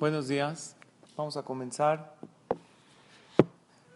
Buenos 0.00 0.28
días. 0.28 0.76
Vamos 1.16 1.36
a 1.36 1.42
comenzar. 1.42 2.14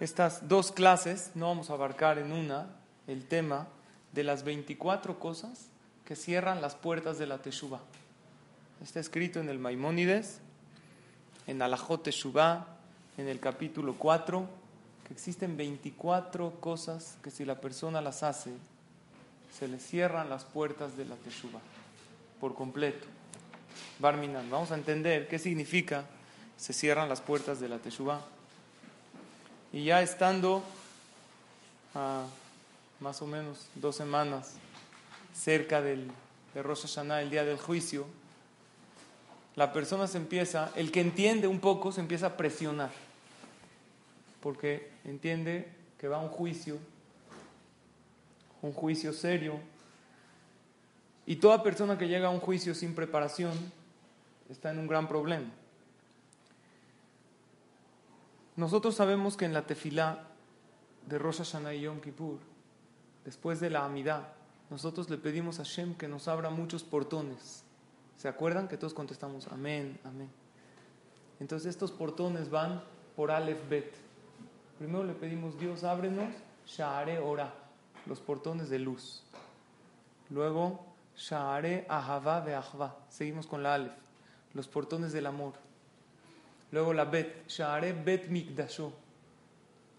Estas 0.01 0.49
dos 0.49 0.73
clases 0.73 1.31
no 1.35 1.47
vamos 1.47 1.71
a 1.71 1.75
abarcar 1.75 2.19
en 2.19 2.33
una 2.33 2.67
el 3.07 3.27
tema 3.27 3.69
de 4.13 4.25
las 4.25 4.43
24 4.43 5.19
cosas 5.21 5.69
que 6.05 6.17
cierran 6.17 6.61
las 6.61 6.75
puertas 6.75 7.19
de 7.19 7.27
la 7.27 7.39
Teshuvah. 7.39 7.81
Está 8.83 8.99
escrito 8.99 9.39
en 9.39 9.49
el 9.49 9.59
Maimónides, 9.59 10.41
en 11.47 11.63
Alajot 11.63 12.03
Teshuvah, 12.03 12.67
en 13.17 13.29
el 13.29 13.39
capítulo 13.39 13.95
4, 13.97 14.47
que 15.07 15.15
existen 15.15 15.57
24 15.57 16.61
cosas 16.61 17.17
que 17.23 17.31
si 17.31 17.45
la 17.45 17.61
persona 17.61 18.01
las 18.01 18.23
hace, 18.23 18.53
se 19.57 19.69
le 19.69 19.79
cierran 19.79 20.29
las 20.29 20.45
puertas 20.45 20.97
de 20.97 21.05
la 21.05 21.15
Teshuvah 21.15 21.61
por 22.41 22.55
completo. 22.55 23.07
Barminan, 23.99 24.51
vamos 24.51 24.73
a 24.73 24.75
entender 24.75 25.29
qué 25.29 25.39
significa. 25.39 26.05
Se 26.57 26.73
cierran 26.73 27.09
las 27.09 27.21
puertas 27.21 27.61
de 27.61 27.69
la 27.69 27.79
Teshuvah. 27.79 28.21
Y 29.73 29.85
ya 29.85 30.03
estando 30.03 30.63
a 31.95 32.25
más 33.01 33.21
o 33.23 33.27
menos 33.27 33.67
dos 33.75 33.97
semanas 33.97 34.55
cerca 35.35 35.83
del, 35.83 36.11
de 36.55 36.63
Rosh 36.63 36.83
Hashanah, 36.83 37.23
el 37.23 37.31
día 37.31 37.45
del 37.45 37.59
juicio, 37.59 38.07
la 39.57 39.73
persona 39.73 40.07
se 40.07 40.19
empieza, 40.19 40.71
el 40.77 40.93
que 40.93 41.01
entiende 41.01 41.47
un 41.47 41.61
poco, 41.61 41.93
se 41.93 42.01
empieza 42.01 42.27
a 42.27 42.37
presionar, 42.37 42.91
porque 44.41 44.91
entiende 45.05 45.69
que 45.99 46.09
va 46.09 46.17
a 46.17 46.21
un 46.21 46.29
juicio, 46.29 46.79
un 48.63 48.73
juicio 48.73 49.13
serio, 49.13 49.61
y 51.27 51.37
toda 51.37 51.63
persona 51.63 51.99
que 51.99 52.09
llega 52.09 52.29
a 52.29 52.31
un 52.31 52.41
juicio 52.41 52.75
sin 52.75 52.95
preparación 52.95 53.53
está 54.49 54.71
en 54.71 54.79
un 54.79 54.87
gran 54.87 55.09
problema. 55.09 55.51
Nosotros 58.57 58.95
sabemos 58.95 59.37
que 59.37 59.45
en 59.45 59.55
la 59.55 59.67
tefilá 59.67 60.25
de 61.07 61.19
Rosh 61.19 61.39
Hashanah 61.39 61.75
y 61.75 61.83
Yom 61.83 62.01
Kippur, 62.01 62.39
después 63.25 63.61
de 63.61 63.71
la 63.71 63.85
amidad, 63.85 64.29
nosotros 64.71 65.09
le 65.11 65.19
pedimos 65.19 65.59
a 65.59 65.65
Shem 65.65 65.95
que 65.95 66.09
nos 66.09 66.29
abra 66.29 66.51
muchos 66.51 66.83
portones. 66.83 67.65
¿Se 68.17 68.29
acuerdan 68.29 68.69
que 68.69 68.77
todos 68.77 68.95
contestamos 68.95 69.49
amén, 69.49 69.99
amén? 70.05 70.31
Entonces 71.41 71.71
estos 71.71 71.91
portones 71.91 72.51
van 72.51 72.83
por 73.17 73.31
Aleph 73.31 73.69
Bet. 73.69 73.95
Primero 74.79 75.05
le 75.05 75.15
pedimos, 75.15 75.59
Dios, 75.59 75.85
ábrenos 75.85 76.33
Sha'are 76.67 77.19
Ora, 77.19 77.53
los 78.07 78.21
portones 78.21 78.69
de 78.69 78.79
luz. 78.79 79.23
Luego, 80.31 80.92
Sha'are 81.17 81.87
Ahava 81.89 82.41
de 82.41 82.55
Ahva. 82.55 82.97
Seguimos 83.09 83.47
con 83.47 83.63
la 83.63 83.75
Aleph, 83.75 83.93
los 84.55 84.69
portones 84.69 85.13
del 85.13 85.27
amor. 85.27 85.55
Luego 86.71 86.93
la 86.93 87.05
Bet, 87.05 87.49
Sha'are 87.49 87.93
Bet 87.93 88.29
Mikdasho. 88.29 88.93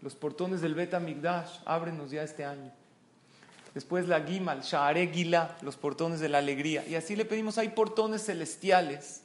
Los 0.02 0.16
portones 0.16 0.61
del 0.61 0.75
Bet 0.75 1.00
Mikdash, 1.00 1.59
ábrenos 1.66 2.11
ya 2.11 2.23
este 2.23 2.44
año. 2.44 2.72
Después 3.73 4.08
la 4.08 4.22
Gimal, 4.22 4.61
Sha'are 4.61 5.08
Gila, 5.08 5.58
los 5.61 5.78
portones 5.78 6.19
de 6.19 6.30
la 6.30 6.39
alegría. 6.39 6.86
Y 6.86 6.95
así 6.95 7.16
le 7.16 7.25
pedimos, 7.25 7.58
hay 7.58 7.69
portones 7.69 8.25
celestiales 8.25 9.23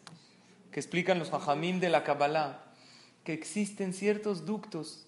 que 0.70 0.80
explican 0.80 1.18
los 1.18 1.30
Jajamim 1.30 1.80
de 1.80 1.88
la 1.88 2.04
Kabbalah, 2.04 2.60
que 3.24 3.32
existen 3.32 3.92
ciertos 3.92 4.46
ductos 4.46 5.06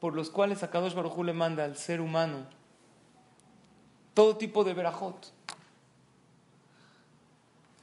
por 0.00 0.14
los 0.14 0.28
cuales 0.28 0.62
Akadosh 0.62 0.94
Baruj 0.94 1.16
Hu 1.16 1.24
le 1.24 1.32
manda 1.32 1.64
al 1.64 1.76
ser 1.76 2.00
humano 2.00 2.46
todo 4.12 4.36
tipo 4.36 4.64
de 4.64 4.74
verajot. 4.74 5.32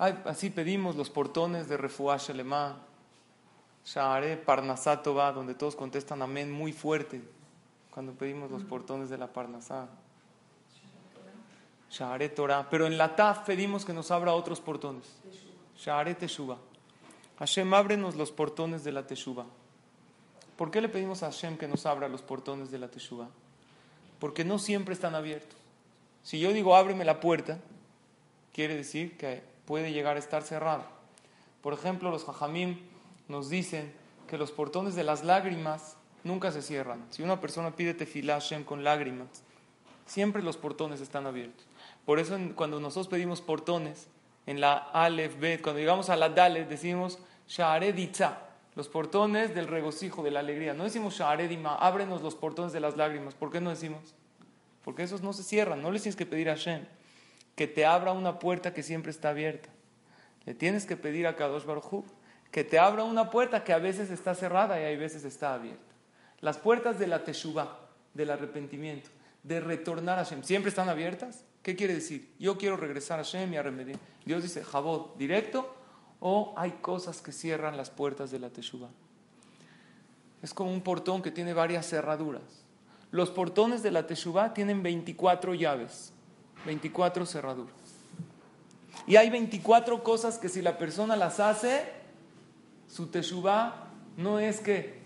Así 0.01 0.49
pedimos 0.49 0.95
los 0.95 1.11
portones 1.11 1.69
de 1.69 1.77
Refuah 1.77 2.17
Shelema, 2.17 2.75
Sha'are 3.85 4.35
Parnasatova, 4.35 5.31
donde 5.31 5.53
todos 5.53 5.75
contestan 5.75 6.23
amén 6.23 6.51
muy 6.51 6.73
fuerte 6.73 7.21
cuando 7.91 8.11
pedimos 8.13 8.49
los 8.49 8.63
portones 8.63 9.11
de 9.11 9.19
la 9.19 9.27
Parnasá. 9.27 9.87
Sha'are 11.91 12.29
Torah. 12.29 12.67
Pero 12.67 12.87
en 12.87 12.97
la 12.97 13.15
Taf 13.15 13.45
pedimos 13.45 13.85
que 13.85 13.93
nos 13.93 14.09
abra 14.09 14.33
otros 14.33 14.59
portones. 14.59 15.05
Sha'are 15.77 16.15
Teshuva. 16.15 16.57
Hashem, 17.37 17.71
ábrenos 17.71 18.15
los 18.15 18.31
portones 18.31 18.83
de 18.83 18.93
la 18.93 19.05
Teshuva. 19.05 19.45
¿Por 20.55 20.71
qué 20.71 20.81
le 20.81 20.89
pedimos 20.89 21.21
a 21.21 21.27
Hashem 21.27 21.59
que 21.59 21.67
nos 21.67 21.85
abra 21.85 22.09
los 22.09 22.23
portones 22.23 22.71
de 22.71 22.79
la 22.79 22.89
Teshuva? 22.89 23.27
Porque 24.19 24.43
no 24.45 24.57
siempre 24.57 24.95
están 24.95 25.13
abiertos. 25.13 25.59
Si 26.23 26.39
yo 26.39 26.53
digo 26.53 26.75
ábreme 26.75 27.05
la 27.05 27.19
puerta, 27.19 27.59
quiere 28.51 28.75
decir 28.75 29.15
que 29.15 29.50
puede 29.71 29.93
llegar 29.93 30.17
a 30.17 30.19
estar 30.19 30.43
cerrado. 30.43 30.83
Por 31.61 31.71
ejemplo, 31.71 32.11
los 32.11 32.25
Jajamim 32.25 32.77
nos 33.29 33.49
dicen 33.49 33.93
que 34.27 34.37
los 34.37 34.51
portones 34.51 34.95
de 34.95 35.05
las 35.05 35.23
lágrimas 35.23 35.95
nunca 36.25 36.51
se 36.51 36.61
cierran. 36.61 37.05
Si 37.09 37.23
una 37.23 37.39
persona 37.39 37.73
pide 37.73 37.93
tefilá 37.93 38.33
Hashem 38.33 38.65
con 38.65 38.83
lágrimas, 38.83 39.29
siempre 40.05 40.43
los 40.43 40.57
portones 40.57 40.99
están 40.99 41.25
abiertos. 41.25 41.65
Por 42.05 42.19
eso 42.19 42.37
cuando 42.53 42.81
nosotros 42.81 43.07
pedimos 43.07 43.39
portones, 43.39 44.09
en 44.45 44.59
la 44.59 44.73
Aleph, 44.73 45.39
Bet, 45.39 45.61
cuando 45.61 45.79
llegamos 45.79 46.09
a 46.09 46.17
la 46.17 46.27
Dalet, 46.27 46.67
decimos 46.67 47.19
Sha'are 47.47 47.95
los 48.75 48.89
portones 48.89 49.55
del 49.55 49.69
regocijo, 49.69 50.21
de 50.21 50.31
la 50.31 50.41
alegría. 50.41 50.73
No 50.73 50.83
decimos 50.83 51.17
Sha'are 51.17 51.47
Dima, 51.47 51.75
ábrenos 51.75 52.21
los 52.21 52.35
portones 52.35 52.73
de 52.73 52.81
las 52.81 52.97
lágrimas. 52.97 53.35
¿Por 53.35 53.53
qué 53.53 53.61
no 53.61 53.69
decimos? 53.69 54.15
Porque 54.83 55.03
esos 55.03 55.21
no 55.21 55.31
se 55.31 55.43
cierran. 55.43 55.81
No 55.81 55.91
le 55.91 56.01
tienes 56.01 56.17
que 56.17 56.25
pedir 56.25 56.49
a 56.49 56.57
Hashem 56.57 56.85
que 57.55 57.67
te 57.67 57.85
abra 57.85 58.11
una 58.11 58.39
puerta 58.39 58.73
que 58.73 58.83
siempre 58.83 59.11
está 59.11 59.29
abierta. 59.29 59.69
Le 60.45 60.53
tienes 60.53 60.85
que 60.85 60.97
pedir 60.97 61.27
a 61.27 61.35
Kadosh 61.35 61.65
Baruj 61.65 62.03
que 62.51 62.63
te 62.63 62.77
abra 62.77 63.03
una 63.03 63.29
puerta 63.29 63.63
que 63.63 63.73
a 63.73 63.79
veces 63.79 64.09
está 64.09 64.35
cerrada 64.35 64.79
y 64.79 64.93
a 64.93 64.99
veces 64.99 65.23
está 65.23 65.53
abierta. 65.53 65.95
Las 66.41 66.57
puertas 66.57 66.99
de 66.99 67.07
la 67.07 67.23
Teshuvah, 67.23 67.79
del 68.13 68.29
arrepentimiento, 68.29 69.09
de 69.43 69.59
retornar 69.59 70.19
a 70.19 70.25
Hashem, 70.25 70.43
¿siempre 70.43 70.69
están 70.69 70.89
abiertas? 70.89 71.45
¿Qué 71.63 71.75
quiere 71.75 71.93
decir? 71.93 72.33
Yo 72.39 72.57
quiero 72.57 72.75
regresar 72.75 73.19
a 73.19 73.23
Hashem 73.23 73.53
y 73.53 73.57
a. 73.57 73.63
Dios 74.25 74.43
dice, 74.43 74.63
Jabot, 74.63 75.17
directo, 75.17 75.73
o 76.19 76.53
hay 76.57 76.71
cosas 76.81 77.21
que 77.21 77.31
cierran 77.31 77.77
las 77.77 77.89
puertas 77.89 78.31
de 78.31 78.39
la 78.39 78.49
Teshuvah. 78.49 78.89
Es 80.41 80.53
como 80.53 80.71
un 80.71 80.81
portón 80.81 81.21
que 81.21 81.31
tiene 81.31 81.53
varias 81.53 81.87
cerraduras. 81.87 82.65
Los 83.11 83.29
portones 83.29 83.83
de 83.83 83.91
la 83.91 84.07
Teshuvah 84.07 84.53
tienen 84.53 84.83
24 84.83 85.53
llaves, 85.53 86.13
24 86.65 87.25
cerraduras. 87.25 87.75
Y 89.07 89.15
hay 89.15 89.29
24 89.29 90.03
cosas 90.03 90.37
que 90.37 90.49
si 90.49 90.61
la 90.61 90.77
persona 90.77 91.15
las 91.15 91.39
hace, 91.39 91.83
su 92.87 93.07
Teshuvah 93.07 93.87
no 94.17 94.39
es 94.39 94.59
que 94.59 95.01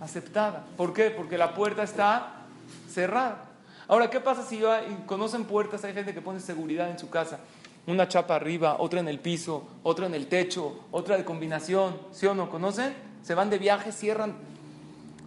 aceptada. 0.00 0.64
¿Por 0.76 0.92
qué? 0.92 1.10
Porque 1.10 1.38
la 1.38 1.54
puerta 1.54 1.82
está 1.82 2.44
cerrada. 2.88 3.48
Ahora, 3.88 4.10
¿qué 4.10 4.20
pasa 4.20 4.42
si 4.42 4.62
conocen 5.06 5.44
puertas? 5.44 5.84
Hay 5.84 5.92
gente 5.92 6.14
que 6.14 6.20
pone 6.20 6.40
seguridad 6.40 6.90
en 6.90 6.98
su 6.98 7.10
casa. 7.10 7.40
Una 7.86 8.06
chapa 8.06 8.36
arriba, 8.36 8.76
otra 8.78 9.00
en 9.00 9.08
el 9.08 9.18
piso, 9.18 9.66
otra 9.82 10.06
en 10.06 10.14
el 10.14 10.28
techo, 10.28 10.86
otra 10.92 11.16
de 11.16 11.24
combinación. 11.24 11.98
¿Sí 12.12 12.26
o 12.26 12.34
no? 12.34 12.48
¿Conocen? 12.48 12.94
Se 13.22 13.34
van 13.34 13.50
de 13.50 13.58
viaje, 13.58 13.92
cierran. 13.92 14.34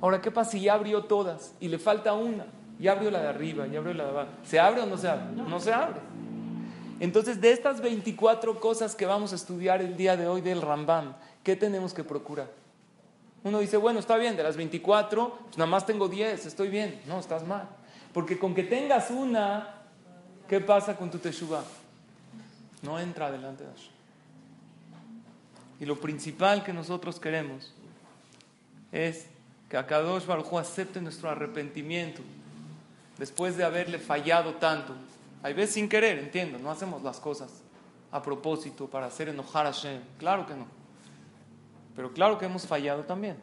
Ahora, 0.01 0.21
¿qué 0.21 0.31
pasa 0.31 0.51
si 0.51 0.61
ya 0.61 0.73
abrió 0.73 1.03
todas 1.03 1.53
y 1.59 1.67
le 1.67 1.79
falta 1.79 2.13
una? 2.13 2.45
Ya 2.79 2.91
abrió 2.91 3.11
la 3.11 3.21
de 3.21 3.27
arriba, 3.29 3.67
ya 3.67 3.79
abrió 3.79 3.93
la 3.93 4.03
de 4.03 4.09
abajo. 4.09 4.29
¿Se 4.43 4.59
abre 4.59 4.81
o 4.81 4.85
no 4.85 4.97
se 4.97 5.07
abre? 5.07 5.25
No 5.35 5.59
se 5.59 5.73
abre. 5.73 5.99
Entonces, 6.99 7.41
de 7.41 7.51
estas 7.51 7.81
24 7.81 8.59
cosas 8.59 8.95
que 8.95 9.05
vamos 9.05 9.33
a 9.33 9.35
estudiar 9.35 9.81
el 9.81 9.97
día 9.97 10.15
de 10.15 10.27
hoy 10.27 10.41
del 10.41 10.61
Rambam, 10.61 11.13
¿qué 11.43 11.55
tenemos 11.55 11.93
que 11.93 12.03
procurar? 12.03 12.49
Uno 13.43 13.59
dice, 13.59 13.77
bueno, 13.77 13.99
está 13.99 14.17
bien, 14.17 14.35
de 14.35 14.43
las 14.43 14.57
24, 14.57 15.37
pues 15.45 15.57
nada 15.57 15.69
más 15.69 15.85
tengo 15.85 16.07
10, 16.07 16.45
estoy 16.45 16.69
bien. 16.69 16.99
No, 17.05 17.19
estás 17.19 17.45
mal. 17.45 17.67
Porque 18.13 18.39
con 18.39 18.55
que 18.55 18.63
tengas 18.63 19.11
una, 19.11 19.81
¿qué 20.47 20.61
pasa 20.61 20.95
con 20.95 21.11
tu 21.11 21.19
teshuva? 21.19 21.63
No 22.81 22.97
entra 22.97 23.31
delante 23.31 23.63
de 23.63 23.69
Hashem. 23.69 23.91
Y 25.81 25.85
lo 25.85 25.99
principal 25.99 26.63
que 26.63 26.71
nosotros 26.71 27.19
queremos 27.19 27.73
es 28.91 29.27
que 29.69 29.77
Akadosh 29.77 30.25
Baruj 30.25 30.57
acepte 30.57 31.01
nuestro 31.01 31.29
arrepentimiento 31.29 32.21
después 33.17 33.57
de 33.57 33.63
haberle 33.63 33.99
fallado 33.99 34.55
tanto. 34.55 34.93
Hay 35.43 35.53
veces 35.53 35.75
sin 35.75 35.89
querer, 35.89 36.19
entiendo, 36.19 36.57
no 36.59 36.71
hacemos 36.71 37.03
las 37.03 37.19
cosas 37.19 37.51
a 38.11 38.21
propósito 38.21 38.87
para 38.87 39.07
hacer 39.07 39.29
enojar 39.29 39.65
a 39.65 39.73
Hashem. 39.73 40.01
Claro 40.17 40.45
que 40.45 40.55
no. 40.55 40.65
Pero 41.95 42.13
claro 42.13 42.37
que 42.37 42.45
hemos 42.45 42.65
fallado 42.65 43.03
también. 43.03 43.37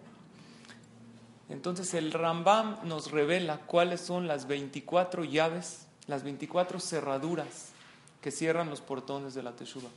Entonces 1.48 1.92
el 1.94 2.12
Rambam 2.12 2.78
nos 2.84 3.10
revela 3.10 3.58
cuáles 3.58 4.00
son 4.00 4.26
las 4.26 4.46
24 4.46 5.24
llaves, 5.24 5.86
las 6.06 6.22
24 6.22 6.80
cerraduras 6.80 7.72
que 8.20 8.30
cierran 8.30 8.70
los 8.70 8.80
portones 8.80 9.34
de 9.34 9.42
la 9.42 9.52
Teshuva. 9.52 9.90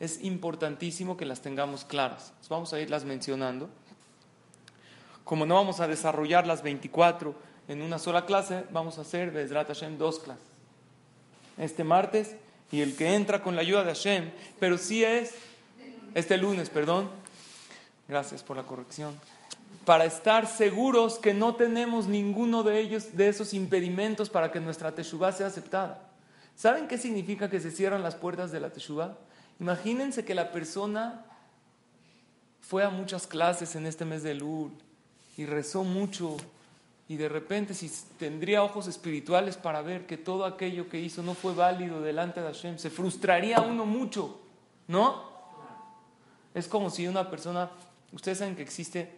Es 0.00 0.22
importantísimo 0.22 1.16
que 1.16 1.26
las 1.26 1.42
tengamos 1.42 1.84
claras. 1.84 2.32
Vamos 2.48 2.72
a 2.72 2.80
irlas 2.80 3.04
mencionando. 3.04 3.68
Como 5.24 5.44
no 5.46 5.56
vamos 5.56 5.80
a 5.80 5.88
desarrollar 5.88 6.46
las 6.46 6.62
24 6.62 7.34
en 7.68 7.82
una 7.82 7.98
sola 7.98 8.26
clase, 8.26 8.64
vamos 8.70 8.98
a 8.98 9.02
hacer 9.02 9.30
Bezrat 9.30 9.68
Hashem 9.68 9.98
dos 9.98 10.18
clases. 10.20 10.44
Este 11.58 11.84
martes 11.84 12.36
y 12.70 12.80
el 12.80 12.96
que 12.96 13.14
entra 13.14 13.42
con 13.42 13.56
la 13.56 13.62
ayuda 13.62 13.84
de 13.84 13.94
Hashem, 13.94 14.30
pero 14.60 14.78
sí 14.78 15.04
es 15.04 15.34
este 16.14 16.36
lunes, 16.36 16.70
perdón. 16.70 17.10
Gracias 18.08 18.42
por 18.42 18.56
la 18.56 18.62
corrección. 18.62 19.14
Para 19.84 20.04
estar 20.04 20.46
seguros 20.46 21.18
que 21.18 21.34
no 21.34 21.54
tenemos 21.54 22.06
ninguno 22.06 22.62
de 22.62 22.80
ellos, 22.80 23.16
de 23.16 23.28
esos 23.28 23.54
impedimentos 23.54 24.30
para 24.30 24.50
que 24.50 24.60
nuestra 24.60 24.92
teshuva 24.92 25.32
sea 25.32 25.48
aceptada. 25.48 26.02
¿Saben 26.56 26.88
qué 26.88 26.98
significa 26.98 27.50
que 27.50 27.60
se 27.60 27.70
cierran 27.70 28.02
las 28.02 28.14
puertas 28.14 28.50
de 28.50 28.60
la 28.60 28.70
teshuva? 28.70 29.18
Imagínense 29.60 30.24
que 30.24 30.34
la 30.34 30.52
persona 30.52 31.24
fue 32.60 32.82
a 32.84 32.90
muchas 32.90 33.26
clases 33.26 33.76
en 33.76 33.86
este 33.86 34.04
mes 34.04 34.22
de 34.22 34.34
Lul 34.34 34.72
y 35.36 35.46
rezó 35.46 35.84
mucho 35.84 36.36
y 37.08 37.16
de 37.16 37.28
repente 37.28 37.74
si 37.74 37.90
tendría 38.18 38.62
ojos 38.62 38.88
espirituales 38.88 39.56
para 39.56 39.82
ver 39.82 40.06
que 40.06 40.16
todo 40.16 40.44
aquello 40.44 40.88
que 40.88 41.00
hizo 41.00 41.22
no 41.22 41.34
fue 41.34 41.54
válido 41.54 42.00
delante 42.00 42.40
de 42.40 42.46
Hashem, 42.46 42.78
se 42.78 42.90
frustraría 42.90 43.60
uno 43.60 43.86
mucho, 43.86 44.40
¿no? 44.88 45.36
Es 46.54 46.66
como 46.68 46.90
si 46.90 47.06
una 47.06 47.30
persona, 47.30 47.70
ustedes 48.12 48.38
saben 48.38 48.56
que 48.56 48.62
existe 48.62 49.10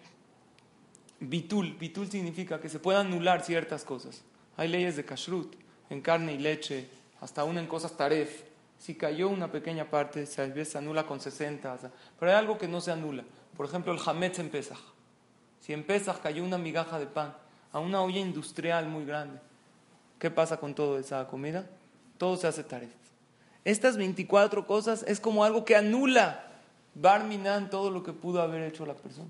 bitul, 1.20 1.76
bitul 1.78 2.10
significa 2.10 2.60
que 2.60 2.68
se 2.68 2.78
puede 2.78 2.98
anular 2.98 3.42
ciertas 3.42 3.84
cosas. 3.84 4.22
Hay 4.56 4.68
leyes 4.68 4.96
de 4.96 5.04
kashrut, 5.04 5.54
en 5.88 6.02
carne 6.02 6.34
y 6.34 6.38
leche, 6.38 6.88
hasta 7.20 7.42
aún 7.42 7.58
en 7.58 7.66
cosas 7.66 7.96
taref. 7.96 8.42
Si 8.78 8.94
cayó 8.94 9.28
una 9.28 9.50
pequeña 9.50 9.88
parte, 9.88 10.26
se 10.26 10.78
anula 10.78 11.06
con 11.06 11.20
60, 11.20 11.78
pero 12.18 12.30
hay 12.30 12.38
algo 12.38 12.58
que 12.58 12.68
no 12.68 12.80
se 12.80 12.92
anula. 12.92 13.24
Por 13.56 13.66
ejemplo, 13.66 13.92
el 13.92 14.00
hametz 14.04 14.38
en 14.38 14.50
Pesach. 14.50 14.78
Si 15.60 15.72
en 15.72 15.84
Pesach 15.84 16.20
cayó 16.20 16.44
una 16.44 16.58
migaja 16.58 16.98
de 16.98 17.06
pan, 17.06 17.34
a 17.72 17.78
una 17.78 18.00
olla 18.02 18.18
industrial 18.18 18.88
muy 18.88 19.04
grande. 19.04 19.38
¿Qué 20.18 20.30
pasa 20.30 20.56
con 20.56 20.74
toda 20.74 21.00
esa 21.00 21.26
comida? 21.26 21.66
Todo 22.16 22.36
se 22.36 22.46
hace 22.46 22.64
taref. 22.64 22.90
Estas 23.64 23.96
24 23.96 24.66
cosas 24.66 25.04
es 25.06 25.20
como 25.20 25.44
algo 25.44 25.64
que 25.64 25.76
anula 25.76 26.44
Barminan 26.94 27.70
todo 27.70 27.90
lo 27.90 28.02
que 28.02 28.12
pudo 28.12 28.42
haber 28.42 28.62
hecho 28.62 28.84
la 28.84 28.94
persona. 28.94 29.28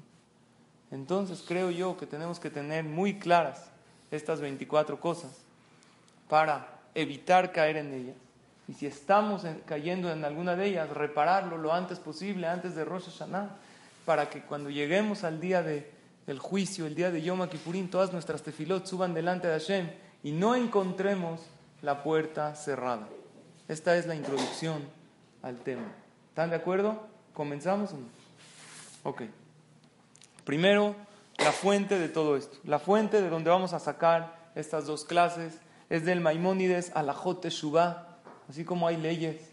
Entonces 0.90 1.44
creo 1.46 1.70
yo 1.70 1.98
que 1.98 2.06
tenemos 2.06 2.40
que 2.40 2.48
tener 2.48 2.84
muy 2.84 3.18
claras 3.18 3.66
estas 4.10 4.40
24 4.40 4.98
cosas 5.00 5.32
para 6.28 6.66
evitar 6.94 7.52
caer 7.52 7.76
en 7.76 7.92
ellas. 7.92 8.16
Y 8.68 8.74
si 8.74 8.86
estamos 8.86 9.44
cayendo 9.66 10.10
en 10.10 10.24
alguna 10.24 10.56
de 10.56 10.66
ellas, 10.66 10.88
repararlo 10.90 11.58
lo 11.58 11.72
antes 11.74 11.98
posible, 11.98 12.46
antes 12.46 12.74
de 12.74 12.84
Rosh 12.84 13.10
Hashanah, 13.10 13.50
para 14.06 14.30
que 14.30 14.40
cuando 14.42 14.70
lleguemos 14.70 15.24
al 15.24 15.40
día 15.40 15.62
de 15.62 15.90
el 16.28 16.38
juicio, 16.38 16.86
el 16.86 16.94
día 16.94 17.10
de 17.10 17.22
Yom 17.22 17.48
Kippurim, 17.48 17.88
todas 17.88 18.12
nuestras 18.12 18.42
tefilot 18.42 18.86
suban 18.86 19.14
delante 19.14 19.48
de 19.48 19.54
Hashem 19.54 19.90
y 20.22 20.32
no 20.32 20.54
encontremos 20.54 21.40
la 21.80 22.02
puerta 22.02 22.54
cerrada. 22.54 23.08
Esta 23.66 23.96
es 23.96 24.06
la 24.06 24.14
introducción 24.14 24.82
al 25.42 25.56
tema. 25.56 25.90
¿Están 26.28 26.50
de 26.50 26.56
acuerdo? 26.56 27.06
¿Comenzamos? 27.32 27.90
Ok. 29.04 29.22
Primero, 30.44 30.94
la 31.38 31.52
fuente 31.52 31.98
de 31.98 32.08
todo 32.08 32.36
esto. 32.36 32.58
La 32.64 32.78
fuente 32.78 33.22
de 33.22 33.30
donde 33.30 33.50
vamos 33.50 33.72
a 33.72 33.78
sacar 33.78 34.50
estas 34.54 34.86
dos 34.86 35.04
clases 35.04 35.58
es 35.88 36.04
del 36.04 36.20
Maimónides 36.20 36.92
a 36.94 37.02
la. 37.02 37.16
Así 38.48 38.64
como 38.64 38.86
hay 38.86 38.96
leyes 38.96 39.50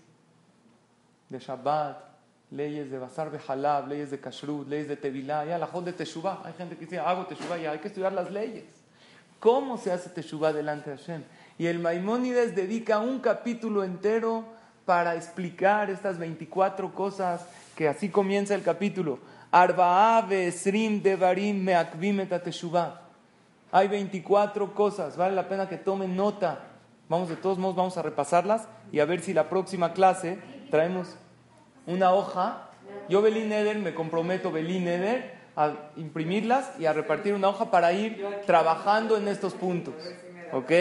de 1.29 1.39
Shabbat, 1.39 2.14
leyes 2.51 2.91
de 2.91 2.99
Basar 2.99 3.31
Bejalab, 3.31 3.87
leyes 3.87 4.11
de 4.11 4.19
Kashrut, 4.19 4.67
leyes 4.67 4.87
de 4.87 4.95
Tevilá, 4.95 5.45
ya 5.45 5.57
la 5.57 5.67
de 5.67 5.93
Teshuvah. 5.93 6.41
Hay 6.45 6.53
gente 6.53 6.75
que 6.75 6.85
dice, 6.85 6.99
hago 6.99 7.25
Teshuvah, 7.25 7.57
ya 7.57 7.71
hay 7.71 7.79
que 7.79 7.87
estudiar 7.87 8.13
las 8.13 8.31
leyes. 8.31 8.65
¿Cómo 9.39 9.77
se 9.77 9.91
hace 9.91 10.09
Teshuvah 10.09 10.53
delante 10.53 10.91
de 10.91 10.97
Hashem? 10.97 11.23
Y 11.57 11.67
el 11.67 11.79
Maimónides 11.79 12.55
dedica 12.55 12.99
un 12.99 13.19
capítulo 13.19 13.83
entero 13.83 14.45
para 14.85 15.15
explicar 15.15 15.89
estas 15.89 16.17
24 16.17 16.93
cosas 16.93 17.45
que 17.75 17.87
así 17.87 18.09
comienza 18.09 18.55
el 18.55 18.61
capítulo. 18.61 19.19
Arba'ave 19.51 20.47
Esrim 20.47 21.01
Devarim 21.01 21.63
Meakvim 21.63 22.27
Teshuvah. 22.27 23.01
Hay 23.71 23.87
24 23.87 24.73
cosas, 24.73 25.17
vale 25.17 25.35
la 25.35 25.47
pena 25.47 25.67
que 25.67 25.77
tomen 25.77 26.15
nota. 26.15 26.59
Vamos 27.09 27.29
de 27.29 27.35
todos 27.35 27.57
modos, 27.57 27.75
vamos 27.75 27.97
a 27.97 28.01
repasarlas 28.01 28.67
y 28.91 28.99
a 28.99 29.05
ver 29.05 29.21
si 29.21 29.33
la 29.33 29.49
próxima 29.49 29.93
clase 29.93 30.39
traemos 30.71 31.15
una 31.87 32.13
hoja. 32.13 32.69
Yo, 33.09 33.21
Belín 33.21 33.51
Eder, 33.51 33.77
me 33.77 33.93
comprometo, 33.93 34.51
Belín 34.51 34.87
Eder, 34.87 35.35
a 35.55 35.73
imprimirlas 35.95 36.71
y 36.79 36.85
a 36.85 36.93
repartir 36.93 37.33
una 37.33 37.47
hoja 37.49 37.71
para 37.71 37.93
ir 37.93 38.25
trabajando 38.45 39.17
en 39.17 39.27
estos 39.27 39.53
puntos. 39.53 39.93
¿Ok? 40.51 40.71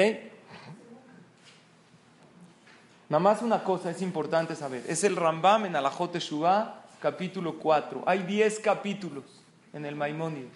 Nada 3.08 3.20
más 3.20 3.42
una 3.42 3.62
cosa 3.62 3.90
es 3.90 4.02
importante 4.02 4.56
saber. 4.56 4.82
Es 4.88 5.04
el 5.04 5.16
Rambam 5.16 5.66
en 5.66 5.74
Shuvah, 5.74 6.82
capítulo 7.00 7.58
4. 7.58 8.02
Hay 8.06 8.20
10 8.20 8.60
capítulos 8.60 9.24
en 9.72 9.84
el 9.84 9.94
Maimónides. 9.94 10.50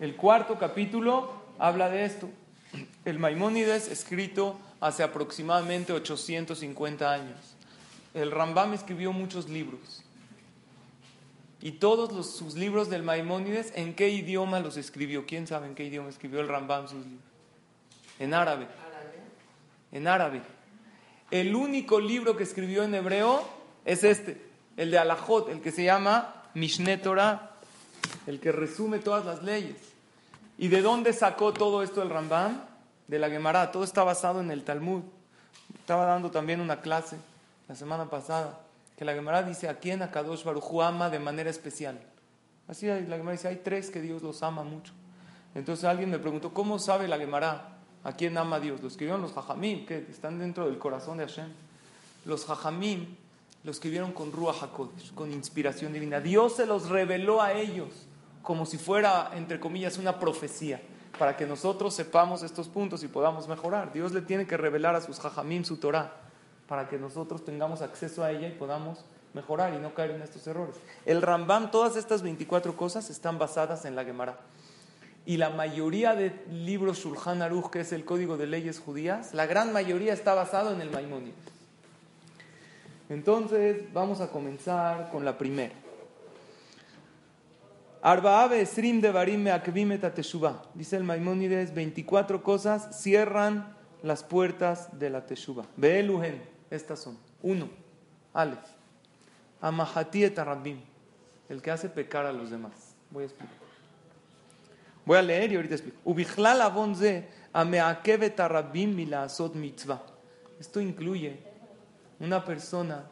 El 0.00 0.16
cuarto 0.16 0.58
capítulo 0.58 1.32
habla 1.58 1.88
de 1.90 2.04
esto. 2.04 2.28
El 3.04 3.20
Maimónides 3.20 3.88
escrito 3.88 4.58
hace 4.80 5.04
aproximadamente 5.04 5.92
850 5.92 7.12
años 7.12 7.53
el 8.14 8.30
Rambam 8.30 8.72
escribió 8.72 9.12
muchos 9.12 9.48
libros. 9.48 10.02
Y 11.60 11.72
todos 11.72 12.36
sus 12.36 12.54
libros 12.54 12.88
del 12.88 13.02
Maimónides, 13.02 13.72
¿en 13.74 13.94
qué 13.94 14.10
idioma 14.10 14.60
los 14.60 14.76
escribió? 14.76 15.26
¿Quién 15.26 15.46
sabe 15.46 15.66
en 15.66 15.74
qué 15.74 15.84
idioma 15.84 16.08
escribió 16.08 16.40
el 16.40 16.48
Rambam 16.48 16.86
sus 16.86 17.04
libros? 17.04 17.24
En 18.18 18.34
árabe. 18.34 18.68
En 19.90 20.06
árabe. 20.06 20.42
El 21.30 21.54
único 21.56 22.00
libro 22.00 22.36
que 22.36 22.44
escribió 22.44 22.84
en 22.84 22.94
hebreo 22.94 23.42
es 23.84 24.04
este, 24.04 24.40
el 24.76 24.90
de 24.90 24.98
Alajot, 24.98 25.48
el 25.48 25.60
que 25.60 25.72
se 25.72 25.84
llama 25.84 26.44
Mishneh 26.54 26.98
Torah, 26.98 27.56
el 28.26 28.38
que 28.40 28.52
resume 28.52 28.98
todas 28.98 29.24
las 29.24 29.42
leyes. 29.42 29.76
¿Y 30.58 30.68
de 30.68 30.82
dónde 30.82 31.12
sacó 31.12 31.52
todo 31.52 31.82
esto 31.82 32.02
el 32.02 32.10
Rambam? 32.10 32.60
De 33.08 33.18
la 33.18 33.28
Gemara. 33.28 33.72
Todo 33.72 33.84
está 33.84 34.04
basado 34.04 34.40
en 34.40 34.50
el 34.50 34.64
Talmud. 34.64 35.02
Estaba 35.80 36.04
dando 36.06 36.30
también 36.30 36.60
una 36.60 36.80
clase 36.80 37.16
la 37.68 37.74
semana 37.74 38.10
pasada, 38.10 38.60
que 38.96 39.04
la 39.04 39.14
Gemara 39.14 39.42
dice 39.42 39.68
a 39.68 39.78
quién 39.78 40.02
Akadosh 40.02 40.44
Baruj 40.44 40.82
ama 40.82 41.10
de 41.10 41.18
manera 41.18 41.50
especial. 41.50 41.98
Así 42.68 42.86
la 42.86 43.16
Gemara 43.16 43.32
dice, 43.32 43.48
hay 43.48 43.56
tres 43.56 43.90
que 43.90 44.00
Dios 44.00 44.22
los 44.22 44.42
ama 44.42 44.62
mucho. 44.62 44.92
Entonces 45.54 45.84
alguien 45.84 46.10
me 46.10 46.18
preguntó, 46.18 46.52
¿cómo 46.52 46.78
sabe 46.78 47.08
la 47.08 47.18
Gemara 47.18 47.78
a 48.02 48.12
quién 48.12 48.36
ama 48.38 48.60
Dios? 48.60 48.80
Lo 48.80 48.88
escribieron 48.88 49.22
los 49.22 49.32
Jajamim, 49.32 49.86
que 49.86 49.98
están 50.10 50.38
dentro 50.38 50.66
del 50.66 50.78
corazón 50.78 51.18
de 51.18 51.26
Hashem. 51.26 51.48
Los 52.24 52.44
Jajamim 52.44 53.16
lo 53.62 53.70
escribieron 53.70 54.12
con 54.12 54.32
Ruach 54.32 54.62
HaKodesh, 54.62 55.14
con 55.14 55.32
inspiración 55.32 55.92
divina. 55.92 56.20
Dios 56.20 56.56
se 56.56 56.66
los 56.66 56.88
reveló 56.88 57.40
a 57.40 57.52
ellos 57.52 57.88
como 58.42 58.66
si 58.66 58.76
fuera, 58.76 59.30
entre 59.34 59.58
comillas, 59.58 59.96
una 59.96 60.18
profecía, 60.18 60.82
para 61.18 61.36
que 61.36 61.46
nosotros 61.46 61.94
sepamos 61.94 62.42
estos 62.42 62.68
puntos 62.68 63.02
y 63.02 63.08
podamos 63.08 63.48
mejorar. 63.48 63.92
Dios 63.92 64.12
le 64.12 64.20
tiene 64.20 64.46
que 64.46 64.56
revelar 64.56 64.94
a 64.94 65.00
sus 65.00 65.18
Jajamim 65.18 65.64
su 65.64 65.78
Torah 65.78 66.12
para 66.68 66.88
que 66.88 66.98
nosotros 66.98 67.44
tengamos 67.44 67.82
acceso 67.82 68.24
a 68.24 68.30
ella 68.30 68.48
y 68.48 68.52
podamos 68.52 69.04
mejorar 69.34 69.74
y 69.74 69.78
no 69.78 69.94
caer 69.94 70.12
en 70.12 70.22
estos 70.22 70.46
errores. 70.46 70.76
El 71.04 71.20
Rambam, 71.20 71.70
todas 71.70 71.96
estas 71.96 72.22
24 72.22 72.76
cosas 72.76 73.10
están 73.10 73.38
basadas 73.38 73.84
en 73.84 73.96
la 73.96 74.04
Gemara. 74.04 74.38
Y 75.26 75.38
la 75.38 75.50
mayoría 75.50 76.14
de 76.14 76.32
libros 76.50 76.98
Shulchan 76.98 77.42
Aruch, 77.42 77.70
que 77.70 77.80
es 77.80 77.92
el 77.92 78.04
código 78.04 78.36
de 78.36 78.46
leyes 78.46 78.78
judías, 78.78 79.34
la 79.34 79.46
gran 79.46 79.72
mayoría 79.72 80.12
está 80.12 80.34
basado 80.34 80.72
en 80.72 80.80
el 80.80 80.90
Maimónides. 80.90 81.34
Entonces, 83.08 83.92
vamos 83.92 84.20
a 84.20 84.30
comenzar 84.30 85.10
con 85.10 85.24
la 85.24 85.36
primera. 85.36 85.74
Arbaabe 88.02 88.60
Esrim 88.60 89.00
de 89.00 89.10
Barim 89.10 89.46
Dice 90.74 90.96
el 90.96 91.04
Maimónides, 91.04 91.74
24 91.74 92.42
cosas 92.42 93.00
cierran 93.00 93.74
las 94.02 94.22
puertas 94.22 94.98
de 94.98 95.08
la 95.08 95.24
Teshuva. 95.24 95.64
Beeluhen. 95.76 96.53
Estas 96.74 97.00
son. 97.00 97.16
Uno, 97.42 97.68
Aleph. 98.32 98.66
Amahati 99.60 100.24
et 100.24 100.38
El 101.48 101.62
que 101.62 101.70
hace 101.70 101.88
pecar 101.88 102.26
a 102.26 102.32
los 102.32 102.50
demás. 102.50 102.72
Voy 103.10 103.22
a 103.22 103.26
explicar. 103.26 103.56
Voy 105.06 105.18
a 105.18 105.22
leer 105.22 105.52
y 105.52 105.56
ahorita 105.56 105.74
explico. 105.74 105.98
Ubichlal 106.04 106.60
avonze 106.60 107.28
ameakevet 107.52 108.38
arabim 108.40 108.94
milaasot 108.94 109.54
mitzvah. 109.54 110.02
Esto 110.58 110.80
incluye 110.80 111.38
una 112.20 112.44
persona 112.44 113.04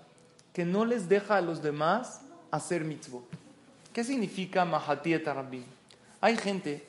que 0.52 0.64
no 0.64 0.84
les 0.84 1.08
deja 1.08 1.36
a 1.36 1.40
los 1.40 1.62
demás 1.62 2.22
hacer 2.50 2.84
mitzvot. 2.84 3.24
¿Qué 3.92 4.02
significa 4.04 4.64
mahati 4.64 5.14
et 5.14 5.28
Hay 6.20 6.36
gente 6.36 6.86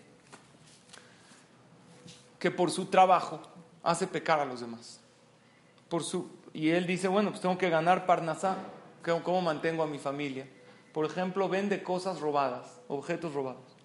que 2.39 2.49
por 2.49 2.71
su 2.71 2.85
trabajo 2.85 3.41
hace 3.83 4.07
pecar 4.07 4.39
a 4.39 4.45
los 4.45 4.61
demás. 4.61 4.99
Por 5.89 6.03
su, 6.03 6.29
y 6.53 6.69
él 6.69 6.86
dice, 6.86 7.07
bueno, 7.07 7.29
pues 7.29 7.41
tengo 7.41 7.57
que 7.57 7.69
ganar 7.69 8.05
parnasá. 8.05 8.57
¿Cómo 9.24 9.41
mantengo 9.41 9.83
a 9.83 9.88
mi 9.88 10.00
familia? 10.00 10.48
Por 10.93 11.05
ejemplo, 11.05 11.50
vende 11.50 11.83
cosas 11.83 12.19
robadas, 12.22 12.79
objetos 12.88 13.33
robados. 13.33 13.75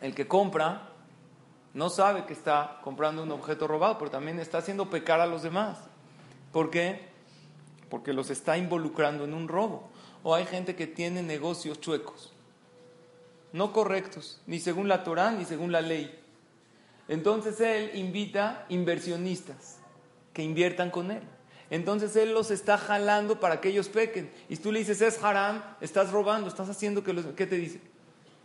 El 0.00 0.14
que 0.14 0.26
compra 0.26 0.92
no 1.74 1.90
sabe 1.90 2.24
que 2.24 2.32
está 2.32 2.80
comprando 2.82 3.22
un 3.22 3.30
objeto 3.30 3.68
robado, 3.68 3.98
pero 3.98 4.10
también 4.10 4.40
está 4.40 4.58
haciendo 4.58 4.90
pecar 4.90 5.20
a 5.20 5.26
los 5.26 5.42
demás. 5.42 5.78
¿Por 6.52 6.70
qué? 6.70 7.08
porque 7.88 8.12
los 8.12 8.30
está 8.30 8.58
involucrando 8.58 9.24
en 9.24 9.34
un 9.34 9.48
robo. 9.48 9.88
O 10.22 10.34
hay 10.34 10.46
gente 10.46 10.74
que 10.74 10.86
tiene 10.86 11.22
negocios 11.22 11.80
chuecos, 11.80 12.32
no 13.52 13.72
correctos, 13.72 14.40
ni 14.46 14.58
según 14.58 14.88
la 14.88 15.04
Torah 15.04 15.30
ni 15.30 15.44
según 15.44 15.72
la 15.72 15.80
ley. 15.80 16.18
Entonces 17.06 17.60
él 17.60 17.92
invita 17.94 18.66
inversionistas 18.68 19.77
que 20.38 20.44
inviertan 20.44 20.92
con 20.92 21.10
él. 21.10 21.22
Entonces 21.68 22.14
él 22.14 22.32
los 22.32 22.52
está 22.52 22.78
jalando 22.78 23.40
para 23.40 23.60
que 23.60 23.70
ellos 23.70 23.88
pequen. 23.88 24.30
Y 24.48 24.54
tú 24.54 24.70
le 24.70 24.78
dices, 24.78 25.00
es 25.00 25.20
haram, 25.24 25.64
estás 25.80 26.12
robando, 26.12 26.46
estás 26.46 26.68
haciendo 26.68 27.02
que 27.02 27.12
los... 27.12 27.26
¿Qué 27.34 27.44
te 27.44 27.56
dice? 27.56 27.80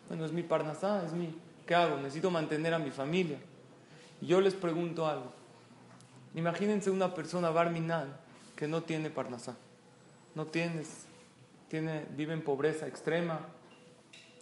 Bueno, 0.07 0.25
es 0.25 0.31
mi 0.31 0.41
parnasá, 0.41 1.05
es 1.05 1.13
mi... 1.13 1.39
¿Qué 1.67 1.75
hago? 1.75 1.97
Necesito 1.97 2.31
mantener 2.31 2.73
a 2.73 2.79
mi 2.79 2.89
familia. 2.89 3.37
Y 4.21 4.25
yo 4.25 4.41
les 4.41 4.55
pregunto 4.55 5.05
algo. 5.05 5.31
Imagínense 6.33 6.89
una 6.89 7.13
persona 7.13 7.51
barminal 7.51 8.07
que 8.55 8.67
no 8.67 8.81
tiene 8.81 9.11
parnasá. 9.11 9.55
No 10.33 10.47
tienes, 10.47 11.05
tiene, 11.67 12.07
vive 12.17 12.33
en 12.33 12.41
pobreza 12.41 12.87
extrema, 12.87 13.39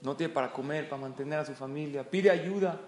no 0.03 0.15
tiene 0.15 0.33
para 0.33 0.53
comer, 0.53 0.87
para 0.87 1.01
mantener 1.01 1.39
a 1.39 1.45
su 1.45 1.53
familia, 1.53 2.09
pide 2.09 2.31
ayuda, 2.31 2.79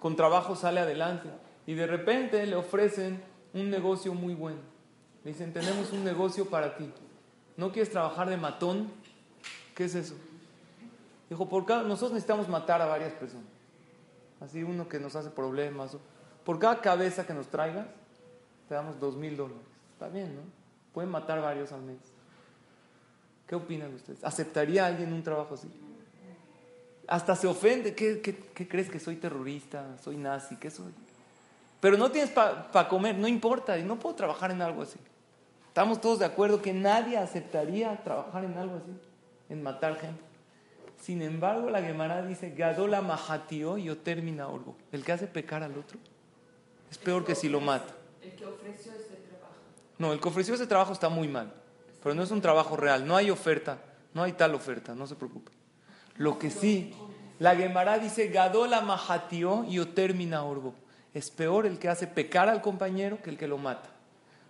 con 0.00 0.16
trabajo 0.16 0.54
sale 0.54 0.80
adelante 0.80 1.30
y 1.66 1.74
de 1.74 1.86
repente 1.86 2.46
le 2.46 2.56
ofrecen 2.56 3.22
un 3.52 3.70
negocio 3.70 4.14
muy 4.14 4.34
bueno. 4.34 4.60
Le 5.24 5.32
dicen, 5.32 5.52
tenemos 5.52 5.92
un 5.92 6.04
negocio 6.04 6.48
para 6.48 6.76
ti. 6.76 6.88
¿No 7.56 7.72
quieres 7.72 7.90
trabajar 7.90 8.28
de 8.28 8.36
matón? 8.36 8.92
¿Qué 9.74 9.86
es 9.86 9.94
eso? 9.94 10.14
Dijo, 11.28 11.48
por 11.48 11.66
cada, 11.66 11.82
nosotros 11.82 12.12
necesitamos 12.12 12.48
matar 12.48 12.80
a 12.80 12.86
varias 12.86 13.12
personas. 13.14 13.46
Así 14.40 14.62
uno 14.62 14.88
que 14.88 15.00
nos 15.00 15.16
hace 15.16 15.30
problemas. 15.30 15.96
Por 16.44 16.58
cada 16.58 16.80
cabeza 16.80 17.26
que 17.26 17.34
nos 17.34 17.48
traigas, 17.48 17.86
te 18.68 18.74
damos 18.74 19.00
dos 19.00 19.16
mil 19.16 19.36
dólares. 19.36 19.62
Está 19.94 20.08
bien, 20.08 20.36
¿no? 20.36 20.42
Pueden 20.92 21.10
matar 21.10 21.40
varios 21.40 21.72
al 21.72 21.82
mes. 21.82 21.98
¿Qué 23.48 23.54
opinan 23.54 23.94
ustedes? 23.94 24.22
¿Aceptaría 24.22 24.86
alguien 24.86 25.12
un 25.12 25.22
trabajo 25.22 25.54
así? 25.54 25.68
Hasta 27.08 27.34
se 27.34 27.46
ofende. 27.46 27.94
¿Qué, 27.94 28.20
qué 28.20 28.68
crees 28.68 28.88
que 28.88 29.00
soy 29.00 29.16
terrorista? 29.16 29.96
¿Soy 29.98 30.16
nazi? 30.16 30.56
¿Qué 30.56 30.70
soy? 30.70 30.92
Pero 31.80 31.96
no 31.96 32.10
tienes 32.10 32.30
para 32.30 32.88
comer, 32.88 33.16
no 33.16 33.28
importa, 33.28 33.78
y 33.78 33.84
no 33.84 33.98
puedo 33.98 34.14
trabajar 34.14 34.50
en 34.50 34.62
algo 34.62 34.82
así. 34.82 34.98
Estamos 35.68 36.00
todos 36.00 36.18
de 36.18 36.24
acuerdo 36.24 36.62
que 36.62 36.72
nadie 36.72 37.18
aceptaría 37.18 38.02
trabajar 38.02 38.44
en 38.44 38.56
algo 38.56 38.76
así, 38.76 38.98
en 39.50 39.62
matar 39.62 39.96
gente. 39.96 40.22
Sin 40.98 41.20
embargo, 41.20 41.68
la 41.68 41.82
Gemara 41.82 42.22
dice, 42.22 42.50
Gadola 42.50 43.02
majatio 43.02 43.76
yo 43.76 43.98
termina 43.98 44.48
orgo. 44.48 44.74
El 44.90 45.04
que 45.04 45.12
hace 45.12 45.26
pecar 45.26 45.62
al 45.62 45.76
otro 45.76 45.98
es 46.90 46.96
peor 46.96 47.24
que 47.24 47.34
si 47.34 47.50
lo 47.50 47.60
mata. 47.60 47.94
El 48.22 48.32
que 48.32 48.46
ofreció 48.46 48.92
ese 48.92 49.16
trabajo. 49.28 49.54
No, 49.98 50.12
el 50.14 50.20
que 50.20 50.28
ofreció 50.28 50.54
ese 50.54 50.66
trabajo 50.66 50.94
está 50.94 51.10
muy 51.10 51.28
mal, 51.28 51.52
pero 52.02 52.14
no 52.14 52.22
es 52.22 52.30
un 52.30 52.40
trabajo 52.40 52.76
real, 52.76 53.06
no 53.06 53.14
hay 53.14 53.30
oferta, 53.30 53.78
no 54.14 54.22
hay 54.22 54.32
tal 54.32 54.54
oferta, 54.54 54.94
no 54.94 55.06
se 55.06 55.14
preocupe. 55.14 55.52
Lo 56.16 56.38
que 56.38 56.50
sí, 56.50 56.94
la 57.38 57.54
Gemara 57.54 57.98
dice, 57.98 58.28
Gadola 58.28 58.80
majatio 58.80 59.64
yo 59.64 59.88
termina 59.88 60.42
orgo 60.42 60.74
es 61.16 61.30
peor 61.30 61.64
el 61.64 61.78
que 61.78 61.88
hace 61.88 62.06
pecar 62.06 62.50
al 62.50 62.60
compañero 62.60 63.22
que 63.22 63.30
el 63.30 63.38
que 63.38 63.48
lo 63.48 63.56
mata. 63.56 63.88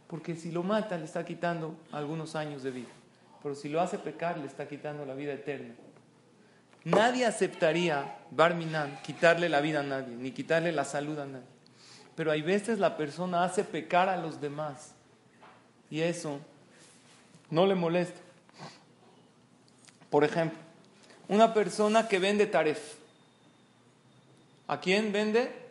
Porque 0.09 0.35
si 0.35 0.51
lo 0.51 0.65
mata 0.65 0.99
le 0.99 1.05
está 1.05 1.25
quitando 1.25 1.77
algunos 1.93 2.35
años 2.35 2.65
de 2.65 2.73
vida. 2.73 2.89
Pero 3.41 3.55
si 3.55 3.69
lo 3.69 3.81
hace 3.81 3.99
pecar 3.99 4.37
le 4.37 4.49
está 4.49 4.67
quitando 4.67 5.07
la 5.07 5.15
vida 5.15 5.33
eterna. 5.33 5.75
Nadie 6.83 7.25
aceptaría, 7.25 8.17
Barminan, 8.33 9.01
quitarle 9.05 9.49
la 9.49 9.61
vida 9.61 9.79
a 9.79 9.83
nadie, 9.85 10.17
ni 10.17 10.33
quitarle 10.33 10.73
la 10.73 10.85
salud 10.85 11.17
a 11.21 11.27
nadie. 11.27 11.47
Pero 12.17 12.33
hay 12.33 12.43
veces 12.43 12.81
la 12.81 12.97
persona 12.97 13.45
hace 13.45 13.63
pecar 13.63 14.09
a 14.09 14.17
los 14.17 14.41
demás. 14.41 14.93
Y 15.89 16.01
eso 16.01 16.41
no 17.49 17.65
le 17.65 17.77
molesta. 17.77 18.19
Por 20.11 20.25
ejemplo, 20.25 20.59
una 21.29 21.55
persona 21.55 22.09
que 22.09 22.19
vende 22.19 22.47
taref. 22.47 22.97
¿A 24.67 24.81
quién 24.81 25.13
vende? 25.13 25.66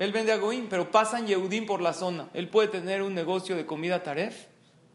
Él 0.00 0.12
vende 0.12 0.32
a 0.32 0.38
Goim, 0.38 0.66
pero 0.70 0.90
pasan 0.90 1.26
Yehudim 1.26 1.66
por 1.66 1.82
la 1.82 1.92
zona. 1.92 2.30
Él 2.32 2.48
puede 2.48 2.68
tener 2.68 3.02
un 3.02 3.14
negocio 3.14 3.54
de 3.54 3.66
comida 3.66 4.02
taref 4.02 4.46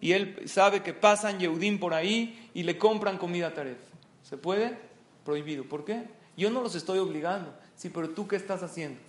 y 0.02 0.14
él 0.14 0.42
sabe 0.48 0.82
que 0.82 0.96
pasan 0.96 1.38
Yehudim 1.38 1.80
por 1.80 1.94
ahí 1.94 2.50
y 2.56 2.64
le 2.64 2.80
compran 2.80 3.20
comida 3.20 3.54
taref. 3.54 3.78
¿Se 4.24 4.36
puede? 4.36 4.76
Prohibido. 5.24 5.64
¿Por 5.64 5.86
qué? 5.86 6.06
Yo 6.36 6.50
no 6.50 6.64
los 6.64 6.74
estoy 6.74 6.98
obligando. 6.98 7.54
Sí, 7.76 7.92
pero 7.92 8.10
tú 8.10 8.28
qué 8.28 8.36
estás 8.36 8.64
haciendo? 8.64 9.00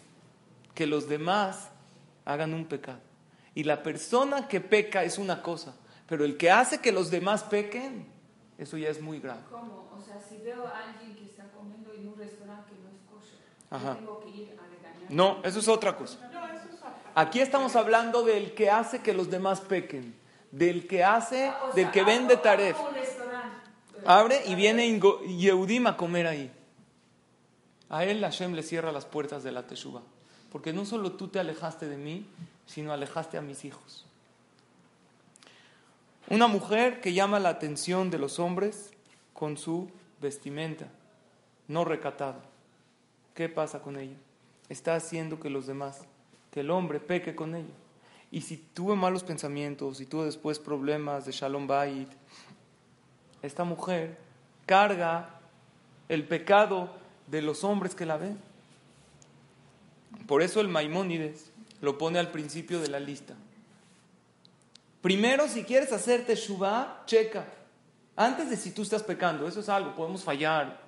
Que 0.74 0.86
los 0.86 1.08
demás 1.08 1.70
hagan 2.26 2.52
un 2.52 2.66
pecado. 2.66 3.00
Y 3.54 3.64
la 3.64 3.82
persona 3.82 4.48
que 4.48 4.60
peca 4.60 5.02
es 5.02 5.16
una 5.16 5.40
cosa, 5.40 5.74
pero 6.06 6.26
el 6.26 6.36
que 6.36 6.50
hace 6.50 6.82
que 6.82 6.92
los 6.92 7.10
demás 7.10 7.42
pequen, 7.42 8.06
eso 8.58 8.76
ya 8.76 8.90
es 8.90 9.00
muy 9.00 9.18
grave. 9.18 9.40
¿Cómo? 9.50 9.88
O 9.96 10.02
sea, 10.02 10.20
si 10.20 10.36
veo 10.44 10.66
a 10.66 10.90
alguien 10.90 11.16
que 11.16 11.24
está 11.24 11.44
comiendo 11.52 11.90
en 11.94 12.06
un 12.06 12.18
restaurante 12.18 12.74
que 12.74 12.82
no 12.82 12.90
es 12.90 13.00
kosher, 13.08 13.96
tengo 13.96 14.20
que 14.20 14.28
ir 14.28 14.58
a 14.62 14.65
no, 15.08 15.40
eso 15.44 15.58
es 15.58 15.68
otra 15.68 15.96
cosa. 15.96 16.18
Aquí 17.14 17.40
estamos 17.40 17.76
hablando 17.76 18.22
del 18.22 18.54
que 18.54 18.70
hace 18.70 19.00
que 19.00 19.14
los 19.14 19.30
demás 19.30 19.60
pequen, 19.60 20.14
del 20.50 20.86
que 20.86 21.02
hace, 21.02 21.52
del 21.74 21.90
que 21.90 22.02
vende 22.02 22.36
taref. 22.36 22.76
Abre 24.04 24.42
y 24.46 24.54
viene 24.54 25.00
Yehudim 25.26 25.86
a 25.86 25.96
comer 25.96 26.26
ahí. 26.26 26.52
A 27.88 28.04
él 28.04 28.20
Hashem 28.20 28.52
le 28.52 28.62
cierra 28.62 28.92
las 28.92 29.06
puertas 29.06 29.42
de 29.42 29.52
la 29.52 29.66
Teshuva. 29.66 30.02
Porque 30.52 30.72
no 30.72 30.84
solo 30.84 31.12
tú 31.12 31.28
te 31.28 31.38
alejaste 31.38 31.88
de 31.88 31.96
mí, 31.96 32.26
sino 32.66 32.92
alejaste 32.92 33.38
a 33.38 33.42
mis 33.42 33.64
hijos. 33.64 34.04
Una 36.28 36.48
mujer 36.48 37.00
que 37.00 37.12
llama 37.12 37.38
la 37.38 37.50
atención 37.50 38.10
de 38.10 38.18
los 38.18 38.38
hombres 38.38 38.92
con 39.32 39.56
su 39.56 39.90
vestimenta, 40.20 40.86
no 41.68 41.84
recatada. 41.84 42.40
¿Qué 43.34 43.48
pasa 43.48 43.80
con 43.80 43.96
ella? 43.98 44.16
Está 44.68 44.94
haciendo 44.94 45.40
que 45.40 45.50
los 45.50 45.66
demás, 45.66 46.00
que 46.50 46.60
el 46.60 46.70
hombre 46.70 47.00
peque 47.00 47.34
con 47.34 47.54
ello. 47.54 47.72
Y 48.30 48.40
si 48.40 48.56
tuve 48.56 48.96
malos 48.96 49.22
pensamientos, 49.22 49.98
si 49.98 50.06
tuve 50.06 50.24
después 50.24 50.58
problemas 50.58 51.24
de 51.24 51.32
Shalom 51.32 51.66
Bait, 51.66 52.08
esta 53.42 53.64
mujer 53.64 54.18
carga 54.66 55.40
el 56.08 56.26
pecado 56.26 56.90
de 57.28 57.42
los 57.42 57.62
hombres 57.64 57.94
que 57.94 58.06
la 58.06 58.16
ven. 58.16 58.38
Por 60.26 60.42
eso 60.42 60.60
el 60.60 60.68
Maimónides 60.68 61.50
lo 61.80 61.98
pone 61.98 62.18
al 62.18 62.30
principio 62.30 62.80
de 62.80 62.88
la 62.88 62.98
lista. 62.98 63.34
Primero, 65.02 65.46
si 65.46 65.62
quieres 65.62 65.92
hacerte 65.92 66.34
Shubá, 66.34 67.04
checa. 67.06 67.46
Antes 68.16 68.50
de 68.50 68.56
si 68.56 68.72
tú 68.72 68.82
estás 68.82 69.02
pecando, 69.02 69.46
eso 69.46 69.60
es 69.60 69.68
algo, 69.68 69.94
podemos 69.94 70.24
fallar, 70.24 70.80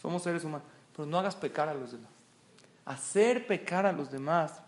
somos 0.00 0.22
seres 0.22 0.44
humanos, 0.44 0.66
pero 0.96 1.04
no 1.04 1.18
hagas 1.18 1.34
pecar 1.34 1.68
a 1.68 1.74
los 1.74 1.92
demás 1.92 2.19
hacer 2.84 3.46
pecar 3.46 3.86
a 3.86 3.92
los 3.92 4.10
demás. 4.10 4.60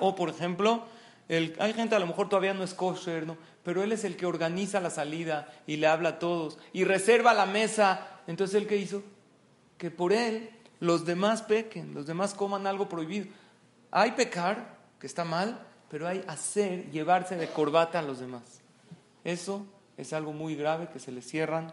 o 0.00 0.14
por 0.14 0.28
ejemplo, 0.28 0.84
hay 1.28 1.72
gente 1.72 1.94
a 1.94 1.98
lo 1.98 2.06
mejor 2.06 2.28
todavía 2.28 2.54
no 2.54 2.64
es 2.64 2.74
kosher, 2.74 3.26
pero 3.62 3.82
él 3.82 3.92
es 3.92 4.04
el 4.04 4.16
que 4.16 4.26
organiza 4.26 4.80
la 4.80 4.90
salida 4.90 5.52
y 5.66 5.76
le 5.76 5.86
habla 5.86 6.10
a 6.10 6.18
todos 6.18 6.58
y 6.72 6.84
reserva 6.84 7.32
la 7.32 7.46
mesa. 7.46 8.20
Entonces, 8.26 8.60
¿él 8.60 8.66
qué 8.66 8.76
hizo? 8.76 9.02
Que 9.78 9.90
por 9.90 10.12
él 10.12 10.50
los 10.80 11.06
demás 11.06 11.42
pequen, 11.42 11.94
los 11.94 12.06
demás 12.06 12.34
coman 12.34 12.66
algo 12.66 12.88
prohibido. 12.88 13.26
Hay 13.90 14.12
pecar, 14.12 14.76
que 15.00 15.06
está 15.06 15.24
mal, 15.24 15.60
pero 15.88 16.06
hay 16.06 16.24
hacer, 16.26 16.90
llevarse 16.90 17.36
de 17.36 17.48
corbata 17.48 18.00
a 18.00 18.02
los 18.02 18.20
demás. 18.20 18.42
Eso 19.24 19.66
es 19.96 20.12
algo 20.12 20.32
muy 20.32 20.56
grave 20.56 20.88
que 20.92 20.98
se 20.98 21.12
le 21.12 21.22
cierran 21.22 21.72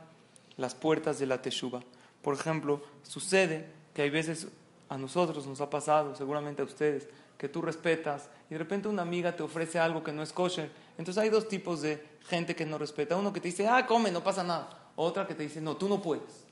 las 0.57 0.75
puertas 0.75 1.19
de 1.19 1.25
la 1.25 1.41
teshuva. 1.41 1.81
Por 2.21 2.35
ejemplo, 2.35 2.81
sucede 3.03 3.67
que 3.93 4.03
hay 4.03 4.09
veces 4.09 4.47
a 4.91 4.97
nosotros 4.97 5.47
nos 5.47 5.61
ha 5.61 5.69
pasado, 5.69 6.13
seguramente 6.17 6.61
a 6.61 6.65
ustedes, 6.65 7.07
que 7.37 7.47
tú 7.47 7.61
respetas 7.61 8.29
y 8.49 8.55
de 8.55 8.57
repente 8.57 8.89
una 8.89 9.03
amiga 9.03 9.33
te 9.33 9.41
ofrece 9.41 9.79
algo 9.79 10.03
que 10.03 10.11
no 10.11 10.21
es 10.21 10.33
kosher. 10.33 10.69
Entonces 10.97 11.23
hay 11.23 11.29
dos 11.29 11.47
tipos 11.47 11.81
de 11.81 12.05
gente 12.27 12.57
que 12.57 12.65
no 12.65 12.77
respeta. 12.77 13.15
Uno 13.15 13.31
que 13.31 13.39
te 13.39 13.47
dice, 13.47 13.65
ah, 13.69 13.87
come, 13.87 14.11
no 14.11 14.21
pasa 14.21 14.43
nada. 14.43 14.91
Otra 14.97 15.25
que 15.25 15.33
te 15.33 15.43
dice, 15.43 15.61
no, 15.61 15.77
tú 15.77 15.87
no 15.87 16.01
puedes. 16.01 16.43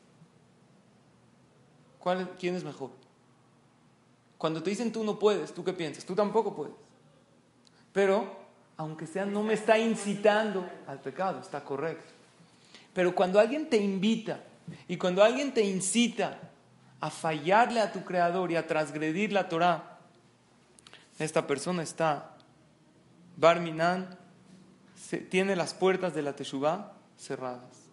¿Cuál, 2.00 2.29
¿Quién 2.39 2.55
es 2.55 2.63
mejor? 2.63 2.91
Cuando 4.38 4.63
te 4.63 4.69
dicen 4.69 4.93
tú 4.93 5.03
no 5.03 5.19
puedes, 5.19 5.53
¿tú 5.53 5.62
qué 5.65 5.74
piensas? 5.74 6.05
Tú 6.05 6.15
tampoco 6.15 6.55
puedes. 6.55 6.75
Pero, 7.91 8.38
aunque 8.77 9.05
sea, 9.05 9.25
no 9.25 9.43
me 9.43 9.55
está 9.55 9.77
incitando 9.77 10.65
al 10.88 11.01
pecado, 11.01 11.41
está 11.41 11.62
correcto. 11.62 12.13
Pero 12.93 13.13
cuando 13.13 13.38
alguien 13.38 13.69
te 13.69 13.75
invita 13.75 14.41
y 14.88 14.96
cuando 14.96 15.25
alguien 15.25 15.53
te 15.53 15.62
incita 15.62 16.48
a 17.01 17.09
fallarle 17.09 17.79
a 17.79 17.91
tu 17.91 18.03
creador 18.03 18.51
y 18.51 18.55
a 18.55 18.67
transgredir 18.67 19.31
la 19.31 19.47
Torah, 19.47 19.99
esta 21.17 21.47
persona 21.47 21.83
está, 21.83 22.35
Barminan, 23.37 24.17
tiene 25.29 25.55
las 25.55 25.73
puertas 25.73 26.13
de 26.13 26.21
la 26.21 26.35
Teshuvah 26.35 26.93
cerradas. 27.17 27.89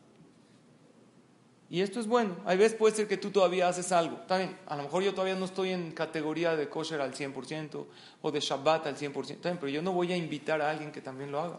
Y 1.68 1.80
esto 1.80 1.98
es 1.98 2.06
bueno. 2.06 2.36
Hay 2.44 2.58
veces 2.58 2.78
puede 2.78 2.94
ser 2.94 3.08
que 3.08 3.16
tú 3.16 3.30
todavía 3.30 3.68
haces 3.68 3.90
algo. 3.90 4.18
También, 4.28 4.56
a 4.66 4.76
lo 4.76 4.84
mejor 4.84 5.02
yo 5.02 5.12
todavía 5.12 5.34
no 5.34 5.44
estoy 5.44 5.70
en 5.70 5.90
categoría 5.90 6.54
de 6.54 6.68
kosher 6.68 7.00
al 7.00 7.12
100% 7.12 7.86
o 8.22 8.30
de 8.30 8.40
Shabbat 8.40 8.86
al 8.86 8.96
100%. 8.96 9.12
También, 9.12 9.58
pero 9.58 9.68
yo 9.68 9.82
no 9.82 9.92
voy 9.92 10.12
a 10.12 10.16
invitar 10.16 10.62
a 10.62 10.70
alguien 10.70 10.92
que 10.92 11.00
también 11.00 11.32
lo 11.32 11.40
haga. 11.40 11.58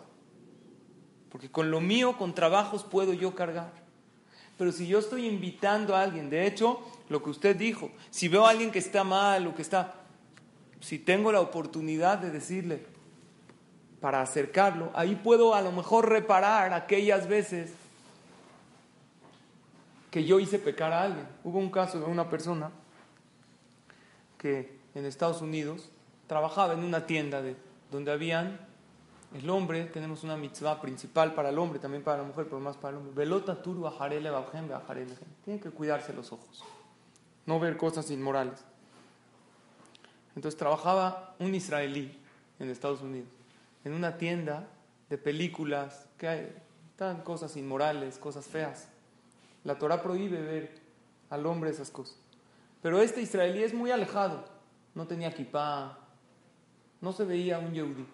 Porque 1.30 1.52
con 1.52 1.72
lo 1.72 1.82
mío, 1.82 2.18
con 2.18 2.34
trabajos, 2.34 2.86
puedo 2.86 3.14
yo 3.14 3.36
cargar. 3.36 3.74
Pero 4.58 4.72
si 4.72 4.88
yo 4.88 5.00
estoy 5.00 5.28
invitando 5.28 5.94
a 5.94 6.04
alguien, 6.04 6.30
de 6.30 6.48
hecho, 6.48 6.80
lo 7.10 7.24
que 7.24 7.30
usted 7.30 7.56
dijo, 7.56 7.92
si 8.10 8.28
veo 8.28 8.46
a 8.46 8.50
alguien 8.50 8.72
que 8.72 8.80
está 8.80 9.04
mal 9.04 9.48
o 9.48 9.56
que 9.56 9.62
está, 9.62 9.96
si 10.80 11.00
tengo 11.00 11.32
la 11.32 11.42
oportunidad 11.42 12.18
de 12.18 12.32
decirle 12.32 12.86
para 14.02 14.22
acercarlo, 14.22 14.92
ahí 14.94 15.16
puedo 15.16 15.56
a 15.56 15.62
lo 15.62 15.72
mejor 15.72 16.10
reparar 16.10 16.74
aquellas 16.74 17.28
veces 17.28 17.74
que 20.12 20.24
yo 20.24 20.40
hice 20.40 20.60
pecar 20.60 20.94
a 20.94 21.04
alguien. 21.04 21.28
Hubo 21.44 21.60
un 21.60 21.72
caso 21.72 22.00
de 22.00 22.06
una 22.06 22.30
persona 22.30 22.72
que 24.38 24.78
en 24.96 25.06
Estados 25.06 25.42
Unidos 25.42 25.90
trabajaba 26.28 26.74
en 26.74 26.84
una 26.84 27.06
tienda 27.06 27.42
de, 27.42 27.56
donde 27.92 28.12
habían 28.12 28.60
el 29.34 29.50
hombre, 29.50 29.86
tenemos 29.86 30.24
una 30.24 30.38
mitzvah 30.38 30.80
principal 30.80 31.34
para 31.34 31.50
el 31.50 31.58
hombre, 31.58 31.80
también 31.80 32.04
para 32.04 32.20
la 32.20 32.24
mujer, 32.24 32.46
pero 32.46 32.60
más 32.60 32.78
para 32.78 32.92
el 32.92 32.98
hombre. 32.98 33.14
Velota 33.14 33.62
turu 33.62 33.90
Tienen 35.44 35.62
que 35.62 35.70
cuidarse 35.70 36.14
los 36.14 36.32
ojos, 36.32 36.64
no 37.48 37.60
ver 37.60 37.78
cosas 37.78 38.12
inmorales. 38.12 38.64
Entonces 40.36 40.56
trabajaba 40.56 41.34
un 41.40 41.56
israelí 41.56 42.16
en 42.60 42.70
Estados 42.70 43.02
Unidos, 43.02 43.30
en 43.84 43.94
una 43.94 44.20
tienda 44.20 44.68
de 45.10 45.18
películas 45.18 46.06
que 46.20 46.28
hay, 46.28 46.56
cosas 47.24 47.56
inmorales, 47.58 48.18
cosas 48.18 48.46
feas. 48.46 48.88
La 49.64 49.80
Torah 49.80 50.04
prohíbe 50.04 50.42
ver 50.42 50.80
al 51.30 51.46
hombre 51.46 51.72
esas 51.72 51.90
cosas. 51.90 52.18
Pero 52.82 53.02
este 53.02 53.22
israelí 53.22 53.64
es 53.64 53.74
muy 53.74 53.92
alejado. 53.92 54.46
No 54.94 55.08
tenía 55.08 55.34
kippah, 55.34 55.98
no 57.02 57.14
se 57.14 57.24
veía 57.24 57.60
un 57.60 57.74
yehudi. 57.74 58.06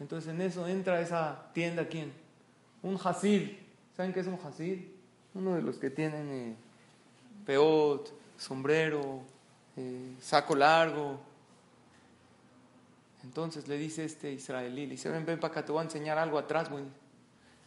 Entonces 0.00 0.32
en 0.32 0.40
eso 0.40 0.66
entra 0.66 1.00
esa 1.00 1.50
tienda, 1.52 1.86
¿quién? 1.86 2.12
Un 2.82 2.98
hasid. 3.02 3.50
¿Saben 3.96 4.12
qué 4.12 4.20
es 4.20 4.26
un 4.26 4.38
hasid? 4.44 4.80
Uno 5.34 5.54
de 5.54 5.62
los 5.62 5.78
que 5.78 5.90
tienen 5.90 6.28
eh, 6.28 6.56
peot, 7.46 8.21
sombrero, 8.42 9.20
eh, 9.76 10.16
saco 10.20 10.54
largo. 10.54 11.20
Entonces 13.22 13.68
le 13.68 13.78
dice 13.78 14.04
este 14.04 14.32
israelí, 14.32 14.86
le 14.86 14.92
dice, 14.92 15.08
ven, 15.08 15.24
ven 15.24 15.38
para 15.38 15.52
acá, 15.52 15.64
te 15.64 15.70
voy 15.70 15.80
a 15.80 15.84
enseñar 15.84 16.18
algo 16.18 16.38
atrás, 16.38 16.68
güey. 16.68 16.84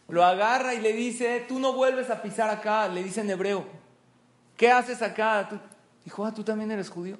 Lo 0.08 0.22
agarra 0.24 0.74
y 0.74 0.80
le 0.80 0.92
dice, 0.92 1.44
tú 1.48 1.58
no 1.58 1.72
vuelves 1.72 2.10
a 2.10 2.22
pisar 2.22 2.50
acá, 2.50 2.86
le 2.88 3.02
dice 3.02 3.22
en 3.22 3.30
hebreo. 3.30 3.66
¿Qué 4.56 4.70
haces 4.70 5.02
acá? 5.02 5.48
Dijo, 6.04 6.24
ah, 6.24 6.32
tú 6.32 6.44
también 6.44 6.70
eres 6.70 6.90
judío. 6.90 7.18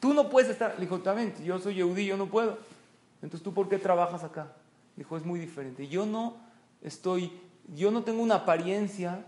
tú 0.00 0.14
no 0.14 0.30
puedes 0.30 0.50
estar. 0.50 0.74
Le 0.74 0.82
dijo, 0.82 1.00
también, 1.00 1.34
yo 1.44 1.58
soy 1.58 1.80
judío, 1.80 2.14
yo 2.14 2.16
no 2.16 2.26
puedo. 2.26 2.58
Entonces, 3.20 3.42
¿tú 3.42 3.52
por 3.52 3.68
qué 3.68 3.78
trabajas 3.78 4.22
acá? 4.22 4.52
Dijo, 4.96 5.16
es 5.16 5.24
muy 5.24 5.40
diferente. 5.40 5.88
Yo 5.88 6.06
no 6.06 6.36
estoy, 6.80 7.32
yo 7.74 7.90
no 7.90 8.04
tengo 8.04 8.22
una 8.22 8.36
apariencia 8.36 9.24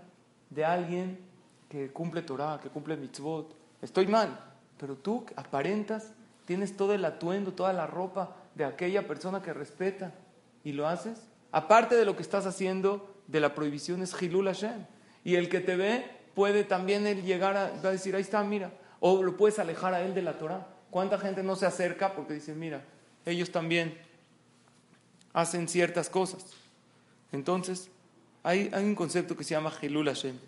de 0.50 0.64
alguien 0.64 1.25
que 1.68 1.92
cumple 1.92 2.22
Torah, 2.22 2.60
que 2.62 2.68
cumple 2.68 2.96
mitzvot. 2.96 3.54
Estoy 3.82 4.06
mal, 4.06 4.38
pero 4.78 4.96
tú 4.96 5.26
aparentas, 5.36 6.12
tienes 6.44 6.76
todo 6.76 6.94
el 6.94 7.04
atuendo, 7.04 7.52
toda 7.52 7.72
la 7.72 7.86
ropa 7.86 8.36
de 8.54 8.64
aquella 8.64 9.06
persona 9.06 9.42
que 9.42 9.52
respeta 9.52 10.14
y 10.64 10.72
lo 10.72 10.88
haces 10.88 11.26
Aparte 11.56 11.94
de 11.94 12.04
lo 12.04 12.16
que 12.16 12.22
estás 12.22 12.44
haciendo 12.44 13.14
de 13.28 13.40
la 13.40 13.54
prohibición 13.54 14.02
es 14.02 14.20
Hilul 14.20 14.46
Hashem. 14.46 14.84
Y 15.24 15.36
el 15.36 15.48
que 15.48 15.60
te 15.60 15.74
ve 15.74 16.04
puede 16.34 16.64
también 16.64 17.06
él 17.06 17.22
llegar 17.22 17.56
a, 17.56 17.70
decir, 17.90 18.14
ahí 18.14 18.20
está, 18.20 18.42
mira. 18.44 18.70
O 19.00 19.22
lo 19.22 19.38
puedes 19.38 19.58
alejar 19.58 19.94
a 19.94 20.02
él 20.02 20.14
de 20.14 20.20
la 20.20 20.36
Torah. 20.36 20.66
¿Cuánta 20.90 21.18
gente 21.18 21.42
no 21.42 21.56
se 21.56 21.64
acerca 21.64 22.14
porque 22.14 22.34
dice, 22.34 22.54
mira, 22.54 22.84
ellos 23.24 23.50
también 23.50 23.98
hacen 25.32 25.66
ciertas 25.66 26.10
cosas? 26.10 26.44
Entonces, 27.32 27.88
hay, 28.42 28.70
hay 28.74 28.84
un 28.84 28.94
concepto 28.94 29.34
que 29.34 29.44
se 29.44 29.54
llama 29.54 29.72
Hilul 29.80 30.08
Hashem. 30.08 30.38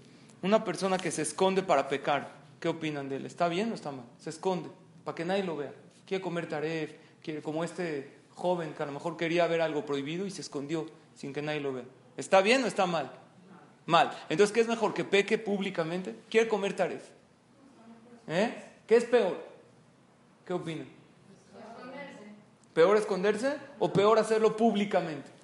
Una 0.43 0.65
persona 0.65 0.99
que 0.99 1.11
se 1.11 1.23
esconde 1.23 1.63
para 1.63 1.89
pecar, 1.89 2.31
¿qué 2.61 2.69
opinan 2.69 3.09
de 3.09 3.17
él? 3.17 3.27
¿Está 3.27 3.49
bien 3.49 3.73
o 3.73 3.75
está 3.75 3.91
mal? 3.91 4.05
Se 4.19 4.31
esconde, 4.31 4.71
para 5.05 5.15
que 5.15 5.25
nadie 5.25 5.43
lo 5.43 5.57
vea. 5.57 5.73
Quiere 6.07 6.23
comer 6.23 6.49
taref, 6.49 6.93
quiere, 7.23 7.43
como 7.43 7.65
este 7.65 8.19
joven 8.35 8.73
que 8.73 8.83
a 8.83 8.87
lo 8.87 8.93
mejor 8.93 9.17
quería 9.17 9.47
ver 9.47 9.61
algo 9.61 9.85
prohibido 9.85 10.27
y 10.27 10.31
se 10.31 10.41
escondió 10.41 10.87
sin 11.15 11.33
que 11.33 11.43
nadie 11.43 11.61
lo 11.61 11.73
vea. 11.73 11.85
¿Está 12.17 12.41
bien 12.41 12.63
o 12.63 12.67
está 12.67 12.87
mal? 12.87 13.11
Mal. 13.87 14.11
Entonces, 14.29 14.55
¿qué 14.55 14.61
es 14.61 14.69
mejor? 14.69 14.95
¿Que 14.95 15.05
peque 15.05 15.39
públicamente? 15.39 16.15
¿Quiere 16.31 16.47
comer 16.47 16.75
taref? 16.75 17.03
¿Eh? 18.29 18.55
¿Qué 18.87 18.97
es 18.97 19.05
peor? 19.05 19.43
¿Qué 20.47 20.53
opina? 20.53 20.85
¿Peor 22.75 22.97
esconderse 22.97 23.57
o 23.79 23.93
peor 23.93 24.19
hacerlo 24.19 24.57
públicamente? 24.57 25.38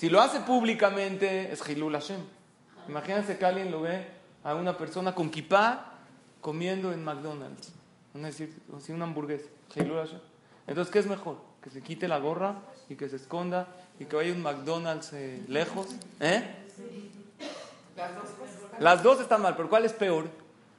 Si 0.00 0.08
lo 0.08 0.22
hace 0.22 0.40
públicamente 0.40 1.52
es 1.52 1.60
Hilul 1.68 1.92
Hashem. 1.92 2.22
Imagínense 2.88 3.36
que 3.36 3.44
alguien 3.44 3.70
lo 3.70 3.82
ve 3.82 4.06
a 4.42 4.54
una 4.54 4.78
persona 4.78 5.14
con 5.14 5.28
kipá 5.28 5.92
comiendo 6.40 6.90
en 6.90 7.04
McDonald's. 7.04 7.74
decir, 8.14 8.62
una 8.88 9.04
hamburguesa. 9.04 9.50
Hilul 9.74 9.98
Hashem. 9.98 10.20
Entonces, 10.66 10.90
¿qué 10.90 11.00
es 11.00 11.06
mejor? 11.06 11.42
Que 11.62 11.68
se 11.68 11.82
quite 11.82 12.08
la 12.08 12.18
gorra 12.18 12.62
y 12.88 12.94
que 12.94 13.10
se 13.10 13.16
esconda 13.16 13.68
y 13.98 14.06
que 14.06 14.16
vaya 14.16 14.32
un 14.32 14.40
McDonald's 14.40 15.12
eh, 15.12 15.44
lejos. 15.48 15.88
¿Eh? 16.18 16.44
Las 18.78 19.02
dos 19.02 19.20
están 19.20 19.42
mal, 19.42 19.54
pero 19.54 19.68
¿cuál 19.68 19.84
es 19.84 19.92
peor? 19.92 20.30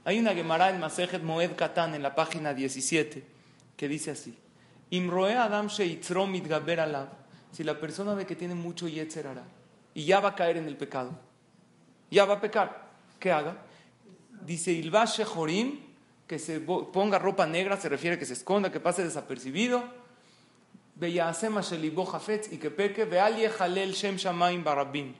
Hay 0.03 0.17
una 0.17 0.33
Gemara 0.33 0.71
en 0.71 0.79
Masejet 0.79 1.21
Moed 1.21 1.55
Katan 1.55 1.93
en 1.93 2.01
la 2.01 2.15
página 2.15 2.55
17 2.55 3.23
que 3.77 3.87
dice 3.87 4.09
así: 4.09 4.35
Imroe 4.89 5.35
Adam 5.35 5.69
Si 7.51 7.63
la 7.63 7.79
persona 7.79 8.13
ve 8.13 8.25
que 8.25 8.35
tiene 8.35 8.55
mucho 8.55 8.87
yetzer 8.87 9.27
y 9.93 10.05
ya 10.05 10.19
va 10.19 10.29
a 10.29 10.35
caer 10.35 10.57
en 10.57 10.67
el 10.67 10.77
pecado, 10.77 11.11
ya 12.09 12.25
va 12.25 12.35
a 12.35 12.41
pecar, 12.41 12.89
¿qué 13.19 13.31
haga? 13.31 13.57
Dice 14.45 14.71
Ilva 14.71 15.05
Shechorim 15.05 15.91
que 16.31 16.39
se 16.39 16.61
ponga 16.61 17.19
ropa 17.19 17.45
negra, 17.45 17.75
se 17.75 17.89
refiere 17.89 18.15
a 18.15 18.19
que 18.19 18.25
se 18.25 18.31
esconda, 18.31 18.71
que 18.71 18.79
pase 18.79 19.03
desapercibido. 19.03 19.83
y 20.97 22.57
que 22.57 22.71
peque, 22.71 23.05
shem 23.91 24.15
shamaim 24.15 24.63
barabim. 24.63 25.13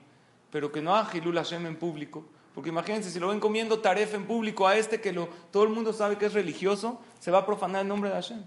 Pero 0.50 0.72
que 0.72 0.80
no 0.80 0.94
haga 0.94 1.14
Hilul 1.14 1.36
Hashem 1.36 1.66
en 1.66 1.76
público. 1.76 2.24
Porque 2.54 2.70
imagínense, 2.70 3.10
si 3.10 3.20
lo 3.20 3.28
ven 3.28 3.40
comiendo 3.40 3.80
taref 3.80 4.14
en 4.14 4.26
público 4.26 4.66
a 4.66 4.74
este 4.76 5.02
que 5.02 5.12
lo, 5.12 5.28
todo 5.50 5.64
el 5.64 5.68
mundo 5.68 5.92
sabe 5.92 6.16
que 6.16 6.24
es 6.24 6.32
religioso, 6.32 6.98
se 7.20 7.30
va 7.30 7.40
a 7.40 7.46
profanar 7.46 7.82
el 7.82 7.88
nombre 7.88 8.08
de 8.08 8.16
Hashem. 8.16 8.42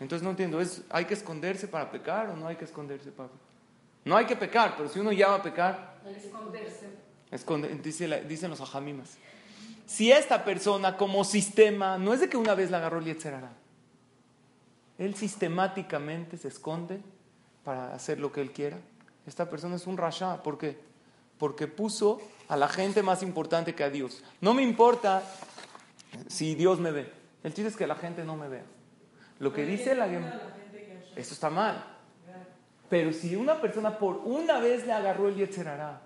Entonces 0.00 0.22
no 0.22 0.30
entiendo, 0.30 0.60
¿es, 0.60 0.82
¿hay 0.90 1.06
que 1.06 1.14
esconderse 1.14 1.68
para 1.68 1.90
pecar 1.90 2.28
o 2.30 2.36
no 2.36 2.46
hay 2.46 2.56
que 2.56 2.64
esconderse 2.64 3.10
para 3.10 3.28
pecar? 3.28 3.46
No 4.04 4.16
hay 4.16 4.26
que 4.26 4.36
pecar, 4.36 4.74
pero 4.76 4.88
si 4.88 5.00
uno 5.00 5.12
ya 5.12 5.28
va 5.28 5.36
a 5.36 5.42
pecar... 5.42 5.96
Esconderse. 7.30 8.24
dicen 8.28 8.50
los 8.50 8.60
ajamimas 8.60 9.18
si 9.86 10.10
esta 10.10 10.44
persona 10.44 10.96
como 10.96 11.24
sistema, 11.24 11.96
no 11.96 12.12
es 12.12 12.20
de 12.20 12.28
que 12.28 12.36
una 12.36 12.54
vez 12.54 12.70
la 12.70 12.78
agarró 12.78 12.98
el 12.98 13.16
él 14.98 15.14
sistemáticamente 15.14 16.36
se 16.36 16.48
esconde 16.48 17.00
para 17.64 17.94
hacer 17.94 18.18
lo 18.18 18.32
que 18.32 18.40
él 18.40 18.52
quiera. 18.52 18.78
Esta 19.26 19.48
persona 19.48 19.76
es 19.76 19.86
un 19.86 19.96
rasha. 19.96 20.42
¿Por 20.42 20.58
qué? 20.58 20.78
Porque 21.38 21.66
puso 21.66 22.20
a 22.48 22.56
la 22.56 22.68
gente 22.68 23.02
más 23.02 23.22
importante 23.22 23.74
que 23.74 23.84
a 23.84 23.90
Dios. 23.90 24.24
No 24.40 24.54
me 24.54 24.62
importa 24.62 25.22
si 26.28 26.54
Dios 26.54 26.80
me 26.80 26.92
ve. 26.92 27.12
El 27.42 27.52
chiste 27.52 27.68
es 27.68 27.76
que 27.76 27.86
la 27.86 27.96
gente 27.96 28.24
no 28.24 28.36
me 28.36 28.48
vea. 28.48 28.64
Lo 29.38 29.52
que 29.52 29.64
dice 29.64 29.94
la 29.94 30.06
Eso 30.06 31.34
está 31.34 31.50
mal. 31.50 31.84
Pero 32.88 33.12
si 33.12 33.34
una 33.36 33.60
persona 33.60 33.98
por 33.98 34.18
una 34.24 34.58
vez 34.60 34.86
le 34.86 34.92
agarró 34.92 35.28
el 35.28 35.36
Yetzerara 35.36 36.00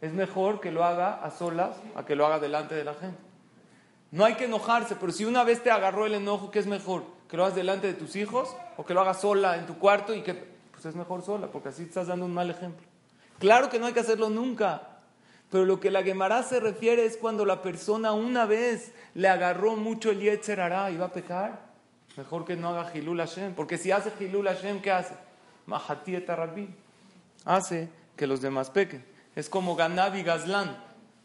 es 0.00 0.12
mejor 0.12 0.60
que 0.60 0.70
lo 0.70 0.84
haga 0.84 1.14
a 1.24 1.30
solas 1.30 1.76
a 1.94 2.04
que 2.04 2.16
lo 2.16 2.26
haga 2.26 2.38
delante 2.38 2.74
de 2.74 2.84
la 2.84 2.94
gente. 2.94 3.18
No 4.10 4.24
hay 4.24 4.34
que 4.34 4.46
enojarse, 4.46 4.96
pero 4.96 5.12
si 5.12 5.24
una 5.24 5.44
vez 5.44 5.62
te 5.62 5.70
agarró 5.70 6.06
el 6.06 6.14
enojo, 6.14 6.50
¿qué 6.50 6.60
es 6.60 6.66
mejor? 6.66 7.04
¿Que 7.28 7.36
lo 7.36 7.44
hagas 7.44 7.56
delante 7.56 7.86
de 7.88 7.94
tus 7.94 8.16
hijos 8.16 8.54
o 8.76 8.84
que 8.84 8.94
lo 8.94 9.00
hagas 9.02 9.20
sola 9.20 9.56
en 9.56 9.66
tu 9.66 9.78
cuarto 9.78 10.14
y 10.14 10.22
que 10.22 10.34
pues 10.72 10.86
es 10.86 10.94
mejor 10.94 11.22
sola, 11.22 11.48
porque 11.48 11.68
así 11.68 11.82
estás 11.82 12.06
dando 12.06 12.24
un 12.24 12.32
mal 12.32 12.50
ejemplo? 12.50 12.86
Claro 13.38 13.68
que 13.68 13.78
no 13.78 13.86
hay 13.86 13.92
que 13.92 14.00
hacerlo 14.00 14.30
nunca, 14.30 14.82
pero 15.50 15.64
lo 15.64 15.78
que 15.78 15.90
la 15.90 16.02
Gemara 16.02 16.42
se 16.42 16.58
refiere 16.58 17.04
es 17.04 17.16
cuando 17.16 17.44
la 17.44 17.60
persona 17.60 18.12
una 18.12 18.46
vez 18.46 18.92
le 19.14 19.28
agarró 19.28 19.76
mucho 19.76 20.10
el 20.10 20.20
Yetzer 20.20 20.58
y 20.92 20.96
va 20.96 21.06
a 21.06 21.12
pecar. 21.12 21.67
Mejor 22.16 22.44
que 22.44 22.56
no 22.56 22.68
haga 22.70 22.90
Hilul 22.94 23.18
Hashem, 23.18 23.54
porque 23.54 23.78
si 23.78 23.90
hace 23.92 24.12
Hilul 24.18 24.48
Hashem, 24.48 24.80
¿qué 24.80 24.90
hace? 24.90 25.14
Mahati 25.66 26.18
Rabbi. 26.18 26.68
Hace 27.44 27.88
que 28.16 28.26
los 28.26 28.40
demás 28.40 28.70
pequen. 28.70 29.04
Es 29.36 29.48
como 29.48 29.76
Ganab 29.76 30.16
y 30.16 30.22
Gazlán. 30.22 30.76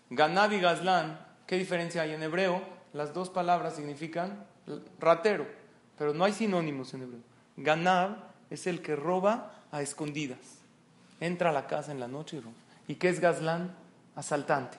Ganab 0.09 0.51
y 0.53 0.59
Gazlán, 0.59 1.19
¿qué 1.47 1.57
diferencia 1.57 2.03
hay 2.03 2.13
en 2.13 2.21
hebreo? 2.21 2.61
Las 2.93 3.13
dos 3.13 3.29
palabras 3.29 3.75
significan 3.75 4.45
ratero, 4.99 5.47
pero 5.97 6.13
no 6.13 6.23
hay 6.23 6.33
sinónimos 6.33 6.93
en 6.93 7.03
hebreo. 7.03 7.21
Ganab 7.57 8.17
es 8.49 8.67
el 8.67 8.81
que 8.81 8.95
roba 8.95 9.63
a 9.71 9.81
escondidas. 9.81 10.59
Entra 11.19 11.49
a 11.49 11.53
la 11.53 11.65
casa 11.65 11.91
en 11.91 11.99
la 11.99 12.07
noche 12.07 12.37
y 12.37 12.39
roba. 12.41 12.53
¿Y 12.87 12.95
qué 12.95 13.09
es 13.09 13.19
Gazlán? 13.19 13.83
asaltante. 14.15 14.77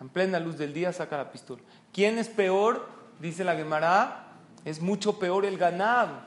En 0.00 0.08
plena 0.08 0.40
luz 0.40 0.58
del 0.58 0.72
día 0.72 0.92
saca 0.92 1.16
la 1.16 1.32
pistola. 1.32 1.62
¿Quién 1.92 2.18
es 2.18 2.28
peor? 2.28 2.88
Dice 3.20 3.44
la 3.44 3.56
Gemara, 3.56 4.25
es 4.66 4.82
mucho 4.82 5.20
peor 5.20 5.46
el 5.46 5.56
ganado, 5.58 6.18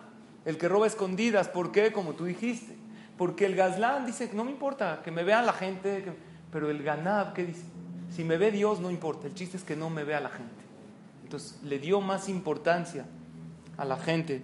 el 0.46 0.58
que 0.58 0.70
roba 0.70 0.88
escondidas. 0.88 1.50
¿Por 1.50 1.74
qué? 1.74 1.92
Como 1.92 2.14
tú 2.14 2.24
dijiste. 2.24 2.78
Porque 3.18 3.46
el 3.46 3.54
gazlán 3.54 4.06
dice, 4.06 4.32
no 4.34 4.46
me 4.46 4.52
importa 4.52 5.02
que 5.04 5.12
me 5.12 5.26
vean 5.26 5.46
la 5.46 5.52
gente, 5.52 6.06
pero 6.50 6.72
el 6.72 6.82
ganado, 6.82 7.34
¿qué 7.34 7.46
dice? 7.46 7.66
Si 8.10 8.24
me 8.24 8.38
ve 8.38 8.50
Dios, 8.50 8.80
no 8.80 8.90
importa. 8.90 9.28
El 9.28 9.36
chiste 9.36 9.58
es 9.58 9.66
que 9.66 9.76
no 9.76 9.90
me 9.90 10.06
vea 10.06 10.22
la 10.22 10.30
gente. 10.30 10.64
Entonces 11.24 11.62
le 11.64 11.80
dio 11.80 12.00
más 12.00 12.30
importancia 12.30 13.06
a 13.76 13.84
la 13.84 13.98
gente 13.98 14.42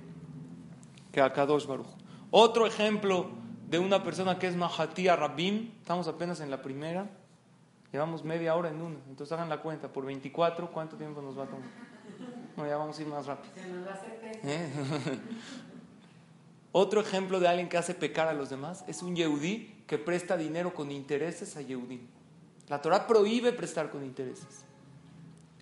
que 1.14 1.22
a 1.22 1.32
Kadosh 1.32 1.66
Baruch. 1.66 1.88
Otro 2.32 2.68
ejemplo 2.68 3.30
de 3.70 3.80
una 3.80 4.04
persona 4.04 4.38
que 4.38 4.48
es 4.48 4.58
Mahatía 4.58 5.16
Rabim, 5.16 5.72
estamos 5.80 6.10
apenas 6.10 6.42
en 6.42 6.52
la 6.52 6.62
primera, 6.62 7.10
llevamos 7.94 8.26
media 8.26 8.56
hora 8.56 8.70
en 8.70 8.82
una, 8.82 8.98
entonces 9.08 9.32
hagan 9.32 9.48
la 9.48 9.62
cuenta, 9.62 9.88
por 9.88 10.06
24, 10.06 10.70
¿cuánto 10.70 10.98
tiempo 10.98 11.22
nos 11.22 11.40
va 11.40 11.46
a 11.46 11.48
tomar? 11.48 11.95
No, 12.58 12.66
ya 12.66 12.78
vamos 12.78 12.98
a 12.98 13.02
ir 13.02 13.08
más 13.08 13.26
rápido. 13.26 13.54
¿Eh? 14.44 14.70
Otro 16.72 17.02
ejemplo 17.02 17.40
de 17.40 17.48
alguien 17.48 17.70
que 17.70 17.78
hace 17.78 17.94
pecar 17.94 18.28
a 18.28 18.34
los 18.34 18.50
demás 18.50 18.84
es 18.88 19.02
un 19.02 19.16
Yehudí 19.16 19.84
que 19.88 19.98
presta 19.98 20.38
dinero 20.38 20.74
con 20.74 20.92
intereses 20.92 21.56
a 21.58 21.62
Yehudí. 21.62 22.02
La 22.68 22.82
Torah 22.82 23.08
prohíbe 23.08 23.54
prestar 23.54 23.90
con 23.90 24.04
intereses. 24.04 24.66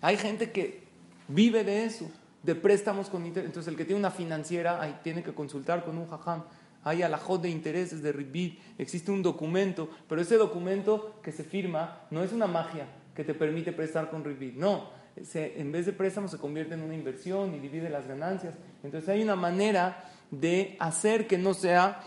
Hay 0.00 0.16
gente 0.16 0.50
que 0.50 0.84
vive 1.28 1.64
de 1.64 1.84
eso, 1.84 2.10
de 2.42 2.54
préstamos 2.54 3.08
con 3.08 3.26
intereses. 3.26 3.50
Entonces 3.50 3.70
el 3.70 3.76
que 3.76 3.84
tiene 3.84 4.00
una 4.00 4.10
financiera 4.10 4.80
ahí 4.80 4.98
tiene 5.02 5.22
que 5.22 5.34
consultar 5.34 5.84
con 5.84 5.98
un 5.98 6.08
jajam 6.08 6.44
hay 6.84 7.02
alajot 7.02 7.40
de 7.40 7.48
intereses 7.48 8.02
de 8.02 8.12
Ribit, 8.12 8.60
existe 8.78 9.10
un 9.10 9.22
documento, 9.22 9.88
pero 10.06 10.20
ese 10.20 10.36
documento 10.36 11.18
que 11.22 11.32
se 11.32 11.42
firma 11.42 12.02
no 12.10 12.22
es 12.22 12.32
una 12.32 12.46
magia 12.46 12.86
que 13.16 13.24
te 13.24 13.34
permite 13.34 13.72
prestar 13.72 14.10
con 14.10 14.22
Ribit, 14.22 14.54
no, 14.54 14.90
en 15.16 15.72
vez 15.72 15.86
de 15.86 15.92
préstamo 15.92 16.28
se 16.28 16.38
convierte 16.38 16.74
en 16.74 16.82
una 16.82 16.94
inversión 16.94 17.54
y 17.54 17.58
divide 17.60 17.88
las 17.88 18.06
ganancias. 18.06 18.54
Entonces 18.82 19.08
hay 19.08 19.22
una 19.22 19.36
manera 19.36 20.10
de 20.30 20.76
hacer 20.80 21.26
que 21.26 21.38
no 21.38 21.54
sea 21.54 22.00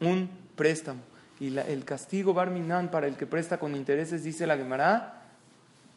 un 0.00 0.30
préstamo. 0.56 1.00
Y 1.40 1.56
el 1.56 1.84
castigo 1.84 2.34
Barminan 2.34 2.90
para 2.90 3.06
el 3.06 3.16
que 3.16 3.26
presta 3.26 3.58
con 3.58 3.76
intereses, 3.76 4.24
dice 4.24 4.46
la 4.46 4.56
Gemara, 4.56 5.22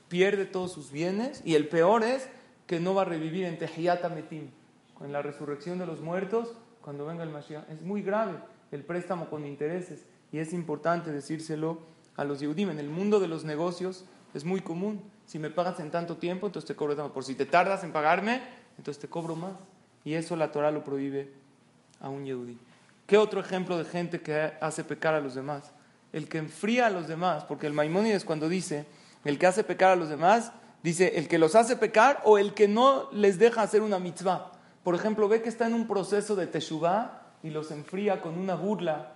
pierde 0.07 0.45
todos 0.45 0.71
sus 0.71 0.91
bienes 0.91 1.41
y 1.45 1.55
el 1.55 1.67
peor 1.67 2.03
es 2.03 2.27
que 2.67 2.79
no 2.79 2.93
va 2.93 3.03
a 3.03 3.05
revivir 3.05 3.45
en 3.45 3.57
Tehiyat 3.57 4.07
Metim, 4.13 4.49
en 4.99 5.11
la 5.11 5.21
resurrección 5.21 5.79
de 5.79 5.87
los 5.87 6.01
muertos, 6.01 6.53
cuando 6.81 7.05
venga 7.05 7.23
el 7.23 7.29
Mashiach. 7.29 7.69
Es 7.69 7.81
muy 7.81 8.01
grave 8.01 8.33
el 8.71 8.83
préstamo 8.83 9.29
con 9.29 9.45
intereses 9.45 10.05
y 10.31 10.39
es 10.39 10.53
importante 10.53 11.11
decírselo 11.11 11.79
a 12.15 12.23
los 12.23 12.39
Yehudim. 12.39 12.69
En 12.69 12.79
el 12.79 12.89
mundo 12.89 13.19
de 13.19 13.27
los 13.27 13.43
negocios 13.43 14.05
es 14.33 14.45
muy 14.45 14.61
común. 14.61 15.01
Si 15.31 15.39
me 15.39 15.49
pagas 15.49 15.79
en 15.79 15.91
tanto 15.91 16.17
tiempo, 16.17 16.47
entonces 16.47 16.67
te 16.67 16.75
cobro 16.75 16.93
tanto. 16.93 17.13
Por 17.13 17.23
si 17.23 17.35
te 17.35 17.45
tardas 17.45 17.85
en 17.85 17.93
pagarme, 17.93 18.41
entonces 18.77 18.99
te 18.99 19.07
cobro 19.07 19.37
más. 19.37 19.53
Y 20.03 20.15
eso 20.15 20.35
la 20.35 20.51
Torah 20.51 20.71
lo 20.71 20.83
prohíbe 20.83 21.31
a 22.01 22.09
un 22.09 22.25
Yehudí. 22.25 22.57
¿Qué 23.07 23.17
otro 23.17 23.39
ejemplo 23.39 23.77
de 23.77 23.85
gente 23.85 24.19
que 24.19 24.51
hace 24.59 24.83
pecar 24.83 25.13
a 25.13 25.21
los 25.21 25.33
demás? 25.33 25.71
El 26.11 26.27
que 26.27 26.37
enfría 26.37 26.87
a 26.87 26.89
los 26.89 27.07
demás, 27.07 27.45
porque 27.45 27.65
el 27.65 27.71
Maimónides 27.71 28.25
cuando 28.25 28.49
dice, 28.49 28.85
el 29.23 29.39
que 29.39 29.47
hace 29.47 29.63
pecar 29.63 29.91
a 29.91 29.95
los 29.95 30.09
demás, 30.09 30.51
dice, 30.83 31.17
el 31.17 31.29
que 31.29 31.37
los 31.37 31.55
hace 31.55 31.77
pecar 31.77 32.21
o 32.25 32.37
el 32.37 32.53
que 32.53 32.67
no 32.67 33.09
les 33.13 33.39
deja 33.39 33.61
hacer 33.61 33.83
una 33.83 33.99
mitzvah. 33.99 34.51
Por 34.83 34.95
ejemplo, 34.95 35.29
ve 35.29 35.41
que 35.41 35.47
está 35.47 35.65
en 35.65 35.75
un 35.75 35.87
proceso 35.87 36.35
de 36.35 36.47
teshuvah 36.47 37.21
y 37.41 37.51
los 37.51 37.71
enfría 37.71 38.19
con 38.19 38.37
una 38.37 38.55
burla 38.55 39.13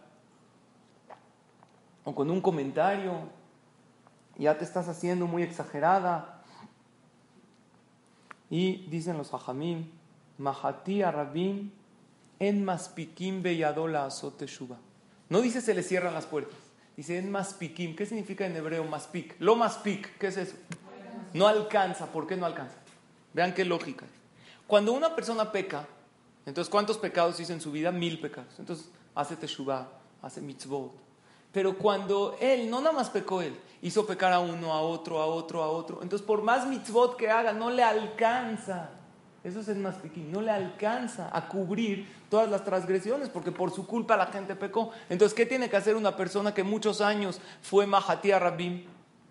o 2.06 2.16
con 2.16 2.32
un 2.32 2.40
comentario. 2.40 3.45
Ya 4.38 4.58
te 4.58 4.66
estás 4.66 4.88
haciendo 4.88 5.28
muy 5.28 5.44
exagerada. 5.44 6.44
Y 8.50 8.88
dicen 8.88 9.18
los 9.18 9.34
hajamim, 9.34 9.90
Mahati 10.38 11.02
Arabim 11.02 11.72
en 12.40 12.66
maspikim 12.66 13.42
beyadola 13.42 14.06
azot 14.06 14.38
teshuvah. 14.38 14.78
No 15.30 15.42
dice 15.42 15.62
se 15.62 15.74
le 15.74 15.84
cierran 15.84 16.14
las 16.14 16.26
puertas. 16.26 16.58
Dice 16.96 17.18
en 17.18 17.32
maspikim. 17.32 17.96
¿Qué 17.96 18.06
significa 18.06 18.46
en 18.46 18.56
hebreo 18.56 18.84
maspik? 18.84 19.36
Lo 19.40 19.56
maspik, 19.56 20.18
¿qué 20.18 20.28
es 20.28 20.38
eso? 20.38 20.56
No 21.34 21.48
alcanza. 21.48 22.08
¿Por 22.08 22.28
qué 22.28 22.36
no 22.36 22.46
alcanza? 22.46 22.76
Vean 23.34 23.54
qué 23.54 23.66
lógica. 23.66 24.06
Cuando 24.68 24.94
una 24.94 25.16
persona 25.16 25.52
peca, 25.52 25.86
entonces 26.46 26.72
¿cuántos 26.72 26.98
pecados 26.98 27.40
hizo 27.40 27.54
en 27.54 27.62
su 27.62 27.72
vida? 27.72 27.92
Mil 27.92 28.20
pecados. 28.20 28.60
Entonces 28.60 28.90
hace 29.14 29.36
teshuvah, 29.36 29.88
hace 30.22 30.42
mitzvot. 30.42 31.05
Pero 31.56 31.78
cuando 31.78 32.36
él, 32.42 32.70
no 32.70 32.82
nada 32.82 32.92
más 32.92 33.10
pecó 33.10 33.42
él, 33.42 33.58
hizo 33.82 34.06
pecar 34.06 34.34
a 34.34 34.42
uno, 34.42 34.74
a 34.74 34.82
otro, 34.82 35.22
a 35.22 35.26
otro, 35.26 35.64
a 35.64 35.70
otro. 35.70 36.02
Entonces 36.04 36.28
por 36.28 36.42
más 36.42 36.68
mitzvot 36.68 37.16
que 37.16 37.32
haga, 37.32 37.54
no 37.54 37.70
le 37.70 37.82
alcanza. 37.82 38.90
Eso 39.42 39.62
es 39.62 39.70
el 39.70 39.82
pequeño. 39.82 40.34
No 40.34 40.42
le 40.42 40.52
alcanza 40.52 41.30
a 41.32 41.48
cubrir 41.48 42.14
todas 42.30 42.50
las 42.50 42.66
transgresiones 42.66 43.30
porque 43.30 43.54
por 43.54 43.72
su 43.72 43.88
culpa 43.88 44.18
la 44.18 44.26
gente 44.26 44.54
pecó. 44.58 44.92
Entonces, 45.10 45.34
¿qué 45.34 45.46
tiene 45.46 45.70
que 45.70 45.78
hacer 45.78 45.96
una 45.96 46.18
persona 46.18 46.54
que 46.54 46.64
muchos 46.64 47.00
años 47.00 47.40
fue 47.62 47.88
Mahatía 47.88 48.38
Rabim? 48.38 48.84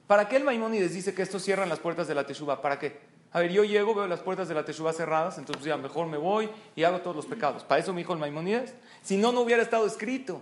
¿Para 0.06 0.26
qué 0.26 0.36
el 0.36 0.44
Maimónides 0.44 0.94
dice 0.94 1.14
que 1.14 1.20
esto 1.20 1.38
cierran 1.38 1.68
las 1.68 1.78
puertas 1.78 2.08
de 2.08 2.14
la 2.14 2.24
Teshuvah? 2.26 2.62
¿Para 2.62 2.78
qué? 2.78 3.00
A 3.32 3.40
ver, 3.40 3.52
yo 3.52 3.64
llego, 3.64 3.94
veo 3.94 4.06
las 4.06 4.20
puertas 4.20 4.48
de 4.48 4.54
la 4.54 4.64
Teshuvah 4.64 4.94
cerradas, 4.94 5.36
entonces 5.36 5.62
ya 5.66 5.76
mejor 5.76 6.06
me 6.06 6.16
voy 6.16 6.48
y 6.74 6.84
hago 6.84 7.02
todos 7.02 7.16
los 7.16 7.26
pecados. 7.26 7.64
¿Para 7.64 7.82
eso 7.82 7.92
me 7.92 7.98
dijo 7.98 8.14
el 8.14 8.18
Maimónides? 8.18 8.72
Si 9.02 9.18
no, 9.18 9.30
no 9.30 9.42
hubiera 9.42 9.62
estado 9.62 9.84
escrito. 9.84 10.40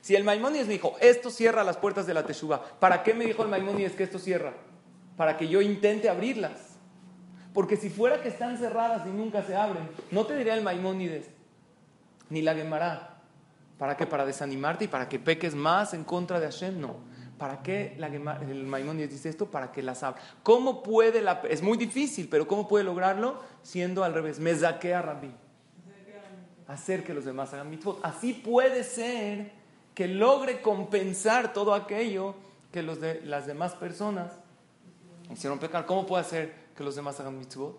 Si 0.00 0.14
el 0.14 0.24
Maimónides 0.24 0.66
me 0.66 0.74
dijo, 0.74 0.96
esto 1.00 1.30
cierra 1.30 1.64
las 1.64 1.76
puertas 1.76 2.06
de 2.06 2.14
la 2.14 2.24
Teshuvah, 2.24 2.62
¿para 2.78 3.02
qué 3.02 3.14
me 3.14 3.24
dijo 3.24 3.42
el 3.42 3.48
Maimónides 3.48 3.92
que 3.92 4.04
esto 4.04 4.18
cierra? 4.18 4.54
Para 5.16 5.36
que 5.36 5.48
yo 5.48 5.60
intente 5.60 6.08
abrirlas. 6.08 6.68
Porque 7.52 7.76
si 7.76 7.90
fuera 7.90 8.22
que 8.22 8.28
están 8.28 8.56
cerradas 8.58 9.06
y 9.06 9.10
nunca 9.10 9.42
se 9.42 9.56
abren, 9.56 9.88
no 10.10 10.26
te 10.26 10.36
diría 10.36 10.54
el 10.54 10.62
Maimónides, 10.62 11.26
ni 12.30 12.42
la 12.42 12.54
Gemara. 12.54 13.16
¿Para 13.78 13.96
qué? 13.96 14.06
Para 14.06 14.24
desanimarte 14.24 14.84
y 14.84 14.88
para 14.88 15.08
que 15.08 15.18
peques 15.18 15.54
más 15.54 15.94
en 15.94 16.04
contra 16.04 16.40
de 16.40 16.46
Hashem. 16.46 16.80
No. 16.80 16.96
¿Para 17.38 17.62
qué 17.62 17.94
la, 17.98 18.08
el 18.08 18.64
Maimónides 18.64 19.10
dice 19.10 19.28
esto? 19.28 19.46
Para 19.46 19.70
que 19.70 19.82
las 19.82 20.02
abra. 20.02 20.20
¿Cómo 20.42 20.82
puede 20.82 21.22
la.? 21.22 21.42
Es 21.48 21.62
muy 21.62 21.78
difícil, 21.78 22.28
pero 22.28 22.46
¿cómo 22.46 22.66
puede 22.66 22.84
lograrlo? 22.84 23.40
Siendo 23.62 24.04
al 24.04 24.14
revés. 24.14 24.40
Me 24.40 24.52
a 24.52 25.02
Rabí. 25.02 25.32
Hacer 26.66 27.02
que 27.02 27.14
los 27.14 27.24
demás 27.24 27.54
hagan 27.54 27.70
mitzvot. 27.70 28.00
Así 28.04 28.34
puede 28.34 28.84
ser 28.84 29.57
que 29.98 30.06
logre 30.06 30.62
compensar 30.62 31.52
todo 31.52 31.74
aquello 31.74 32.36
que 32.70 32.84
los 32.84 33.00
de, 33.00 33.20
las 33.24 33.48
demás 33.48 33.72
personas 33.72 34.30
hicieron 35.28 35.58
pecar. 35.58 35.86
¿Cómo 35.86 36.06
puede 36.06 36.20
hacer 36.20 36.54
que 36.76 36.84
los 36.84 36.94
demás 36.94 37.18
hagan 37.18 37.36
mitzvot? 37.36 37.76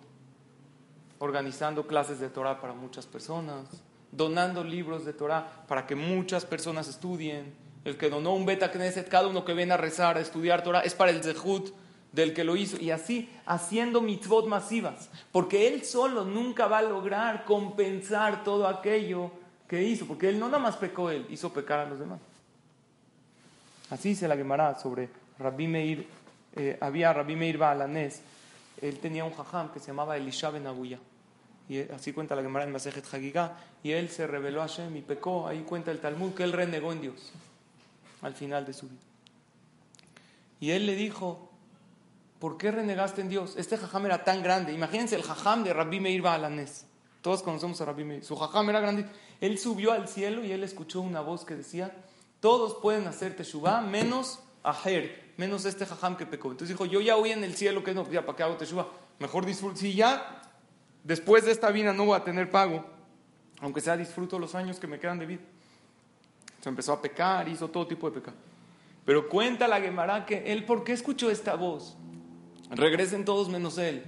Organizando 1.19 1.87
clases 1.87 2.19
de 2.19 2.27
Torah 2.27 2.59
para 2.59 2.73
muchas 2.73 3.05
personas, 3.05 3.69
donando 4.11 4.65
libros 4.65 5.05
de 5.05 5.13
Torah 5.13 5.63
para 5.65 5.87
que 5.87 5.95
muchas 5.95 6.43
personas 6.43 6.89
estudien 6.89 7.55
el 7.85 7.95
que 7.95 8.09
donó 8.09 8.35
un 8.35 8.45
beta 8.45 8.69
Knesset, 8.69 9.07
cada 9.07 9.29
uno 9.29 9.45
que 9.45 9.53
viene 9.53 9.71
a 9.71 9.77
rezar, 9.77 10.17
a 10.17 10.19
estudiar 10.19 10.61
Torah, 10.61 10.81
es 10.81 10.95
para 10.95 11.11
el 11.11 11.23
Zehut 11.23 11.73
del 12.11 12.33
que 12.33 12.43
lo 12.43 12.57
hizo. 12.57 12.75
Y 12.81 12.91
así, 12.91 13.29
haciendo 13.45 14.01
mitzvot 14.01 14.45
masivas. 14.45 15.09
Porque 15.31 15.69
él 15.69 15.85
solo 15.85 16.25
nunca 16.25 16.67
va 16.67 16.79
a 16.79 16.81
lograr 16.81 17.45
compensar 17.45 18.43
todo 18.43 18.67
aquello 18.67 19.31
que 19.69 19.81
hizo. 19.83 20.05
Porque 20.05 20.27
él 20.27 20.39
no 20.39 20.47
nada 20.47 20.59
más 20.59 20.75
pecó 20.75 21.09
él, 21.11 21.25
hizo 21.29 21.53
pecar 21.53 21.79
a 21.79 21.85
los 21.85 21.99
demás. 21.99 22.19
Así 23.89 24.15
se 24.15 24.27
la 24.27 24.35
quemará 24.35 24.77
sobre 24.77 25.09
Rabbi 25.37 25.67
Meir. 25.67 26.07
Eh, 26.55 26.77
había 26.81 27.13
Rabbi 27.13 27.35
Meir 27.35 27.57
Baalanés. 27.57 28.21
Él 28.81 28.99
tenía 28.99 29.23
un 29.23 29.33
jajam 29.33 29.71
que 29.71 29.79
se 29.79 29.87
llamaba 29.87 30.17
Elisha 30.17 30.49
Ben 30.49 30.67
Aguya. 30.67 30.99
Y 31.67 31.79
así 31.79 32.13
cuenta 32.13 32.35
la 32.35 32.41
Gemara 32.41 32.65
en 32.65 32.71
Masejet 32.71 33.05
Hagigah. 33.13 33.55
Y 33.83 33.91
él 33.91 34.09
se 34.09 34.25
reveló 34.25 34.61
a 34.61 34.67
Hashem 34.67 34.95
y 34.97 35.01
pecó. 35.01 35.47
Ahí 35.47 35.61
cuenta 35.61 35.91
el 35.91 35.99
Talmud 35.99 36.33
que 36.33 36.43
él 36.43 36.51
renegó 36.51 36.91
en 36.91 37.01
Dios 37.01 37.31
al 38.21 38.33
final 38.33 38.65
de 38.65 38.73
su 38.73 38.89
vida. 38.89 38.99
Y 40.59 40.71
él 40.71 40.85
le 40.85 40.95
dijo, 40.95 41.51
¿por 42.39 42.57
qué 42.57 42.71
renegaste 42.71 43.21
en 43.21 43.29
Dios? 43.29 43.55
Este 43.57 43.77
jajam 43.77 44.05
era 44.05 44.23
tan 44.23 44.41
grande. 44.43 44.73
Imagínense 44.73 45.15
el 45.15 45.23
jajam 45.23 45.63
de 45.63 45.73
Rabbi 45.73 45.99
Meir 45.99 46.21
Baalanés. 46.21 46.85
Todos 47.21 47.43
conocemos 47.43 47.81
a 47.81 47.85
Rabbi 47.85 48.03
Meir. 48.03 48.23
Su 48.23 48.35
jajam 48.35 48.69
era 48.69 48.79
grande. 48.79 49.05
Él 49.41 49.57
subió 49.57 49.91
al 49.91 50.07
cielo 50.07 50.43
y 50.43 50.51
él 50.51 50.63
escuchó 50.63 51.01
una 51.01 51.21
voz 51.21 51.45
que 51.45 51.55
decía, 51.55 51.95
todos 52.39 52.75
pueden 52.75 53.07
hacer 53.07 53.35
teshuvah 53.35 53.81
menos 53.81 54.39
Aher, 54.63 55.33
menos 55.37 55.65
este 55.65 55.85
jajam 55.85 56.17
que 56.17 56.25
pecó. 56.25 56.51
Entonces 56.51 56.77
dijo, 56.77 56.85
yo 56.85 57.01
ya 57.01 57.15
voy 57.15 57.31
en 57.31 57.43
el 57.43 57.55
cielo, 57.55 57.83
que 57.83 57.93
no, 57.93 58.09
ya, 58.09 58.25
¿para 58.25 58.35
qué 58.35 58.43
hago 58.43 58.57
teshuvah? 58.57 58.87
Mejor 59.19 59.45
disfruto. 59.45 59.77
Si 59.77 59.93
ya 59.93 60.41
después 61.03 61.45
de 61.45 61.51
esta 61.51 61.71
vida 61.71 61.93
no 61.93 62.05
voy 62.05 62.17
a 62.17 62.23
tener 62.23 62.49
pago, 62.49 62.85
aunque 63.61 63.81
sea 63.81 63.97
disfruto 63.97 64.39
los 64.39 64.55
años 64.55 64.79
que 64.79 64.87
me 64.87 64.99
quedan 64.99 65.19
de 65.19 65.25
vida. 65.25 65.41
Se 66.61 66.69
empezó 66.69 66.93
a 66.93 67.01
pecar, 67.01 67.47
hizo 67.47 67.69
todo 67.69 67.87
tipo 67.87 68.09
de 68.09 68.19
pecado. 68.19 68.37
Pero 69.05 69.27
cuenta 69.27 69.67
la 69.67 69.81
Gemara 69.81 70.25
que 70.25 70.51
él, 70.51 70.65
¿por 70.65 70.83
qué 70.83 70.93
escuchó 70.93 71.29
esta 71.29 71.55
voz? 71.55 71.97
Regresen 72.69 73.25
todos 73.25 73.49
menos 73.49 73.77
él. 73.77 74.03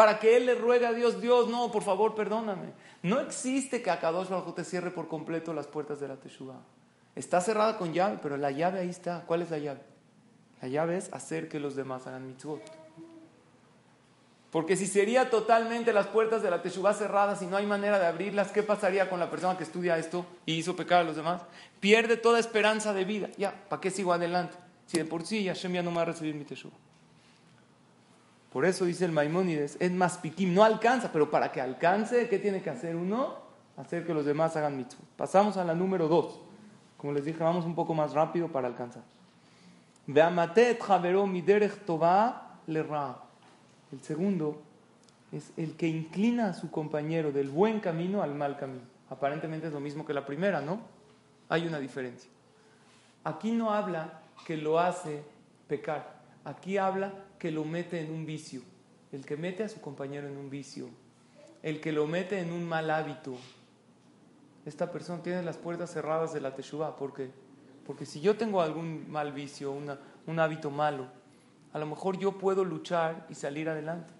Para 0.00 0.18
que 0.18 0.34
él 0.34 0.46
le 0.46 0.54
ruegue 0.54 0.86
a 0.86 0.94
Dios, 0.94 1.20
Dios, 1.20 1.48
no, 1.48 1.70
por 1.70 1.82
favor, 1.82 2.14
perdóname. 2.14 2.72
No 3.02 3.20
existe 3.20 3.82
que 3.82 3.90
Akadosh 3.90 4.30
Baruj 4.30 4.54
te 4.54 4.64
cierre 4.64 4.90
por 4.90 5.08
completo 5.08 5.52
las 5.52 5.66
puertas 5.66 6.00
de 6.00 6.08
la 6.08 6.16
Teshuvah. 6.16 6.62
Está 7.14 7.42
cerrada 7.42 7.76
con 7.76 7.92
llave, 7.92 8.18
pero 8.22 8.38
la 8.38 8.50
llave 8.50 8.78
ahí 8.78 8.88
está. 8.88 9.24
¿Cuál 9.26 9.42
es 9.42 9.50
la 9.50 9.58
llave? 9.58 9.80
La 10.62 10.68
llave 10.68 10.96
es 10.96 11.12
hacer 11.12 11.50
que 11.50 11.60
los 11.60 11.76
demás 11.76 12.06
hagan 12.06 12.26
mitzvot. 12.26 12.62
Porque 14.50 14.74
si 14.74 14.86
sería 14.86 15.28
totalmente 15.28 15.92
las 15.92 16.06
puertas 16.06 16.42
de 16.42 16.50
la 16.50 16.62
Teshuvah 16.62 16.94
cerradas 16.94 17.42
y 17.42 17.46
no 17.46 17.58
hay 17.58 17.66
manera 17.66 17.98
de 17.98 18.06
abrirlas, 18.06 18.52
¿qué 18.52 18.62
pasaría 18.62 19.10
con 19.10 19.20
la 19.20 19.28
persona 19.28 19.58
que 19.58 19.64
estudia 19.64 19.98
esto 19.98 20.24
y 20.46 20.54
hizo 20.54 20.74
pecar 20.76 21.00
a 21.00 21.04
los 21.04 21.16
demás? 21.16 21.42
Pierde 21.78 22.16
toda 22.16 22.38
esperanza 22.38 22.94
de 22.94 23.04
vida. 23.04 23.28
Ya, 23.36 23.52
¿para 23.68 23.82
qué 23.82 23.90
sigo 23.90 24.14
adelante? 24.14 24.56
Si 24.86 24.96
de 24.96 25.04
por 25.04 25.26
sí 25.26 25.46
Hashem 25.46 25.74
ya 25.74 25.82
no 25.82 25.90
me 25.90 25.96
va 25.96 26.02
a 26.04 26.06
recibir 26.06 26.34
mi 26.34 26.46
Teshuvah. 26.46 26.89
Por 28.52 28.64
eso 28.64 28.84
dice 28.84 29.04
el 29.04 29.12
Maimónides, 29.12 29.76
es 29.78 29.92
más 29.92 30.18
piquim, 30.18 30.52
no 30.52 30.64
alcanza, 30.64 31.12
pero 31.12 31.30
para 31.30 31.52
que 31.52 31.60
alcance, 31.60 32.28
¿qué 32.28 32.38
tiene 32.38 32.62
que 32.62 32.70
hacer 32.70 32.96
uno? 32.96 33.36
Hacer 33.76 34.04
que 34.04 34.12
los 34.12 34.24
demás 34.24 34.56
hagan 34.56 34.76
mitzvot. 34.76 35.06
Pasamos 35.16 35.56
a 35.56 35.64
la 35.64 35.74
número 35.74 36.08
dos. 36.08 36.40
Como 36.96 37.12
les 37.12 37.24
dije, 37.24 37.42
vamos 37.42 37.64
un 37.64 37.74
poco 37.74 37.94
más 37.94 38.12
rápido 38.12 38.48
para 38.48 38.66
alcanzar. 38.66 39.02
El 43.92 44.02
segundo 44.02 44.62
es 45.32 45.52
el 45.56 45.76
que 45.76 45.86
inclina 45.86 46.48
a 46.48 46.54
su 46.54 46.70
compañero 46.70 47.30
del 47.30 47.48
buen 47.48 47.80
camino 47.80 48.22
al 48.22 48.34
mal 48.34 48.56
camino. 48.56 48.82
Aparentemente 49.08 49.68
es 49.68 49.72
lo 49.72 49.80
mismo 49.80 50.04
que 50.04 50.12
la 50.12 50.26
primera, 50.26 50.60
¿no? 50.60 50.80
Hay 51.48 51.66
una 51.66 51.78
diferencia. 51.78 52.28
Aquí 53.24 53.52
no 53.52 53.72
habla 53.72 54.20
que 54.44 54.56
lo 54.56 54.78
hace 54.78 55.22
pecar. 55.68 56.20
Aquí 56.44 56.78
habla 56.78 57.12
que 57.40 57.50
lo 57.50 57.64
mete 57.64 58.00
en 58.00 58.12
un 58.12 58.26
vicio. 58.26 58.60
El 59.10 59.24
que 59.26 59.36
mete 59.36 59.64
a 59.64 59.68
su 59.68 59.80
compañero 59.80 60.28
en 60.28 60.36
un 60.36 60.50
vicio. 60.50 60.88
El 61.62 61.80
que 61.80 61.90
lo 61.90 62.06
mete 62.06 62.38
en 62.38 62.52
un 62.52 62.64
mal 62.68 62.90
hábito. 62.90 63.34
Esta 64.66 64.92
persona 64.92 65.22
tiene 65.22 65.42
las 65.42 65.56
puertas 65.56 65.90
cerradas 65.90 66.32
de 66.34 66.40
la 66.40 66.54
teshuva. 66.54 66.96
¿Por 66.96 67.14
qué? 67.14 67.30
Porque 67.86 68.04
si 68.06 68.20
yo 68.20 68.36
tengo 68.36 68.60
algún 68.60 69.10
mal 69.10 69.32
vicio, 69.32 69.72
un 69.72 70.38
hábito 70.38 70.70
malo, 70.70 71.08
a 71.72 71.78
lo 71.78 71.86
mejor 71.86 72.18
yo 72.18 72.38
puedo 72.38 72.62
luchar 72.62 73.26
y 73.30 73.34
salir 73.34 73.70
adelante. 73.70 74.12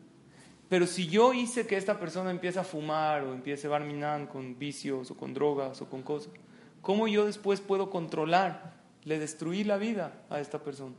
Pero 0.71 0.87
si 0.87 1.07
yo 1.07 1.35
hice 1.35 1.67
que 1.67 1.77
esta 1.77 2.01
persona 2.01 2.31
empiece 2.31 2.59
a 2.59 2.65
fumar 2.65 3.23
o 3.25 3.35
empiece 3.35 3.67
a 3.67 3.71
barminar 3.71 4.29
con 4.29 4.59
vicios 4.59 5.11
o 5.11 5.17
con 5.17 5.35
drogas 5.35 5.83
o 5.83 5.91
con 5.91 6.03
cosas, 6.03 6.33
¿cómo 6.81 7.07
yo 7.07 7.27
después 7.27 7.61
puedo 7.61 7.91
controlar? 7.91 8.81
Le 9.05 9.19
destruí 9.19 9.63
la 9.63 9.77
vida 9.77 10.25
a 10.31 10.41
esta 10.41 10.61
persona. 10.61 10.95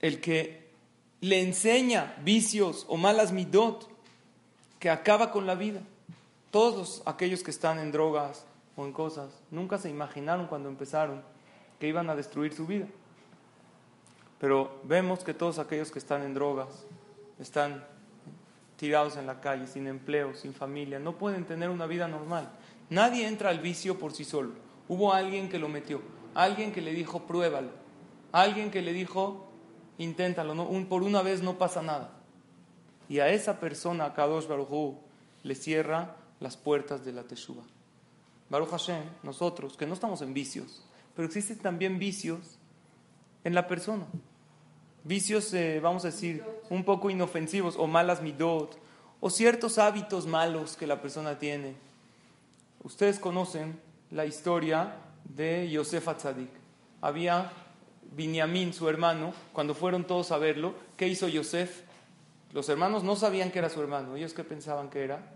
El 0.00 0.20
que 0.20 0.68
le 1.20 1.40
enseña 1.40 2.16
vicios 2.22 2.84
o 2.88 2.96
malas 2.96 3.32
midot, 3.32 3.88
que 4.78 4.90
acaba 4.90 5.30
con 5.32 5.46
la 5.46 5.54
vida. 5.54 5.80
Todos 6.50 7.02
aquellos 7.04 7.42
que 7.42 7.50
están 7.50 7.78
en 7.78 7.92
drogas 7.92 8.46
o 8.76 8.84
en 8.84 8.92
cosas, 8.92 9.30
nunca 9.50 9.78
se 9.78 9.90
imaginaron 9.90 10.46
cuando 10.46 10.68
empezaron 10.68 11.22
que 11.80 11.88
iban 11.88 12.08
a 12.10 12.16
destruir 12.16 12.54
su 12.54 12.66
vida. 12.66 12.86
Pero 14.40 14.80
vemos 14.84 15.24
que 15.24 15.34
todos 15.34 15.58
aquellos 15.58 15.90
que 15.90 15.98
están 15.98 16.22
en 16.22 16.34
drogas, 16.34 16.86
están 17.38 17.84
tirados 18.76 19.16
en 19.16 19.26
la 19.26 19.40
calle, 19.40 19.66
sin 19.66 19.88
empleo, 19.88 20.34
sin 20.34 20.54
familia, 20.54 21.00
no 21.00 21.18
pueden 21.18 21.44
tener 21.44 21.68
una 21.68 21.86
vida 21.86 22.06
normal. 22.06 22.48
Nadie 22.88 23.26
entra 23.26 23.50
al 23.50 23.58
vicio 23.58 23.98
por 23.98 24.12
sí 24.12 24.24
solo. 24.24 24.52
Hubo 24.88 25.12
alguien 25.12 25.48
que 25.48 25.58
lo 25.58 25.68
metió, 25.68 26.00
alguien 26.34 26.72
que 26.72 26.80
le 26.80 26.92
dijo 26.92 27.26
pruébalo, 27.26 27.70
alguien 28.32 28.70
que 28.70 28.80
le 28.80 28.92
dijo 28.92 29.47
inténtalo, 29.98 30.54
no, 30.54 30.68
por 30.88 31.02
una 31.02 31.22
vez 31.22 31.42
no 31.42 31.58
pasa 31.58 31.82
nada. 31.82 32.10
Y 33.08 33.20
a 33.20 33.28
esa 33.28 33.60
persona, 33.60 34.06
a 34.06 34.14
Kadosh 34.14 34.46
Baruj 34.46 34.96
le 35.42 35.54
cierra 35.54 36.16
las 36.40 36.56
puertas 36.56 37.04
de 37.04 37.12
la 37.12 37.24
Teshuva. 37.24 37.62
Baruch 38.50 38.70
Hashem, 38.70 39.02
nosotros, 39.22 39.76
que 39.76 39.86
no 39.86 39.94
estamos 39.94 40.22
en 40.22 40.32
vicios, 40.32 40.82
pero 41.14 41.26
existen 41.26 41.58
también 41.58 41.98
vicios 41.98 42.58
en 43.44 43.54
la 43.54 43.66
persona. 43.66 44.06
Vicios, 45.04 45.52
eh, 45.54 45.80
vamos 45.80 46.04
a 46.04 46.08
decir, 46.08 46.44
un 46.70 46.84
poco 46.84 47.10
inofensivos 47.10 47.76
o 47.76 47.86
malas 47.86 48.22
midot 48.22 48.78
o 49.20 49.30
ciertos 49.30 49.78
hábitos 49.78 50.26
malos 50.26 50.76
que 50.76 50.86
la 50.86 51.00
persona 51.00 51.38
tiene. 51.38 51.74
Ustedes 52.82 53.18
conocen 53.18 53.80
la 54.10 54.26
historia 54.26 54.96
de 55.24 55.68
Yosef 55.70 56.08
Atzadik. 56.08 56.50
Había 57.00 57.52
Binyamin, 58.12 58.72
su 58.72 58.88
hermano, 58.88 59.32
cuando 59.52 59.74
fueron 59.74 60.06
todos 60.06 60.32
a 60.32 60.38
verlo, 60.38 60.74
¿qué 60.96 61.08
hizo 61.08 61.28
Yosef? 61.28 61.82
Los 62.52 62.68
hermanos 62.68 63.04
no 63.04 63.16
sabían 63.16 63.50
que 63.50 63.58
era 63.58 63.68
su 63.68 63.80
hermano. 63.80 64.16
¿Ellos 64.16 64.32
qué 64.32 64.44
pensaban 64.44 64.90
que 64.90 65.04
era? 65.04 65.32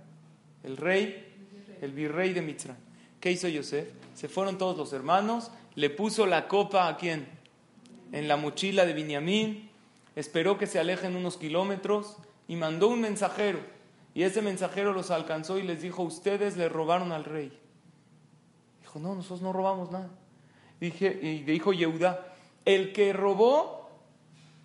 El 0.62 0.76
rey, 0.76 1.34
el 1.80 1.92
virrey 1.92 2.32
de 2.32 2.42
Mitzrayim. 2.42 2.80
¿Qué 3.20 3.30
hizo 3.30 3.48
Yosef? 3.48 3.88
Se 4.14 4.28
fueron 4.28 4.58
todos 4.58 4.76
los 4.76 4.92
hermanos 4.92 5.50
le 5.74 5.90
puso 5.90 6.26
la 6.26 6.48
copa 6.48 6.88
a 6.88 6.96
quién? 6.96 7.26
En 8.12 8.28
la 8.28 8.36
mochila 8.36 8.84
de 8.84 8.92
Binyamin, 8.92 9.70
esperó 10.16 10.58
que 10.58 10.66
se 10.66 10.78
alejen 10.78 11.16
unos 11.16 11.36
kilómetros 11.38 12.16
y 12.46 12.56
mandó 12.56 12.88
un 12.88 13.00
mensajero. 13.00 13.60
Y 14.14 14.24
ese 14.24 14.42
mensajero 14.42 14.92
los 14.92 15.10
alcanzó 15.10 15.58
y 15.58 15.62
les 15.62 15.80
dijo, 15.80 16.02
ustedes 16.02 16.56
le 16.56 16.68
robaron 16.68 17.12
al 17.12 17.24
rey. 17.24 17.58
Dijo, 18.82 18.98
no, 18.98 19.14
nosotros 19.14 19.40
no 19.40 19.52
robamos 19.52 19.90
nada. 19.90 20.10
Dije, 20.78 21.18
y 21.22 21.42
dijo 21.44 21.72
Yehuda, 21.72 22.31
el 22.64 22.92
que 22.92 23.12
robó, 23.12 23.90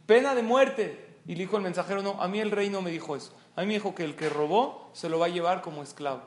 pena 0.06 0.36
de 0.36 0.44
muerte. 0.44 1.06
Y 1.26 1.36
le 1.36 1.40
dijo 1.42 1.58
el 1.58 1.64
mensajero, 1.64 2.02
no, 2.02 2.22
a 2.22 2.28
mí 2.28 2.40
el 2.40 2.52
rey 2.52 2.70
no 2.70 2.82
me 2.82 2.92
dijo 2.92 3.16
eso. 3.16 3.34
A 3.56 3.62
mí 3.62 3.68
me 3.68 3.74
dijo 3.74 3.96
que 3.96 4.04
el 4.04 4.16
que 4.16 4.30
robó 4.30 4.90
se 4.94 5.10
lo 5.10 5.20
va 5.20 5.26
a 5.26 5.30
llevar 5.30 5.62
como 5.62 5.84
esclavo. 5.84 6.22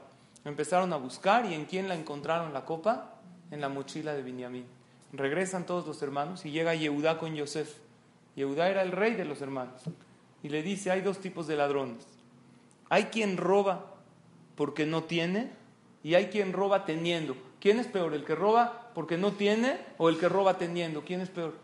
Empezaron 0.45 0.93
a 0.93 0.97
buscar 0.97 1.47
y 1.47 1.55
en 1.55 1.65
quién 1.65 1.89
la 1.89 1.95
encontraron 1.95 2.53
la 2.53 2.65
copa? 2.65 3.21
en 3.51 3.61
la 3.61 3.69
mochila 3.69 4.15
de 4.15 4.23
Binyamin. 4.23 4.67
Regresan 5.13 5.67
todos 5.67 5.87
los 5.87 6.01
hermanos 6.03 6.45
y 6.45 6.51
llega 6.51 6.75
Yehudá 6.75 7.19
con 7.19 7.35
Yosef. 7.35 7.79
Yehudá 8.37 8.69
era 8.69 8.83
el 8.83 8.93
rey 8.93 9.15
de 9.15 9.25
los 9.25 9.43
hermanos. 9.43 9.83
Y 10.43 10.49
le 10.49 10.63
dice, 10.63 10.91
hay 10.91 11.01
dos 11.01 11.19
tipos 11.19 11.47
de 11.47 11.57
ladrones. 11.57 12.07
Hay 12.89 13.05
quien 13.05 13.37
roba 13.37 13.95
porque 14.55 14.87
no 14.87 15.05
tiene 15.05 15.51
y 16.03 16.15
hay 16.15 16.27
quien 16.27 16.53
roba 16.53 16.85
teniendo. 16.85 17.37
¿Quién 17.61 17.79
es 17.79 17.87
peor? 17.87 18.15
¿El 18.15 18.25
que 18.25 18.35
roba 18.35 18.80
porque 18.95 19.17
no 19.17 19.33
tiene 19.33 19.79
o 19.99 20.09
el 20.09 20.19
que 20.19 20.29
roba 20.29 20.59
teniendo? 20.59 21.03
¿Quién 21.05 21.21
es 21.21 21.29
peor? 21.29 21.55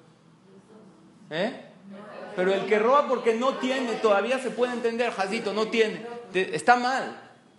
¿Eh? 1.30 1.62
Pero 2.34 2.52
el 2.52 2.66
que 2.66 2.78
roba 2.78 3.08
porque 3.08 3.34
no 3.34 3.54
tiene, 3.56 3.94
todavía 3.94 4.38
se 4.38 4.50
puede 4.50 4.74
entender, 4.74 5.10
Jazito, 5.10 5.52
no 5.54 5.68
tiene. 5.68 6.06
Está 6.34 6.76
mal, 6.76 7.18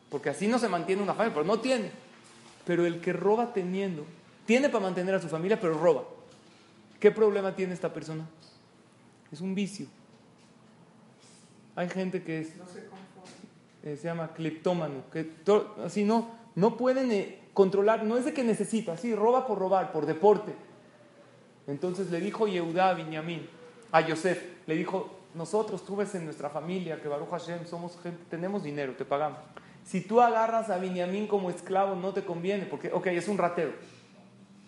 porque 0.10 0.30
así 0.30 0.48
no 0.48 0.60
se 0.60 0.70
mantiene 0.70 1.02
una 1.02 1.14
familia, 1.14 1.34
pero 1.34 1.46
no 1.46 1.60
tiene. 1.60 1.90
Pero 2.66 2.86
el 2.86 3.02
que 3.02 3.14
roba 3.14 3.54
teniendo, 3.54 4.06
tiene 4.46 4.70
para 4.70 4.84
mantener 4.84 5.16
a 5.16 5.22
su 5.22 5.30
familia, 5.30 5.60
pero 5.60 5.74
roba. 5.74 6.04
¿Qué 7.00 7.12
problema 7.12 7.56
tiene 7.56 7.74
esta 7.74 7.92
persona? 7.92 8.28
Es 9.32 9.42
un 9.42 9.56
vicio. 9.56 9.88
Hay 11.76 11.90
gente 11.90 12.24
que 12.24 12.42
es, 12.42 12.50
eh, 13.84 13.98
se 13.98 14.04
llama 14.04 14.34
cleptómano, 14.34 15.04
que 15.12 15.30
así 15.84 16.04
no, 16.04 16.32
no 16.56 16.78
pueden 16.78 17.12
eh, 17.12 17.40
controlar, 17.58 18.04
no 18.04 18.18
es 18.18 18.26
de 18.26 18.34
que 18.34 18.44
necesita, 18.44 18.94
así 18.94 19.16
roba 19.16 19.48
por 19.48 19.58
robar, 19.58 19.92
por 19.92 20.06
deporte. 20.06 20.54
Entonces 21.66 22.12
le 22.12 22.20
dijo 22.20 22.48
Yehudá 22.48 22.90
a 22.90 22.94
Binyamin, 22.94 23.50
a 23.92 24.02
Yosef, 24.02 24.44
le 24.68 24.76
dijo, 24.76 25.10
nosotros, 25.34 25.84
tú 25.84 25.96
ves 25.96 26.14
en 26.14 26.26
nuestra 26.26 26.52
familia 26.52 27.02
que 27.02 27.08
Baruch 27.08 27.32
Hashem 27.32 27.66
somos 27.66 27.98
gente, 28.04 28.24
tenemos 28.30 28.62
dinero, 28.62 28.94
te 28.96 29.06
pagamos. 29.06 29.40
Si 29.84 30.02
tú 30.02 30.22
agarras 30.22 30.70
a 30.70 30.78
Binyamin 30.78 31.26
como 31.26 31.50
esclavo, 31.50 31.96
no 31.96 32.14
te 32.14 32.24
conviene, 32.24 32.68
porque, 32.68 32.92
ok, 32.94 33.08
es 33.08 33.28
un 33.28 33.40
ratero 33.40 33.72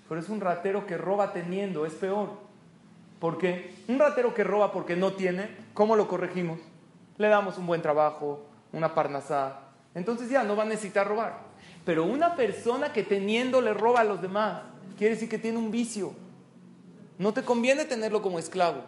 pero 0.10 0.20
es 0.20 0.30
un 0.30 0.42
ratero 0.42 0.88
que 0.88 0.98
roba 0.98 1.34
teniendo, 1.34 1.86
es 1.86 1.94
peor. 1.94 2.30
Porque 3.20 3.76
un 3.88 4.00
ratero 4.00 4.34
que 4.34 4.44
roba 4.44 4.72
porque 4.72 4.96
no 4.96 5.14
tiene, 5.14 5.56
¿cómo 5.76 5.96
lo 5.96 6.08
corregimos? 6.08 6.60
Le 7.18 7.28
damos 7.28 7.60
un 7.60 7.68
buen 7.68 7.84
trabajo, 7.84 8.44
una 8.74 8.96
parnasá. 8.96 9.60
Entonces 9.94 10.28
ya 10.30 10.44
no 10.44 10.56
va 10.56 10.64
a 10.64 10.66
necesitar 10.66 11.08
robar. 11.08 11.49
Pero 11.86 12.04
una 12.04 12.36
persona 12.36 12.94
que 12.94 13.04
teniendo 13.04 13.62
le 13.62 13.74
roba 13.74 14.02
a 14.02 14.04
los 14.04 14.22
demás, 14.22 14.62
quiere 14.98 15.16
decir 15.16 15.30
que 15.30 15.38
tiene 15.38 15.58
un 15.58 15.72
vicio. 15.72 16.14
No 17.18 17.34
te 17.34 17.44
conviene 17.44 17.86
tenerlo 17.86 18.22
como 18.22 18.40
esclavo. 18.40 18.84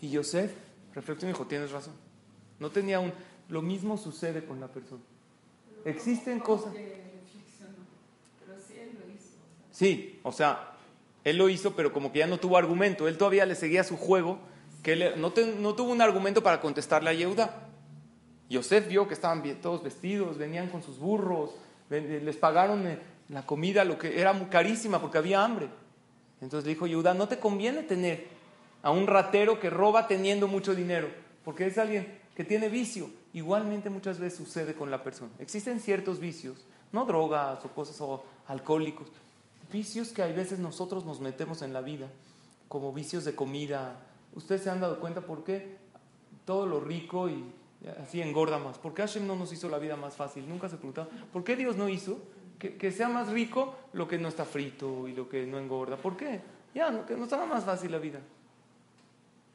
Y 0.00 0.10
Yosef 0.10 0.52
reflexionó 0.94 1.30
y 1.30 1.34
dijo, 1.34 1.46
tienes 1.46 1.70
razón. 1.70 1.94
No 2.58 2.70
tenía 2.70 3.00
un... 3.00 3.12
Lo 3.48 3.62
mismo 3.62 3.96
sucede 3.96 4.44
con 4.44 4.60
la 4.60 4.68
persona. 4.68 5.02
Existen 5.84 6.40
cosas... 6.40 6.72
Sí, 9.72 10.20
o 10.24 10.32
sea, 10.32 10.72
él 11.24 11.36
lo 11.36 11.48
hizo, 11.48 11.74
pero 11.74 11.92
como 11.92 12.12
que 12.12 12.18
ya 12.18 12.26
no 12.26 12.38
tuvo 12.38 12.58
argumento. 12.58 13.08
Él 13.08 13.16
todavía 13.16 13.46
le 13.46 13.54
seguía 13.54 13.82
su 13.82 13.96
juego, 13.96 14.38
que 14.82 14.92
él 14.92 15.14
no, 15.16 15.32
tuvo 15.32 15.90
un 15.90 16.02
argumento 16.02 16.42
para 16.42 16.60
contestarle 16.60 17.10
a 17.10 17.14
Yehuda. 17.14 17.69
Yosef 18.50 18.88
vio 18.88 19.06
que 19.06 19.14
estaban 19.14 19.42
todos 19.62 19.82
vestidos, 19.82 20.36
venían 20.36 20.68
con 20.68 20.82
sus 20.82 20.98
burros, 20.98 21.54
les 21.88 22.36
pagaron 22.36 22.86
eh, 22.86 22.98
la 23.28 23.46
comida, 23.46 23.84
lo 23.84 23.96
que 23.96 24.20
era 24.20 24.32
muy 24.32 24.46
carísima 24.46 25.00
porque 25.00 25.18
había 25.18 25.44
hambre. 25.44 25.68
Entonces 26.40 26.66
le 26.66 26.74
dijo 26.74 26.86
Yehuda, 26.86 27.14
no 27.14 27.28
te 27.28 27.38
conviene 27.38 27.84
tener 27.84 28.26
a 28.82 28.90
un 28.90 29.06
ratero 29.06 29.60
que 29.60 29.70
roba 29.70 30.08
teniendo 30.08 30.48
mucho 30.48 30.74
dinero, 30.74 31.08
porque 31.44 31.66
es 31.66 31.78
alguien 31.78 32.18
que 32.34 32.44
tiene 32.44 32.68
vicio. 32.68 33.08
Igualmente 33.32 33.88
muchas 33.88 34.18
veces 34.18 34.38
sucede 34.38 34.74
con 34.74 34.90
la 34.90 35.04
persona. 35.04 35.30
Existen 35.38 35.78
ciertos 35.78 36.18
vicios, 36.18 36.64
no 36.90 37.04
drogas 37.04 37.64
o 37.64 37.68
cosas 37.68 38.00
o 38.00 38.24
alcohólicos, 38.48 39.08
vicios 39.70 40.08
que 40.08 40.22
hay 40.22 40.32
veces 40.32 40.58
nosotros 40.58 41.04
nos 41.04 41.20
metemos 41.20 41.62
en 41.62 41.72
la 41.72 41.82
vida, 41.82 42.08
como 42.66 42.92
vicios 42.92 43.24
de 43.24 43.36
comida. 43.36 44.00
Ustedes 44.34 44.62
se 44.62 44.70
han 44.70 44.80
dado 44.80 44.98
cuenta 44.98 45.20
por 45.20 45.44
qué 45.44 45.76
todo 46.44 46.66
lo 46.66 46.80
rico 46.80 47.28
y 47.28 47.44
así 48.02 48.20
engorda 48.20 48.58
más. 48.58 48.78
¿Por 48.78 48.94
qué 48.94 49.02
Hashem 49.02 49.26
no 49.26 49.36
nos 49.36 49.52
hizo 49.52 49.68
la 49.68 49.78
vida 49.78 49.96
más 49.96 50.14
fácil? 50.14 50.48
Nunca 50.48 50.68
se 50.68 50.76
preguntaron. 50.76 51.10
¿Por 51.32 51.44
qué 51.44 51.56
Dios 51.56 51.76
no 51.76 51.88
hizo 51.88 52.18
que, 52.58 52.92
sea 52.92 53.08
más 53.08 53.28
rico 53.28 53.74
lo 53.92 54.06
que 54.06 54.18
no 54.18 54.28
está 54.28 54.44
frito 54.44 55.08
y 55.08 55.12
lo 55.14 55.28
que 55.28 55.46
no 55.46 55.58
engorda? 55.58 55.96
¿Por 55.96 56.16
qué? 56.16 56.40
Ya, 56.74 57.06
que 57.06 57.16
nos 57.16 57.30
más 57.30 57.64
fácil 57.64 57.90
la 57.90 57.98
vida. 57.98 58.20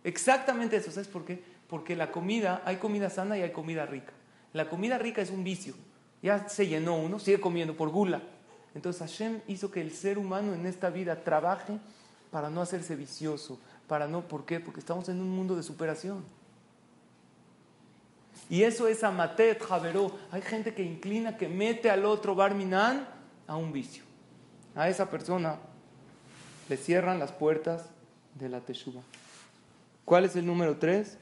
Exactamente 0.03 0.77
eso. 0.77 0.91
¿Sabes 0.91 1.07
por 1.07 1.25
qué? 1.25 1.41
Porque 1.67 1.95
la 1.95 2.11
comida, 2.11 2.61
hay 2.65 2.77
comida 2.77 3.09
sana 3.09 3.38
y 3.38 3.41
hay 3.41 3.51
comida 3.51 3.85
rica. 3.85 4.13
La 4.53 4.69
comida 4.69 4.97
rica 4.97 5.21
es 5.21 5.29
un 5.29 5.43
vicio. 5.43 5.73
Ya 6.21 6.49
se 6.49 6.67
llenó 6.67 6.95
uno, 6.97 7.19
sigue 7.19 7.39
comiendo 7.39 7.75
por 7.75 7.89
gula. 7.89 8.21
Entonces 8.73 9.01
Hashem 9.01 9.41
hizo 9.47 9.71
que 9.71 9.81
el 9.81 9.91
ser 9.91 10.17
humano 10.17 10.53
en 10.53 10.65
esta 10.65 10.89
vida 10.89 11.23
trabaje 11.23 11.79
para 12.31 12.49
no 12.49 12.61
hacerse 12.61 12.95
vicioso, 12.95 13.59
para 13.88 14.07
no, 14.07 14.27
¿por 14.27 14.45
qué? 14.45 14.59
Porque 14.59 14.79
estamos 14.79 15.07
en 15.09 15.21
un 15.21 15.29
mundo 15.29 15.55
de 15.55 15.63
superación. 15.63 16.25
Y 18.49 18.63
eso 18.63 18.88
es 18.88 19.03
amatet, 19.03 19.62
javeró. 19.63 20.12
Hay 20.31 20.41
gente 20.41 20.73
que 20.73 20.84
inclina, 20.84 21.38
que 21.38 21.47
mete 21.47 21.89
al 21.89 22.05
otro 22.05 22.36
barminan 22.36 23.08
a 23.47 23.55
un 23.55 23.71
vicio. 23.71 24.03
A 24.75 24.89
esa 24.89 25.10
persona 25.10 25.58
le 26.69 26.77
cierran 26.77 27.19
las 27.19 27.31
puertas 27.31 27.89
de 28.36 28.49
la 28.49 28.60
teshuva. 28.60 29.01
¿Cuál 30.03 30.25
es 30.25 30.36
el 30.36 30.45
número 30.45 30.77
tres? 30.77 31.17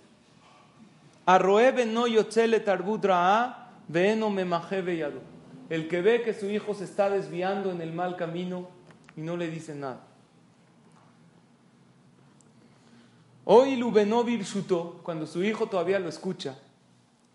Arroebe 1.25 1.85
no 1.85 2.07
yotzele 2.07 2.59
tarbudra 2.59 3.69
veno 3.87 4.29
yado. 4.29 5.21
El 5.69 5.87
que 5.87 6.01
ve 6.01 6.21
que 6.21 6.33
su 6.33 6.49
hijo 6.49 6.73
se 6.73 6.83
está 6.83 7.09
desviando 7.09 7.71
en 7.71 7.81
el 7.81 7.93
mal 7.93 8.17
camino 8.17 8.67
y 9.15 9.21
no 9.21 9.37
le 9.37 9.49
dice 9.49 9.73
nada. 9.73 10.01
Hoy 13.45 13.75
Lubenovir 13.75 14.43
Shuto, 14.43 15.01
cuando 15.03 15.25
su 15.25 15.43
hijo 15.43 15.67
todavía 15.67 15.99
lo 15.99 16.09
escucha, 16.09 16.57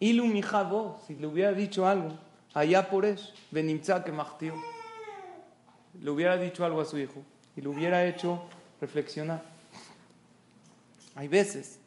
Ilu 0.00 0.24
si 1.06 1.14
le 1.16 1.26
hubiera 1.26 1.52
dicho 1.52 1.87
algo, 1.87 2.16
allá 2.54 2.88
por 2.88 3.04
eso, 3.04 3.32
Benimza 3.50 4.04
que 4.04 4.12
le 6.00 6.11
hubiera 6.11 6.37
dicho 6.37 6.64
algo 6.64 6.80
a 6.80 6.84
su 6.84 6.98
hijo 6.98 7.22
y 7.56 7.61
le 7.61 7.68
hubiera 7.68 8.06
hecho 8.06 8.42
reflexionar. 8.80 9.42
Hay 11.16 11.26
veces 11.26 11.78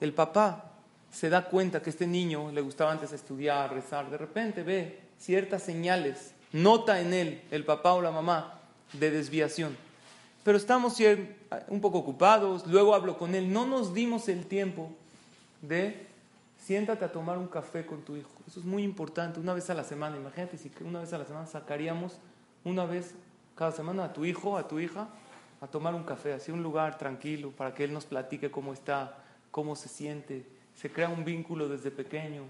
el 0.00 0.14
papá 0.14 0.72
se 1.10 1.28
da 1.28 1.44
cuenta 1.44 1.82
que 1.82 1.90
este 1.90 2.06
niño 2.06 2.50
le 2.52 2.62
gustaba 2.62 2.90
antes 2.90 3.12
estudiar, 3.12 3.72
rezar, 3.72 4.10
de 4.10 4.16
repente 4.16 4.62
ve 4.62 5.00
ciertas 5.18 5.62
señales, 5.62 6.32
nota 6.52 7.00
en 7.00 7.12
él, 7.12 7.42
el 7.50 7.64
papá 7.64 7.92
o 7.92 8.00
la 8.00 8.10
mamá, 8.10 8.60
de 8.94 9.10
desviación. 9.10 9.76
Pero 10.42 10.56
estamos 10.56 10.96
un 11.68 11.80
poco 11.80 11.98
ocupados, 11.98 12.66
luego 12.66 12.94
hablo 12.94 13.18
con 13.18 13.34
él, 13.34 13.52
no 13.52 13.66
nos 13.66 13.92
dimos 13.92 14.28
el 14.28 14.46
tiempo 14.46 14.90
de 15.60 16.06
siéntate 16.64 17.04
a 17.04 17.10
tomar 17.10 17.38
un 17.38 17.48
café 17.48 17.84
con 17.84 18.02
tu 18.02 18.16
hijo. 18.16 18.30
Eso 18.46 18.60
es 18.60 18.66
muy 18.66 18.82
importante, 18.82 19.40
una 19.40 19.52
vez 19.52 19.68
a 19.70 19.74
la 19.74 19.84
semana. 19.84 20.16
Imagínate 20.16 20.56
si 20.56 20.70
una 20.82 21.00
vez 21.00 21.12
a 21.12 21.18
la 21.18 21.24
semana 21.24 21.46
sacaríamos 21.46 22.18
una 22.64 22.84
vez 22.84 23.14
cada 23.56 23.72
semana 23.72 24.04
a 24.04 24.12
tu 24.12 24.24
hijo, 24.24 24.56
a 24.56 24.68
tu 24.68 24.78
hija, 24.78 25.08
a 25.60 25.66
tomar 25.66 25.94
un 25.94 26.04
café, 26.04 26.32
así 26.32 26.52
un 26.52 26.62
lugar 26.62 26.98
tranquilo, 26.98 27.50
para 27.50 27.74
que 27.74 27.84
él 27.84 27.92
nos 27.92 28.04
platique 28.04 28.50
cómo 28.50 28.72
está, 28.72 29.18
cómo 29.50 29.74
se 29.74 29.88
siente. 29.88 30.46
Se 30.76 30.90
crea 30.90 31.08
un 31.08 31.24
vínculo 31.24 31.68
desde 31.68 31.90
pequeño. 31.90 32.44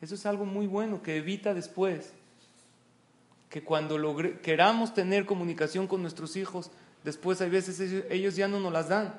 Eso 0.00 0.16
es 0.16 0.26
algo 0.26 0.44
muy 0.44 0.66
bueno 0.66 1.02
que 1.02 1.16
evita 1.16 1.54
después 1.54 2.12
que 3.48 3.62
cuando 3.62 3.96
queramos 4.42 4.94
tener 4.94 5.26
comunicación 5.26 5.86
con 5.86 6.02
nuestros 6.02 6.36
hijos, 6.36 6.72
después 7.04 7.40
hay 7.40 7.50
veces 7.50 7.80
ellos 8.10 8.34
ya 8.34 8.48
no 8.48 8.58
nos 8.58 8.72
las 8.72 8.88
dan. 8.88 9.14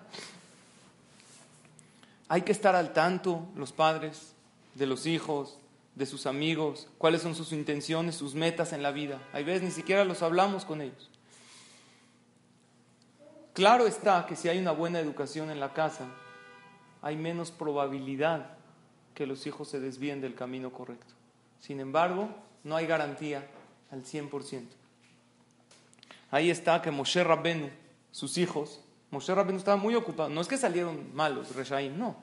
Hay 2.28 2.42
que 2.42 2.52
estar 2.52 2.76
al 2.76 2.94
tanto, 2.94 3.48
los 3.56 3.72
padres, 3.72 4.34
de 4.74 4.88
los 4.88 5.06
hijos, 5.06 5.60
de 5.96 6.06
sus 6.06 6.26
amigos, 6.26 6.88
cuáles 6.98 7.22
son 7.22 7.36
sus 7.36 7.54
intenciones, 7.54 8.16
sus 8.16 8.36
metas 8.36 8.74
en 8.74 8.84
la 8.84 8.92
vida. 8.92 9.22
Hay 9.32 9.44
veces 9.44 9.64
ni 9.64 9.72
siquiera 9.72 10.04
los 10.04 10.22
hablamos 10.22 10.66
con 10.66 10.82
ellos. 10.82 11.10
Claro 13.54 13.88
está 13.88 14.26
que 14.26 14.36
si 14.36 14.50
hay 14.50 14.60
una 14.60 14.72
buena 14.72 15.00
educación 15.00 15.50
en 15.50 15.62
la 15.62 15.74
casa, 15.74 16.08
hay 17.02 17.16
menos 17.16 17.52
probabilidad 17.52 18.58
que 19.14 19.26
los 19.26 19.48
hijos 19.48 19.70
se 19.70 19.80
desvíen 19.80 20.20
del 20.20 20.36
camino 20.36 20.74
correcto. 20.74 21.14
Sin 21.62 21.80
embargo, 21.80 22.30
no 22.66 22.76
hay 22.76 22.86
garantía 22.86 23.48
al 23.92 24.04
100%. 24.04 24.66
Ahí 26.32 26.50
está 26.50 26.82
que 26.82 26.92
Moshe 26.92 27.24
Rabbenu, 27.24 27.70
sus 28.12 28.38
hijos, 28.38 28.82
Moshe 29.16 29.34
Rabbeinu 29.34 29.60
estaba 29.60 29.78
muy 29.78 29.96
ocupado. 29.96 30.28
No 30.28 30.42
es 30.42 30.48
que 30.50 30.58
salieron 30.58 31.16
malos, 31.16 31.56
Reshaim, 31.56 31.98
no. 31.98 32.18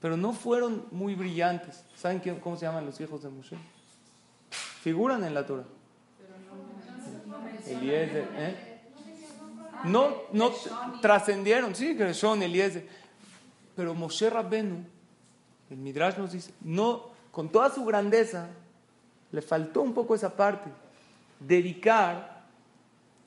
Pero 0.00 0.16
no 0.16 0.32
fueron 0.32 0.86
muy 0.92 1.16
brillantes. 1.16 1.84
¿Saben 1.96 2.20
cómo 2.40 2.56
se 2.56 2.66
llaman 2.66 2.86
los 2.86 3.00
hijos 3.00 3.24
de 3.24 3.30
Moshe? 3.30 3.56
Figuran 4.48 5.24
en 5.24 5.34
la 5.34 5.44
Torah. 5.44 5.64
Eliezer, 7.66 8.28
¿eh? 8.36 8.80
No, 9.86 10.14
no 10.32 10.52
trascendieron, 11.02 11.74
sí, 11.74 11.96
Gershon, 11.96 12.44
Eliezer. 12.44 12.86
Pero 13.74 13.92
Moshe 13.92 14.30
Rabbenu, 14.30 14.84
el 15.68 15.78
Midrash 15.78 16.16
nos 16.16 16.30
dice, 16.30 16.54
no, 16.60 17.10
con 17.32 17.48
toda 17.48 17.70
su 17.70 17.84
grandeza, 17.84 18.50
le 19.32 19.42
faltó 19.42 19.82
un 19.82 19.92
poco 19.92 20.14
esa 20.14 20.36
parte, 20.36 20.70
dedicar 21.40 22.44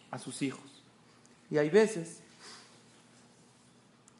a 0.10 0.18
sus 0.18 0.42
hijos. 0.42 0.86
Y 1.52 1.58
hay 1.58 1.70
veces 1.70 2.22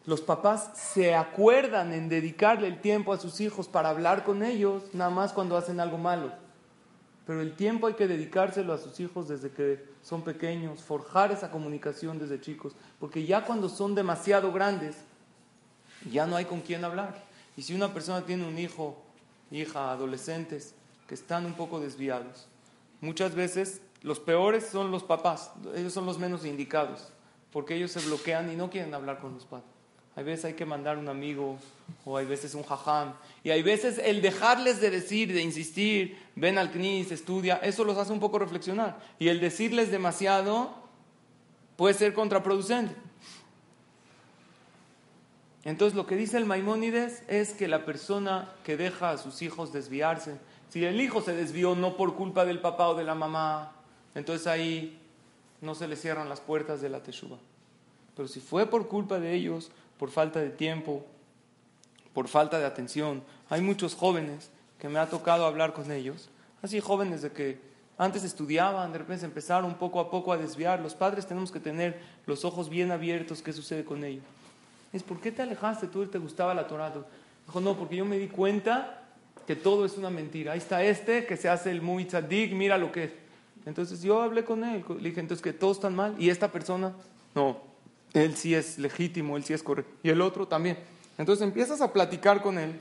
los 0.08 0.22
papás 0.22 0.72
se 0.74 1.16
acuerdan 1.16 1.92
en 1.92 2.08
dedicarle 2.08 2.70
el 2.70 2.80
tiempo 2.80 3.12
a 3.12 3.20
sus 3.20 3.42
hijos 3.42 3.68
para 3.68 3.90
hablar 3.90 4.24
con 4.24 4.42
ellos, 4.42 4.84
nada 4.94 5.10
más 5.10 5.34
cuando 5.34 5.58
hacen 5.58 5.82
algo 5.82 5.98
malo. 5.98 6.32
Pero 7.26 7.42
el 7.42 7.58
tiempo 7.58 7.88
hay 7.88 7.96
que 7.96 8.08
dedicárselo 8.08 8.72
a 8.72 8.78
sus 8.78 9.02
hijos 9.02 9.28
desde 9.28 9.52
que 9.52 9.86
son 10.02 10.22
pequeños, 10.22 10.82
forjar 10.82 11.34
esa 11.34 11.52
comunicación 11.52 12.20
desde 12.20 12.40
chicos, 12.40 12.72
porque 13.02 13.26
ya 13.26 13.44
cuando 13.44 13.68
son 13.68 13.96
demasiado 13.96 14.54
grandes, 14.54 14.96
ya 16.10 16.26
no 16.26 16.38
hay 16.38 16.46
con 16.46 16.62
quién 16.62 16.86
hablar. 16.86 17.22
Y 17.58 17.64
si 17.64 17.76
una 17.76 17.94
persona 17.94 18.26
tiene 18.26 18.48
un 18.48 18.58
hijo, 18.58 19.04
hija, 19.52 19.92
adolescentes, 19.92 20.74
que 21.06 21.16
están 21.16 21.46
un 21.46 21.56
poco 21.56 21.82
desviados, 21.82 22.48
muchas 23.02 23.36
veces 23.36 23.82
los 24.04 24.22
peores 24.22 24.68
son 24.68 24.90
los 24.90 25.04
papás, 25.04 25.52
ellos 25.76 25.92
son 25.92 26.06
los 26.06 26.18
menos 26.18 26.46
indicados, 26.46 27.10
porque 27.52 27.76
ellos 27.76 27.92
se 27.92 28.00
bloquean 28.00 28.50
y 28.50 28.56
no 28.56 28.70
quieren 28.70 28.94
hablar 28.94 29.20
con 29.20 29.34
los 29.34 29.44
padres. 29.44 29.77
Hay 30.18 30.24
veces 30.24 30.46
hay 30.46 30.54
que 30.56 30.66
mandar 30.66 30.98
un 30.98 31.10
amigo 31.10 31.60
o 32.04 32.18
hay 32.18 32.26
veces 32.26 32.56
un 32.56 32.64
jajam. 32.64 33.14
Y 33.44 33.52
hay 33.52 33.62
veces 33.62 34.02
el 34.04 34.24
dejarles 34.24 34.82
de 34.82 34.90
decir, 34.90 35.32
de 35.32 35.44
insistir, 35.44 36.18
ven 36.36 36.58
al 36.58 36.72
CNIS, 36.72 37.12
estudia, 37.12 37.58
eso 37.58 37.84
los 37.84 38.00
hace 38.00 38.14
un 38.14 38.20
poco 38.20 38.40
reflexionar. 38.40 38.98
Y 39.20 39.28
el 39.28 39.40
decirles 39.40 39.92
demasiado 39.92 40.74
puede 41.76 41.94
ser 41.94 42.16
contraproducente. 42.16 42.96
Entonces 45.64 45.96
lo 45.96 46.08
que 46.08 46.16
dice 46.16 46.38
el 46.38 46.48
Maimónides 46.48 47.22
es 47.28 47.52
que 47.52 47.68
la 47.68 47.86
persona 47.86 48.52
que 48.64 48.76
deja 48.76 49.12
a 49.12 49.18
sus 49.20 49.44
hijos 49.44 49.72
desviarse, 49.72 50.40
si 50.70 50.84
el 50.84 51.00
hijo 51.00 51.22
se 51.22 51.36
desvió 51.36 51.76
no 51.76 51.96
por 51.96 52.16
culpa 52.16 52.44
del 52.44 52.60
papá 52.60 52.88
o 52.88 52.96
de 52.96 53.04
la 53.04 53.14
mamá, 53.14 53.72
entonces 54.16 54.48
ahí 54.48 55.00
no 55.62 55.76
se 55.76 55.88
le 55.88 55.96
cierran 55.96 56.28
las 56.28 56.42
puertas 56.42 56.82
de 56.82 56.90
la 56.90 57.04
teshuva. 57.04 57.38
Pero 58.16 58.28
si 58.28 58.40
fue 58.40 58.66
por 58.66 58.88
culpa 58.88 59.20
de 59.20 59.36
ellos, 59.36 59.70
por 59.98 60.12
falta 60.12 60.40
de 60.40 60.50
tiempo, 60.50 61.06
por 62.14 62.28
falta 62.28 62.60
de 62.60 62.66
atención. 62.66 63.24
Hay 63.50 63.62
muchos 63.62 63.96
jóvenes 63.96 64.50
que 64.80 64.90
me 64.90 65.00
ha 65.00 65.10
tocado 65.10 65.46
hablar 65.46 65.74
con 65.74 65.92
ellos, 65.92 66.30
así 66.62 66.80
jóvenes 66.80 67.22
de 67.22 67.32
que 67.32 67.60
antes 67.98 68.24
estudiaban, 68.24 68.92
de 68.92 69.00
repente 69.00 69.26
empezaron 69.26 69.74
poco 69.76 70.00
a 70.00 70.12
poco 70.12 70.32
a 70.32 70.38
desviar. 70.38 70.80
Los 70.80 70.94
padres 70.94 71.26
tenemos 71.26 71.52
que 71.52 71.60
tener 71.60 72.00
los 72.28 72.46
ojos 72.46 72.70
bien 72.70 72.92
abiertos, 72.92 73.42
¿qué 73.42 73.52
sucede 73.54 73.84
con 73.84 74.04
ellos? 74.04 74.24
Es, 74.94 75.02
¿por 75.02 75.20
qué 75.20 75.32
te 75.32 75.42
alejaste? 75.42 75.88
¿Tú 75.88 76.06
te 76.06 76.20
gustaba 76.20 76.54
la 76.54 76.68
Torah? 76.68 76.94
Dijo, 77.46 77.60
no, 77.60 77.76
porque 77.76 77.96
yo 77.96 78.06
me 78.06 78.20
di 78.20 78.28
cuenta 78.28 79.04
que 79.48 79.56
todo 79.56 79.86
es 79.86 79.98
una 79.98 80.10
mentira. 80.10 80.54
Ahí 80.54 80.60
está 80.60 80.84
este 80.84 81.26
que 81.26 81.38
se 81.38 81.50
hace 81.50 81.72
el 81.72 81.82
muy 81.82 82.06
tzadik, 82.06 82.54
mira 82.54 82.78
lo 82.78 82.92
que 82.92 83.06
es. 83.06 83.12
Entonces 83.66 84.02
yo 84.02 84.22
hablé 84.22 84.46
con 84.46 84.64
él, 84.64 84.84
le 84.88 85.10
dije, 85.10 85.20
entonces 85.20 85.44
que 85.44 85.54
todos 85.54 85.78
están 85.78 85.96
mal. 85.96 86.16
Y 86.20 86.30
esta 86.30 86.52
persona, 86.52 86.94
no, 87.34 87.58
él 88.14 88.36
sí 88.36 88.56
es 88.56 88.78
legítimo, 88.78 89.38
él 89.38 89.44
sí 89.44 89.54
es 89.54 89.64
correcto. 89.64 89.92
Y 90.04 90.10
el 90.10 90.22
otro 90.22 90.48
también. 90.48 90.78
Entonces 91.18 91.44
empiezas 91.44 91.82
a 91.82 91.94
platicar 91.94 92.42
con 92.42 92.58
él. 92.58 92.80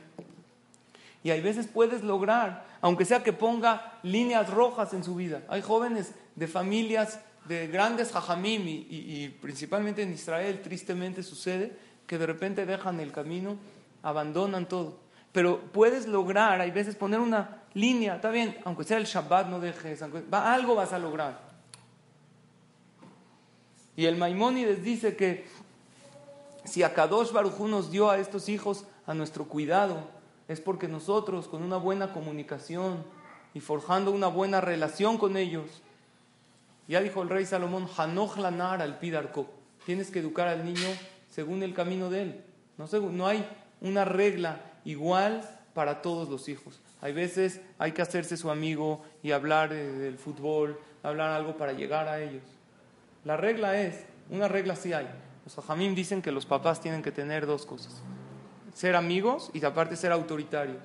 Y 1.23 1.31
hay 1.31 1.41
veces 1.41 1.67
puedes 1.67 2.05
lograr, 2.05 2.65
aunque 2.81 3.05
sea 3.05 3.23
que 3.23 3.33
ponga 3.33 3.99
líneas 4.03 4.51
rojas 4.51 4.95
en 4.95 5.03
su 5.03 5.17
vida. 5.17 5.43
Hay 5.49 5.61
jóvenes 5.61 6.13
de 6.37 6.47
familias 6.47 7.19
de 7.49 7.67
grandes 7.67 8.13
jajamim 8.13 8.67
y, 8.67 8.87
y, 8.91 9.29
principalmente 9.41 10.03
en 10.03 10.13
Israel, 10.13 10.61
tristemente 10.63 11.23
sucede 11.23 11.73
que 12.07 12.19
de 12.19 12.27
repente 12.27 12.67
dejan 12.67 13.01
el 13.01 13.13
camino, 13.13 13.57
abandonan 14.03 14.69
todo. 14.69 14.99
Pero 15.33 15.61
puedes 15.73 16.07
lograr, 16.07 16.61
hay 16.61 16.71
veces 16.71 16.95
poner 16.95 17.21
una 17.21 17.63
línea, 17.75 18.17
está 18.17 18.31
bien, 18.31 18.57
aunque 18.65 18.85
sea 18.85 18.99
el 18.99 19.05
Shabbat 19.05 19.49
no 19.49 19.61
dejes, 19.61 20.03
algo 20.03 20.75
vas 20.75 20.93
a 20.93 20.99
lograr. 20.99 21.46
Y 23.97 24.05
el 24.05 24.17
Maimónides 24.17 24.83
dice 24.83 25.17
que 25.17 25.47
si 26.65 26.83
Akadosh 26.83 27.33
Barujú 27.33 27.67
nos 27.69 27.91
dio 27.91 28.11
a 28.11 28.19
estos 28.19 28.49
hijos 28.49 28.85
a 29.07 29.15
nuestro 29.15 29.47
cuidado, 29.47 29.99
es 30.49 30.61
porque 30.61 30.87
nosotros, 30.87 31.49
con 31.49 31.63
una 31.63 31.77
buena 31.77 32.13
comunicación 32.13 33.05
y 33.55 33.61
forjando 33.61 34.11
una 34.11 34.27
buena 34.27 34.61
relación 34.61 35.17
con 35.17 35.37
ellos, 35.37 35.83
ya 36.89 37.01
dijo 37.01 37.23
el 37.23 37.31
rey 37.31 37.47
Salomón, 37.47 37.89
Hanoch 37.97 38.37
lanar 38.37 38.83
al 38.83 38.99
pidarko, 38.99 39.47
tienes 39.87 40.11
que 40.11 40.21
educar 40.21 40.47
al 40.47 40.65
niño 40.65 40.89
según 41.31 41.63
el 41.63 41.75
camino 41.75 42.11
de 42.11 42.23
él. 42.23 42.45
No, 42.77 42.87
no 43.11 43.27
hay 43.27 43.49
una 43.81 44.05
regla 44.05 44.61
igual 44.85 45.49
para 45.75 46.03
todos 46.03 46.29
los 46.29 46.49
hijos. 46.49 46.81
Hay 47.01 47.13
veces 47.13 47.61
hay 47.79 47.93
que 47.93 48.03
hacerse 48.03 48.37
su 48.37 48.51
amigo 48.51 49.05
y 49.23 49.33
hablar 49.33 49.71
del 49.71 50.19
fútbol, 50.19 50.79
hablar 51.03 51.31
algo 51.31 51.57
para 51.57 51.73
llegar 51.73 52.09
a 52.09 52.21
ellos. 52.21 52.56
La 53.27 53.37
regla 53.37 53.77
es, 53.81 54.05
una 54.31 54.47
regla 54.47 54.77
sí 54.77 54.93
hay. 54.93 55.09
Los 55.45 55.59
ajamim 55.59 55.97
dicen 55.97 56.23
que 56.23 56.31
los 56.31 56.47
papás 56.47 56.81
tienen 56.81 57.03
que 57.03 57.11
tener 57.11 57.45
dos 57.45 57.67
cosas. 57.67 58.01
Ser 58.73 58.95
amigos 58.95 59.51
y 59.53 59.65
aparte 59.65 59.97
ser 59.97 60.13
autoritarios. 60.13 60.85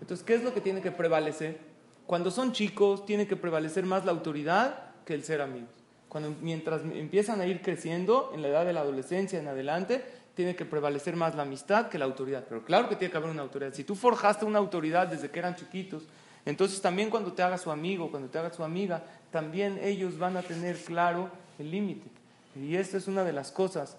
Entonces, 0.00 0.24
¿qué 0.24 0.34
es 0.34 0.44
lo 0.44 0.54
que 0.54 0.60
tiene 0.60 0.80
que 0.80 0.92
prevalecer? 0.92 1.58
Cuando 2.06 2.30
son 2.30 2.52
chicos, 2.52 3.04
tiene 3.04 3.26
que 3.26 3.34
prevalecer 3.34 3.84
más 3.84 4.04
la 4.04 4.12
autoridad 4.12 4.92
que 5.04 5.14
el 5.14 5.24
ser 5.24 5.40
amigos. 5.40 5.70
Cuando, 6.08 6.32
mientras 6.40 6.82
empiezan 6.82 7.40
a 7.40 7.46
ir 7.46 7.60
creciendo, 7.62 8.30
en 8.32 8.42
la 8.42 8.48
edad 8.48 8.64
de 8.64 8.74
la 8.74 8.82
adolescencia 8.82 9.40
en 9.40 9.48
adelante, 9.48 10.04
tiene 10.36 10.54
que 10.54 10.64
prevalecer 10.64 11.16
más 11.16 11.34
la 11.34 11.42
amistad 11.42 11.88
que 11.88 11.98
la 11.98 12.04
autoridad. 12.04 12.44
Pero 12.48 12.64
claro 12.64 12.88
que 12.88 12.94
tiene 12.94 13.10
que 13.10 13.18
haber 13.18 13.30
una 13.30 13.42
autoridad. 13.42 13.74
Si 13.74 13.82
tú 13.82 13.96
forjaste 13.96 14.44
una 14.44 14.60
autoridad 14.60 15.08
desde 15.08 15.32
que 15.32 15.40
eran 15.40 15.56
chiquitos, 15.56 16.04
entonces 16.44 16.80
también 16.80 17.10
cuando 17.10 17.32
te 17.32 17.42
haga 17.42 17.58
su 17.58 17.72
amigo, 17.72 18.08
cuando 18.08 18.28
te 18.28 18.38
haga 18.38 18.52
su 18.52 18.62
amiga, 18.62 19.02
también 19.32 19.80
ellos 19.82 20.16
van 20.16 20.36
a 20.36 20.42
tener 20.42 20.76
claro 20.76 21.41
límite. 21.70 22.08
Y 22.56 22.76
esta 22.76 22.96
es 22.96 23.08
una 23.08 23.24
de 23.24 23.32
las 23.32 23.50
cosas 23.50 23.96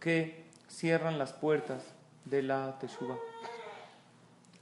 que 0.00 0.44
cierran 0.68 1.18
las 1.18 1.32
puertas 1.32 1.82
de 2.24 2.42
la 2.42 2.78
Teshuva. 2.78 3.16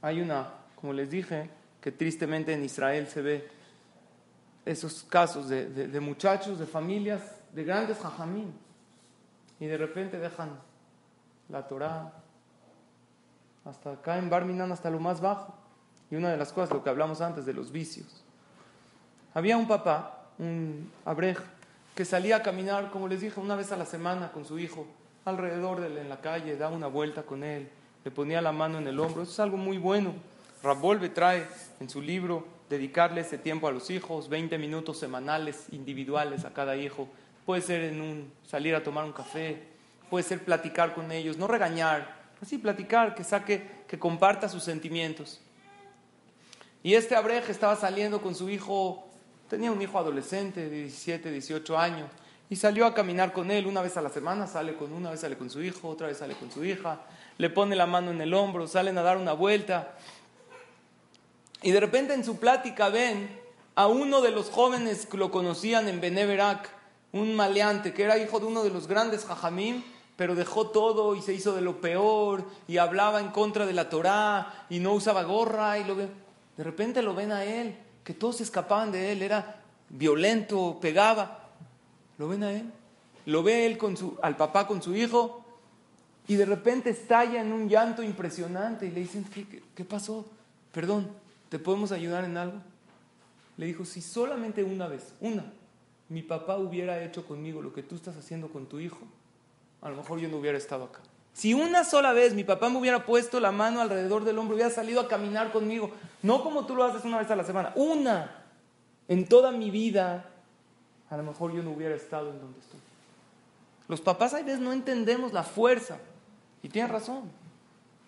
Hay 0.01 0.21
una, 0.21 0.49
como 0.75 0.93
les 0.93 1.09
dije, 1.09 1.49
que 1.81 1.91
tristemente 1.91 2.53
en 2.53 2.63
Israel 2.63 3.07
se 3.07 3.21
ve 3.21 3.47
esos 4.65 5.03
casos 5.03 5.47
de, 5.49 5.99
muchachos, 5.99 6.57
de 6.57 6.65
familias, 6.65 7.21
de 7.53 7.63
grandes 7.63 7.99
jajamín, 7.99 8.53
y 9.59 9.67
de 9.67 9.77
repente 9.77 10.17
dejan 10.17 10.49
la 11.49 11.67
Torah, 11.67 12.11
hasta 13.63 13.93
acá 13.93 14.17
en 14.17 14.29
Barminan, 14.29 14.71
hasta 14.71 14.89
lo 14.89 14.99
más 14.99 15.21
bajo. 15.21 15.55
Y 16.11 16.15
una 16.15 16.29
de 16.29 16.37
las 16.37 16.51
cosas, 16.53 16.71
lo 16.71 16.83
que 16.83 16.89
hablamos 16.89 17.21
antes 17.21 17.45
de 17.45 17.53
los 17.53 17.71
vicios. 17.71 18.23
Había 19.33 19.57
un 19.57 19.67
papá, 19.67 20.29
un 20.37 20.91
abrej, 21.03 21.37
que 21.95 22.03
salía 22.03 22.35
a 22.35 22.43
caminar, 22.43 22.91
como 22.91 23.07
les 23.07 23.21
dije, 23.21 23.39
una 23.39 23.55
vez 23.55 23.71
a 23.71 23.77
la 23.77 23.85
semana 23.85 24.31
con 24.33 24.45
su 24.45 24.59
hijo, 24.59 24.85
alrededor 25.23 25.79
de 25.79 25.87
él 25.87 25.97
en 25.97 26.09
la 26.09 26.19
calle, 26.19 26.57
daba 26.57 26.75
una 26.75 26.87
vuelta 26.87 27.23
con 27.23 27.43
él, 27.43 27.69
le 28.03 28.11
ponía 28.11 28.41
la 28.41 28.51
mano 28.51 28.77
en 28.77 28.87
el 28.87 28.99
hombro. 28.99 29.23
Eso 29.23 29.31
es 29.31 29.39
algo 29.39 29.55
muy 29.55 29.77
bueno. 29.77 30.13
Rabolve 30.61 31.09
trae 31.09 31.47
en 31.79 31.89
su 31.89 32.01
libro 32.01 32.45
dedicarle 32.69 33.21
ese 33.21 33.37
tiempo 33.37 33.67
a 33.67 33.71
los 33.71 33.89
hijos, 33.89 34.27
20 34.27 34.57
minutos 34.57 34.99
semanales 34.99 35.67
individuales 35.71 36.43
a 36.43 36.53
cada 36.53 36.75
hijo. 36.75 37.07
Puede 37.45 37.61
ser 37.61 37.81
en 37.81 38.01
un 38.01 38.33
salir 38.45 38.75
a 38.75 38.83
tomar 38.83 39.05
un 39.05 39.13
café, 39.13 39.63
puede 40.09 40.23
ser 40.23 40.43
platicar 40.43 40.93
con 40.93 41.11
ellos, 41.11 41.37
no 41.37 41.47
regañar, 41.47 42.13
así 42.41 42.57
platicar, 42.57 43.15
que 43.15 43.23
saque, 43.23 43.85
que 43.87 43.97
comparta 43.97 44.49
sus 44.49 44.63
sentimientos. 44.63 45.39
Y 46.83 46.95
este 46.95 47.15
abreje 47.15 47.51
estaba 47.51 47.75
saliendo 47.75 48.21
con 48.21 48.35
su 48.35 48.49
hijo, 48.49 49.04
tenía 49.55 49.71
un 49.71 49.81
hijo 49.81 49.97
adolescente 49.97 50.69
de 50.69 50.81
17, 50.81 51.31
18 51.31 51.77
años, 51.77 52.09
y 52.49 52.57
salió 52.57 52.85
a 52.85 52.93
caminar 52.93 53.31
con 53.31 53.49
él 53.51 53.67
una 53.67 53.81
vez 53.81 53.95
a 53.95 54.01
la 54.01 54.09
semana, 54.09 54.47
sale 54.47 54.75
con 54.75 54.91
una 54.91 55.11
vez 55.11 55.21
sale 55.21 55.37
con 55.37 55.49
su 55.49 55.63
hijo, 55.63 55.87
otra 55.87 56.07
vez 56.07 56.17
sale 56.17 56.35
con 56.35 56.51
su 56.51 56.65
hija, 56.65 56.99
le 57.37 57.49
pone 57.49 57.73
la 57.73 57.85
mano 57.85 58.11
en 58.11 58.19
el 58.19 58.33
hombro, 58.33 58.67
salen 58.67 58.97
a 58.97 59.01
dar 59.01 59.15
una 59.15 59.31
vuelta. 59.31 59.93
Y 61.61 61.71
de 61.71 61.79
repente 61.79 62.13
en 62.13 62.25
su 62.25 62.37
plática 62.37 62.89
ven 62.89 63.29
a 63.75 63.87
uno 63.87 64.19
de 64.19 64.31
los 64.31 64.49
jóvenes 64.49 65.05
que 65.05 65.15
lo 65.15 65.31
conocían 65.31 65.87
en 65.87 66.01
Beneverac, 66.01 66.69
un 67.13 67.33
maleante 67.33 67.93
que 67.93 68.03
era 68.03 68.17
hijo 68.17 68.41
de 68.41 68.47
uno 68.47 68.61
de 68.61 68.71
los 68.71 68.87
grandes 68.87 69.23
jajamim, 69.23 69.83
pero 70.17 70.35
dejó 70.35 70.67
todo 70.67 71.15
y 71.15 71.21
se 71.21 71.33
hizo 71.33 71.55
de 71.55 71.61
lo 71.61 71.79
peor 71.79 72.43
y 72.67 72.75
hablaba 72.75 73.21
en 73.21 73.29
contra 73.29 73.65
de 73.65 73.71
la 73.71 73.87
Torá 73.87 74.65
y 74.69 74.79
no 74.79 74.91
usaba 74.91 75.23
gorra 75.23 75.79
y 75.79 75.85
lo 75.85 75.95
De 75.95 76.09
repente 76.57 77.01
lo 77.01 77.15
ven 77.15 77.31
a 77.31 77.45
él, 77.45 77.77
que 78.05 78.13
todos 78.13 78.39
escapaban 78.39 78.93
de 78.93 79.11
él, 79.11 79.21
era 79.21 79.61
violento, 79.89 80.77
pegaba. 80.79 81.49
Lo 82.17 82.29
ven 82.29 82.43
a 82.43 82.53
él, 82.53 82.71
lo 83.25 83.43
ve 83.43 83.65
él 83.65 83.77
con 83.77 83.97
su, 83.97 84.17
al 84.21 84.37
papá 84.37 84.67
con 84.67 84.81
su 84.81 84.95
hijo 84.95 85.43
y 86.27 86.35
de 86.35 86.45
repente 86.45 86.91
estalla 86.91 87.41
en 87.41 87.51
un 87.51 87.67
llanto 87.67 88.03
impresionante 88.03 88.85
y 88.85 88.91
le 88.91 89.01
dicen, 89.01 89.25
¿qué, 89.25 89.63
qué 89.75 89.83
pasó? 89.83 90.25
Perdón, 90.71 91.09
¿te 91.49 91.59
podemos 91.59 91.91
ayudar 91.91 92.23
en 92.23 92.37
algo? 92.37 92.61
Le 93.57 93.65
dijo, 93.65 93.83
si 93.83 94.01
solamente 94.01 94.63
una 94.63 94.87
vez, 94.87 95.13
una, 95.19 95.51
mi 96.07 96.21
papá 96.21 96.57
hubiera 96.57 97.03
hecho 97.03 97.25
conmigo 97.25 97.61
lo 97.61 97.73
que 97.73 97.83
tú 97.83 97.95
estás 97.95 98.15
haciendo 98.15 98.49
con 98.49 98.67
tu 98.67 98.79
hijo, 98.79 98.99
a 99.81 99.89
lo 99.89 99.97
mejor 99.97 100.19
yo 100.19 100.29
no 100.29 100.37
hubiera 100.37 100.57
estado 100.57 100.85
acá. 100.85 101.01
Si 101.35 101.53
una 101.53 101.83
sola 101.83 102.13
vez 102.13 102.33
mi 102.33 102.45
papá 102.45 102.69
me 102.69 102.77
hubiera 102.77 103.05
puesto 103.05 103.41
la 103.41 103.51
mano 103.51 103.81
alrededor 103.81 104.23
del 104.23 104.37
hombro, 104.37 104.55
hubiera 104.55 104.71
salido 104.71 105.01
a 105.01 105.09
caminar 105.09 105.51
conmigo, 105.51 105.91
no 106.21 106.41
como 106.41 106.65
tú 106.65 106.77
lo 106.77 106.85
haces 106.85 107.03
una 107.03 107.19
vez 107.19 107.29
a 107.29 107.35
la 107.35 107.43
semana, 107.43 107.73
una 107.75 108.45
en 109.09 109.27
toda 109.27 109.51
mi 109.51 109.69
vida, 109.69 110.29
a 111.09 111.17
lo 111.17 111.23
mejor 111.23 111.53
yo 111.53 111.61
no 111.61 111.71
hubiera 111.71 111.93
estado 111.93 112.29
en 112.31 112.39
donde 112.39 112.57
estoy. 112.61 112.79
Los 113.89 113.99
papás 113.99 114.33
a 114.33 114.37
veces 114.37 114.59
no 114.59 114.71
entendemos 114.71 115.33
la 115.33 115.43
fuerza, 115.43 115.97
y 116.63 116.69
tiene 116.69 116.87
razón. 116.87 117.29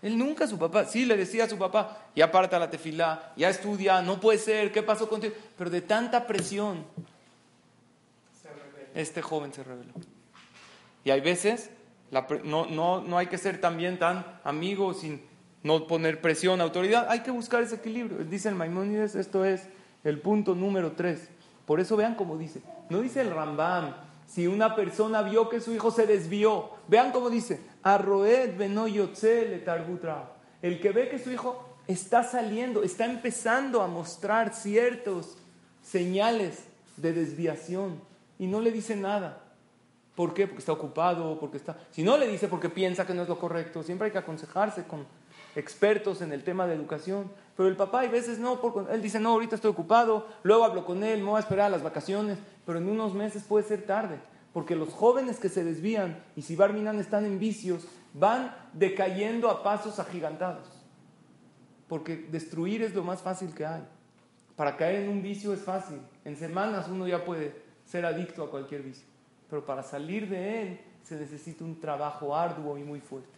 Él 0.02 0.18
nunca, 0.18 0.48
su 0.48 0.58
papá, 0.58 0.86
sí 0.86 1.04
le 1.04 1.18
decía 1.18 1.44
a 1.44 1.50
su 1.50 1.58
papá, 1.58 2.06
ya 2.16 2.26
aparta 2.26 2.58
la 2.58 2.70
tefilá, 2.70 3.34
ya 3.36 3.50
estudia, 3.50 4.02
no 4.02 4.22
puede 4.22 4.40
ser, 4.40 4.72
¿qué 4.72 4.84
pasó 4.84 5.10
contigo? 5.10 5.36
Pero 5.58 5.70
de 5.70 5.82
tanta 5.82 6.26
presión, 6.26 6.86
este 8.96 9.22
joven 9.22 9.52
se 9.52 9.66
reveló. 9.66 9.92
Y 11.04 11.10
hay 11.10 11.20
veces, 11.20 11.72
no, 12.12 12.66
no, 12.66 13.02
no 13.02 13.18
hay 13.18 13.28
que 13.28 13.38
ser 13.38 13.60
también 13.60 14.00
tan 14.00 14.26
amigos 14.44 15.02
sin 15.02 15.22
no 15.64 15.88
poner 15.88 16.22
presión, 16.22 16.62
autoridad, 16.62 17.08
hay 17.10 17.22
que 17.22 17.32
buscar 17.32 17.64
ese 17.64 17.76
equilibrio. 17.76 18.20
Dice 18.24 18.50
el 18.50 18.56
Maimónides, 18.56 19.16
esto 19.16 19.44
es 19.44 19.68
el 20.04 20.20
punto 20.20 20.56
número 20.56 20.94
tres. 20.94 21.30
Por 21.66 21.80
eso 21.80 21.98
vean 21.98 22.16
cómo 22.16 22.38
dice, 22.38 22.62
no 22.90 23.02
dice 23.02 23.22
el 23.22 23.32
Rambam, 23.32 23.94
si 24.26 24.48
una 24.48 24.76
persona 24.76 25.22
vio 25.22 25.50
que 25.50 25.60
su 25.60 25.74
hijo 25.74 25.92
se 25.92 26.06
desvió, 26.06 26.70
vean 26.88 27.12
cómo 27.12 27.30
dice, 27.30 27.62
Arroed 27.84 28.58
le 28.58 29.60
tarbutra. 29.60 30.32
El 30.62 30.80
que 30.80 30.92
ve 30.92 31.10
que 31.10 31.20
su 31.20 31.32
hijo 31.32 31.78
está 31.88 32.24
saliendo, 32.24 32.84
está 32.84 33.06
empezando 33.06 33.82
a 33.82 33.88
mostrar 33.88 34.54
ciertos 34.54 35.38
señales 35.82 36.64
de 36.98 37.14
desviación 37.14 38.02
y 38.40 38.48
no 38.48 38.62
le 38.62 38.72
dice 38.72 38.96
nada. 38.96 39.44
¿Por 40.18 40.34
qué? 40.34 40.48
Porque 40.48 40.62
está 40.62 40.72
ocupado, 40.72 41.40
porque 41.40 41.58
está... 41.58 41.78
Si 41.92 42.02
no 42.02 42.18
le 42.18 42.28
dice 42.28 42.48
porque 42.48 42.70
piensa 42.70 43.06
que 43.06 43.14
no 43.14 43.22
es 43.22 43.30
lo 43.30 43.38
correcto, 43.38 43.84
siempre 43.84 44.08
hay 44.08 44.12
que 44.12 44.18
aconsejarse 44.18 44.86
con 44.86 45.06
expertos 45.56 46.24
en 46.24 46.34
el 46.34 46.44
tema 46.44 46.66
de 46.66 46.74
educación. 46.74 47.30
Pero 47.56 47.70
el 47.70 47.76
papá 47.76 48.00
hay 48.00 48.08
veces 48.08 48.40
no, 48.40 48.60
porque 48.60 48.92
él 48.92 49.04
dice, 49.04 49.20
no, 49.20 49.30
ahorita 49.34 49.54
estoy 49.54 49.70
ocupado, 49.70 50.26
luego 50.42 50.66
hablo 50.66 50.88
con 50.88 51.04
él, 51.04 51.20
me 51.20 51.30
voy 51.30 51.38
a 51.38 51.42
esperar 51.42 51.68
a 51.68 51.70
las 51.70 51.84
vacaciones, 51.84 52.40
pero 52.66 52.80
en 52.80 52.90
unos 52.90 53.14
meses 53.14 53.44
puede 53.44 53.68
ser 53.68 53.86
tarde. 53.86 54.18
Porque 54.54 54.76
los 54.76 54.90
jóvenes 54.90 55.40
que 55.40 55.50
se 55.50 55.64
desvían 55.64 56.24
y 56.36 56.42
si 56.42 56.56
Barminan 56.56 57.00
están 57.00 57.24
en 57.24 57.38
vicios, 57.38 57.86
van 58.16 58.56
decayendo 58.74 59.52
a 59.52 59.62
pasos 59.62 60.00
agigantados. 60.00 60.68
Porque 61.88 62.26
destruir 62.32 62.82
es 62.82 62.96
lo 62.96 63.04
más 63.04 63.22
fácil 63.22 63.54
que 63.54 63.68
hay. 63.68 63.84
Para 64.56 64.78
caer 64.78 65.04
en 65.04 65.10
un 65.10 65.22
vicio 65.22 65.54
es 65.54 65.62
fácil. 65.62 66.00
En 66.26 66.36
semanas 66.36 66.88
uno 66.88 67.08
ya 67.08 67.24
puede 67.24 67.54
ser 67.86 68.04
adicto 68.04 68.44
a 68.44 68.50
cualquier 68.50 68.82
vicio 68.82 69.06
pero 69.50 69.66
para 69.66 69.84
salir 69.84 70.28
de 70.30 70.62
él 70.62 70.80
se 71.04 71.16
necesita 71.16 71.64
un 71.64 71.80
trabajo 71.80 72.36
arduo 72.36 72.78
y 72.78 72.84
muy 72.84 73.00
fuerte. 73.00 73.30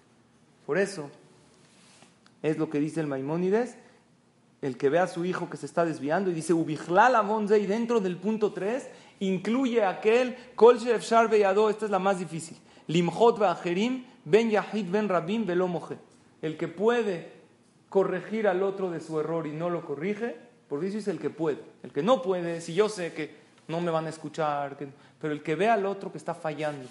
Por 0.66 0.78
eso 0.78 1.10
es 2.42 2.58
lo 2.58 2.70
que 2.70 2.80
dice 2.80 3.02
el 3.02 3.08
Maimónides, 3.08 3.76
el 4.62 4.78
que 4.78 4.90
ve 4.90 5.00
a 5.00 5.08
su 5.08 5.26
hijo 5.26 5.50
que 5.50 5.58
se 5.58 5.66
está 5.66 5.86
desviando 5.86 6.30
y 6.30 6.34
dice, 6.34 6.54
y 6.54 7.66
dentro 7.66 8.00
del 8.00 8.18
punto 8.18 8.52
3 8.52 8.90
incluye 9.20 9.84
aquel, 9.84 10.36
Kol 10.56 10.80
Yado, 10.80 11.70
esta 11.70 11.86
es 11.86 11.92
la 11.92 12.00
más 12.00 12.20
difícil, 12.20 12.58
Limhot 12.88 13.40
Ben 14.26 14.50
Yahid 14.50 14.90
Ben 14.90 15.08
Rabim 15.08 15.48
el 16.42 16.58
que 16.58 16.68
puede 16.68 17.32
corregir 17.90 18.48
al 18.48 18.64
otro 18.64 18.92
de 18.92 19.00
su 19.00 19.20
error 19.20 19.48
y 19.48 19.52
no 19.52 19.70
lo 19.70 19.86
corrige, 19.86 20.36
por 20.68 20.84
eso 20.84 20.98
es 20.98 21.08
el 21.08 21.20
que 21.20 21.30
puede. 21.30 21.60
El 21.82 21.92
que 21.92 22.04
no 22.04 22.22
puede, 22.22 22.62
si 22.62 22.74
yo 22.74 22.88
sé 22.88 23.14
que 23.14 23.36
no 23.68 23.82
me 23.82 23.92
van 23.92 24.06
a 24.06 24.10
escuchar, 24.10 24.78
pero 25.20 25.34
el 25.34 25.44
que 25.44 25.56
ve 25.56 25.70
al 25.70 25.86
otro 25.86 26.12
que 26.12 26.18
está 26.18 26.34
fallando 26.34 26.88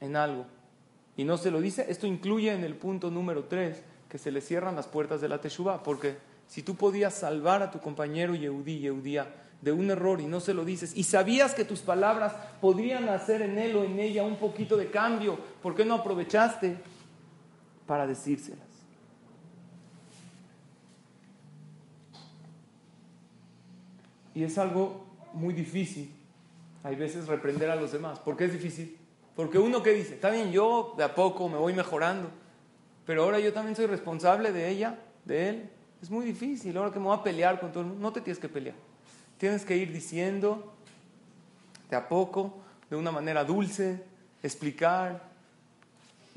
en 0.00 0.16
algo 0.16 0.46
y 1.16 1.24
no 1.24 1.38
se 1.38 1.50
lo 1.50 1.60
dice, 1.60 1.86
esto 1.88 2.06
incluye 2.06 2.52
en 2.52 2.62
el 2.62 2.74
punto 2.74 3.10
número 3.10 3.44
3 3.44 3.82
que 4.08 4.18
se 4.18 4.30
le 4.30 4.40
cierran 4.40 4.76
las 4.76 4.86
puertas 4.86 5.20
de 5.20 5.28
la 5.28 5.40
Teshuvah, 5.40 5.82
porque 5.82 6.18
si 6.46 6.62
tú 6.62 6.76
podías 6.76 7.14
salvar 7.14 7.62
a 7.62 7.70
tu 7.70 7.80
compañero 7.80 8.34
Yehudí, 8.34 8.78
Yehudía, 8.78 9.26
de 9.62 9.72
un 9.72 9.90
error 9.90 10.20
y 10.20 10.26
no 10.26 10.40
se 10.40 10.52
lo 10.52 10.64
dices, 10.64 10.94
y 10.94 11.04
sabías 11.04 11.54
que 11.54 11.64
tus 11.64 11.80
palabras 11.80 12.34
podrían 12.60 13.08
hacer 13.08 13.40
en 13.42 13.58
él 13.58 13.74
o 13.76 13.84
en 13.84 13.98
ella 13.98 14.22
un 14.22 14.36
poquito 14.36 14.76
de 14.76 14.90
cambio, 14.90 15.38
¿por 15.62 15.74
qué 15.74 15.84
no 15.84 15.94
aprovechaste 15.94 16.76
para 17.86 18.06
decírselas? 18.06 18.60
Y 24.34 24.44
es 24.44 24.58
algo 24.58 25.06
muy 25.32 25.54
difícil, 25.54 26.12
hay 26.86 26.94
veces 26.94 27.26
reprender 27.26 27.68
a 27.68 27.74
los 27.74 27.90
demás. 27.90 28.20
¿Por 28.20 28.36
qué 28.36 28.44
es 28.44 28.52
difícil? 28.52 28.96
Porque 29.34 29.58
uno 29.58 29.82
que 29.82 29.90
dice, 29.92 30.14
está 30.14 30.30
bien, 30.30 30.52
yo 30.52 30.94
de 30.96 31.02
a 31.02 31.16
poco 31.16 31.48
me 31.48 31.58
voy 31.58 31.72
mejorando, 31.72 32.30
pero 33.04 33.24
ahora 33.24 33.40
yo 33.40 33.52
también 33.52 33.74
soy 33.74 33.86
responsable 33.86 34.52
de 34.52 34.68
ella, 34.68 34.96
de 35.24 35.48
él. 35.48 35.70
Es 36.00 36.12
muy 36.12 36.24
difícil, 36.24 36.76
ahora 36.76 36.92
que 36.92 37.00
me 37.00 37.06
voy 37.06 37.18
a 37.18 37.24
pelear 37.24 37.58
con 37.58 37.72
todo 37.72 37.80
el 37.80 37.88
mundo, 37.88 38.00
no 38.00 38.12
te 38.12 38.20
tienes 38.20 38.38
que 38.38 38.48
pelear. 38.48 38.76
Tienes 39.36 39.64
que 39.64 39.76
ir 39.76 39.92
diciendo 39.92 40.74
de 41.90 41.96
a 41.96 42.08
poco, 42.08 42.54
de 42.88 42.94
una 42.94 43.10
manera 43.10 43.42
dulce, 43.42 44.04
explicar. 44.40 45.24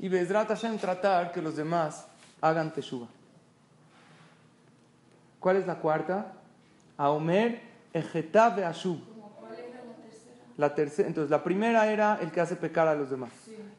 Y 0.00 0.08
Bezrat 0.08 0.48
Hashem 0.48 0.78
tratar 0.78 1.30
que 1.30 1.40
los 1.40 1.54
demás 1.54 2.08
hagan 2.40 2.74
teshuva. 2.74 3.06
¿Cuál 5.38 5.58
es 5.58 5.66
la 5.68 5.76
cuarta? 5.76 6.32
Aomer 6.96 7.62
Ejetabe 7.92 8.64
Ashub. 8.64 9.09
La 10.60 10.74
tercera, 10.74 11.08
entonces, 11.08 11.30
la 11.30 11.42
primera 11.42 11.90
era 11.90 12.18
el 12.20 12.30
que 12.32 12.42
hace 12.42 12.54
pecar 12.54 12.86
a 12.86 12.94
los 12.94 13.08
demás. 13.08 13.30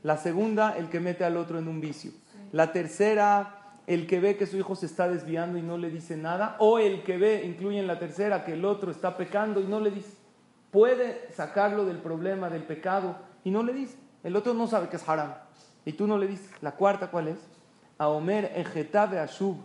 La 0.02 0.18
segunda, 0.18 0.76
el 0.76 0.90
que 0.90 1.00
mete 1.00 1.24
al 1.24 1.38
otro 1.38 1.60
en 1.60 1.68
un 1.68 1.80
vicio. 1.80 2.12
La 2.52 2.72
tercera, 2.72 3.76
el 3.86 4.08
que 4.08 4.20
ve 4.20 4.36
que 4.36 4.48
su 4.48 4.58
hijo 4.58 4.76
se 4.76 4.88
está 4.88 5.08
desviando 5.08 5.60
y 5.60 5.62
no 5.62 5.78
le 5.78 5.92
dice 5.92 6.18
nada. 6.18 6.56
O 6.58 6.80
el 6.80 7.04
que 7.04 7.20
ve, 7.20 7.46
incluye 7.46 7.78
en 7.78 7.86
la 7.86 8.00
tercera, 8.00 8.44
que 8.44 8.54
el 8.54 8.66
otro 8.66 8.90
está 8.90 9.16
pecando 9.16 9.62
y 9.62 9.66
no 9.66 9.80
le 9.80 9.92
dice. 9.92 10.18
Puede 10.72 11.32
sacarlo 11.34 11.86
del 11.86 12.00
problema, 12.00 12.50
del 12.50 12.64
pecado, 12.64 13.16
y 13.44 13.52
no 13.52 13.62
le 13.62 13.74
dice. 13.74 14.00
El 14.24 14.36
otro 14.36 14.56
no 14.56 14.66
sabe 14.66 14.90
que 14.90 14.96
es 14.96 15.08
haram. 15.08 15.36
Y 15.86 15.94
tú 15.94 16.08
no 16.08 16.18
le 16.18 16.26
dices. 16.26 16.50
La 16.62 16.72
cuarta, 16.72 17.12
¿cuál 17.12 17.28
es? 17.28 17.38
A 18.00 18.08
Omer 18.08 18.54
Ejetabe 18.56 19.20
Ashub. 19.20 19.56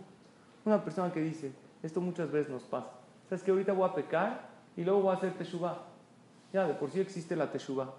Una 0.65 0.83
persona 0.83 1.11
que 1.11 1.21
dice, 1.21 1.51
esto 1.81 1.99
muchas 1.99 2.29
veces 2.31 2.51
nos 2.51 2.61
pasa. 2.61 2.91
¿Sabes 3.27 3.41
que 3.41 3.49
ahorita 3.49 3.73
voy 3.73 3.89
a 3.89 3.95
pecar 3.95 4.49
y 4.75 4.83
luego 4.83 5.01
voy 5.01 5.15
a 5.15 5.17
hacer 5.17 5.33
teshuvah? 5.33 5.96
Ya, 6.53 6.67
de 6.67 6.73
por 6.73 6.91
sí 6.91 6.99
existe 6.99 7.35
la 7.35 7.51
teshuva. 7.51 7.93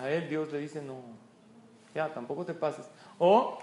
A 0.00 0.10
él 0.10 0.28
Dios 0.28 0.52
le 0.52 0.58
dice, 0.58 0.82
no, 0.82 0.96
ya, 1.94 2.12
tampoco 2.12 2.44
te 2.44 2.54
pases. 2.54 2.86
O, 3.18 3.58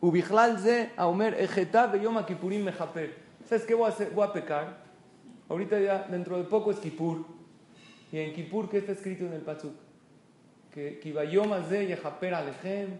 ubichlal 0.00 0.58
ze, 0.58 0.90
aumer, 0.96 1.34
ejeta 1.40 1.86
de 1.88 2.00
yom 2.00 2.24
kipurim 2.24 2.64
mejaper. 2.64 3.14
¿Sabes 3.48 3.64
qué 3.64 3.74
voy 3.74 3.86
a 3.86 3.88
hacer? 3.90 4.10
Voy 4.10 4.26
a 4.26 4.32
pecar. 4.32 4.78
Ahorita 5.48 5.78
ya, 5.78 6.06
dentro 6.08 6.36
de 6.38 6.44
poco 6.44 6.70
es 6.70 6.78
Kipur. 6.78 7.24
Y 8.10 8.18
en 8.18 8.34
Kipur, 8.34 8.68
¿qué 8.68 8.78
está 8.78 8.92
escrito 8.92 9.24
en 9.24 9.32
el 9.34 9.42
Pazuk? 9.42 9.74
Que 10.72 10.98
kivayom 10.98 11.52
ze 11.68 11.86
yehaper 11.86 12.34
alechem. 12.34 12.98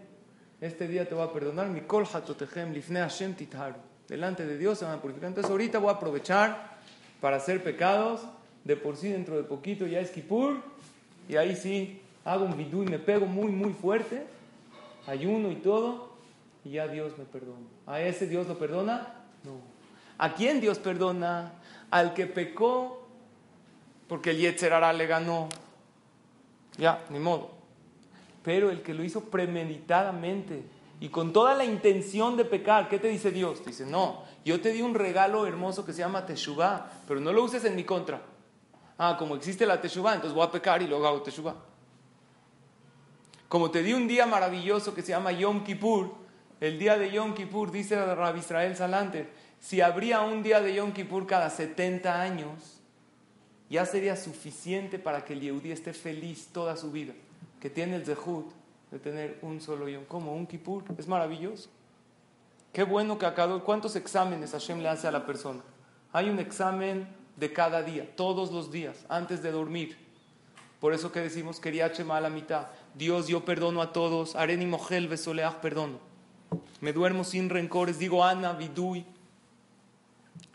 Este 0.61 0.87
día 0.87 1.07
te 1.07 1.13
voy 1.13 1.25
a 1.25 1.33
perdonar. 1.33 1.67
Mikol 1.67 2.05
hatotehem 2.05 2.71
lifne 2.71 3.01
Hashem 3.01 3.35
titharu. 3.35 3.75
Delante 4.07 4.45
de 4.45 4.57
Dios 4.57 4.79
se 4.79 4.85
van 4.85 4.97
a 4.97 5.01
purificar. 5.01 5.27
Entonces 5.27 5.51
ahorita 5.51 5.79
voy 5.79 5.89
a 5.89 5.93
aprovechar 5.93 6.77
para 7.19 7.37
hacer 7.37 7.61
pecados 7.61 8.21
de 8.63 8.75
por 8.75 8.97
sí 8.97 9.09
dentro 9.09 9.37
de 9.37 9.43
poquito 9.43 9.85
ya 9.87 9.99
es 9.99 10.11
Kippur, 10.11 10.61
y 11.29 11.35
ahí 11.35 11.55
sí 11.55 12.01
hago 12.25 12.45
un 12.45 12.57
vidú 12.57 12.83
y 12.83 12.87
me 12.87 12.99
pego 12.99 13.25
muy, 13.25 13.51
muy 13.51 13.73
fuerte, 13.73 14.25
ayuno 15.07 15.51
y 15.51 15.55
todo, 15.55 16.13
y 16.65 16.71
ya 16.71 16.87
Dios 16.87 17.17
me 17.17 17.25
perdona. 17.25 17.65
¿A 17.85 18.01
ese 18.01 18.27
Dios 18.27 18.47
lo 18.47 18.57
perdona? 18.57 19.13
No. 19.43 19.53
¿A 20.17 20.33
quién 20.33 20.59
Dios 20.59 20.79
perdona? 20.79 21.53
Al 21.89 22.13
que 22.13 22.27
pecó 22.27 23.07
porque 24.07 24.31
el 24.31 24.37
Yetzerara 24.37 24.93
le 24.93 25.05
ganó. 25.05 25.49
Ya, 26.77 27.03
ni 27.09 27.19
modo. 27.19 27.51
Pero 28.43 28.69
el 28.69 28.81
que 28.81 28.93
lo 28.93 29.03
hizo 29.03 29.25
premeditadamente 29.25 30.63
y 30.99 31.09
con 31.09 31.33
toda 31.33 31.53
la 31.53 31.65
intención 31.65 32.37
de 32.37 32.45
pecar, 32.45 32.87
¿qué 32.89 32.99
te 32.99 33.09
dice 33.09 33.31
Dios? 33.31 33.61
Te 33.61 33.71
dice, 33.71 33.85
no, 33.85 34.23
yo 34.45 34.61
te 34.61 34.71
di 34.71 34.81
un 34.81 34.95
regalo 34.95 35.45
hermoso 35.45 35.85
que 35.85 35.93
se 35.93 35.99
llama 35.99 36.25
Teshuvah, 36.25 36.89
pero 37.07 37.19
no 37.19 37.31
lo 37.33 37.43
uses 37.43 37.65
en 37.65 37.75
mi 37.75 37.83
contra. 37.83 38.21
Ah, 38.97 39.15
como 39.17 39.35
existe 39.35 39.65
la 39.65 39.79
Teshuvah, 39.79 40.15
entonces 40.15 40.33
voy 40.33 40.45
a 40.45 40.51
pecar 40.51 40.81
y 40.81 40.87
luego 40.87 41.07
hago 41.07 41.21
Teshuvah. 41.21 41.55
Como 43.47 43.71
te 43.71 43.83
di 43.83 43.93
un 43.93 44.07
día 44.07 44.25
maravilloso 44.25 44.93
que 44.93 45.01
se 45.01 45.09
llama 45.09 45.31
Yom 45.31 45.63
Kippur, 45.63 46.13
el 46.59 46.79
día 46.79 46.97
de 46.97 47.11
Yom 47.11 47.33
Kippur, 47.33 47.71
dice 47.71 47.95
Rabbi 48.15 48.39
Israel 48.39 48.75
Salante, 48.75 49.29
si 49.59 49.81
habría 49.81 50.21
un 50.21 50.43
día 50.43 50.61
de 50.61 50.73
Yom 50.73 50.91
Kippur 50.91 51.27
cada 51.27 51.49
70 51.49 52.21
años, 52.21 52.81
ya 53.69 53.85
sería 53.85 54.15
suficiente 54.15 54.97
para 54.97 55.23
que 55.23 55.33
el 55.33 55.41
Yehudi 55.41 55.71
esté 55.71 55.93
feliz 55.93 56.47
toda 56.51 56.75
su 56.75 56.91
vida, 56.91 57.13
que 57.59 57.69
tiene 57.69 57.95
el 57.95 58.05
Zehut 58.05 58.51
de 58.91 58.99
tener 58.99 59.39
un 59.41 59.61
solo 59.61 59.87
Yom, 59.87 60.05
como 60.05 60.33
un 60.33 60.47
Kippur, 60.47 60.83
es 60.97 61.07
maravilloso. 61.07 61.69
Qué 62.73 62.83
bueno 62.83 63.17
que 63.17 63.25
acá, 63.25 63.47
¿cuántos 63.63 63.95
exámenes 63.95 64.51
Hashem 64.51 64.79
le 64.79 64.89
hace 64.89 65.07
a 65.07 65.11
la 65.11 65.25
persona? 65.25 65.61
Hay 66.13 66.29
un 66.29 66.39
examen 66.39 67.07
de 67.37 67.53
cada 67.53 67.83
día, 67.83 68.15
todos 68.15 68.51
los 68.51 68.71
días, 68.71 69.05
antes 69.07 69.41
de 69.41 69.51
dormir. 69.51 69.97
Por 70.79 70.93
eso 70.93 71.11
que 71.11 71.19
decimos, 71.19 71.59
quería 71.59 71.85
a 71.85 72.21
la 72.21 72.29
mitad. 72.29 72.67
Dios, 72.93 73.27
yo 73.27 73.45
perdono 73.45 73.81
a 73.81 73.93
todos. 73.93 74.35
Areni 74.35 74.65
Mogel 74.65 75.07
Besoleach, 75.07 75.55
perdono. 75.55 75.99
Me 76.81 76.93
duermo 76.93 77.23
sin 77.23 77.49
rencores. 77.49 77.97
Digo, 77.97 78.23
Ana, 78.23 78.53
Vidui. 78.53 79.05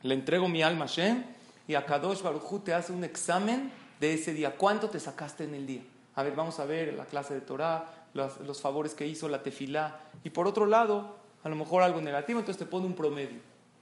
Le 0.03 0.15
entrego 0.15 0.49
mi 0.49 0.63
alma 0.63 0.85
a 0.85 0.89
Shem. 0.89 1.25
Y 1.67 1.75
a 1.75 1.85
Kadosh 1.85 2.23
Baruchu 2.23 2.61
te 2.61 2.73
hace 2.73 2.93
un 2.93 3.03
examen 3.03 3.73
de 3.99 4.15
ese 4.15 4.33
día. 4.33 4.57
¿Cuánto 4.57 4.91
te 4.91 5.01
sacaste 5.01 5.45
en 5.45 5.55
el 5.55 5.67
día? 5.67 5.83
A 6.15 6.23
ver, 6.23 6.37
vamos 6.37 6.61
a 6.61 6.67
ver 6.67 6.95
la 6.95 7.05
clase 7.07 7.35
de 7.35 7.41
Torah, 7.41 8.07
los, 8.15 8.41
los 8.41 8.61
favores 8.61 8.95
que 8.95 9.07
hizo, 9.07 9.29
la 9.29 9.43
tefilá. 9.43 10.01
Y 10.23 10.31
por 10.31 10.47
otro 10.47 10.67
lado, 10.67 11.17
a 11.43 11.49
lo 11.49 11.57
mejor 11.57 11.83
algo 11.83 12.01
negativo, 12.01 12.39
entonces 12.39 12.59
te 12.59 12.71
pone 12.71 12.87
un 12.87 12.95
promedio 12.95 13.41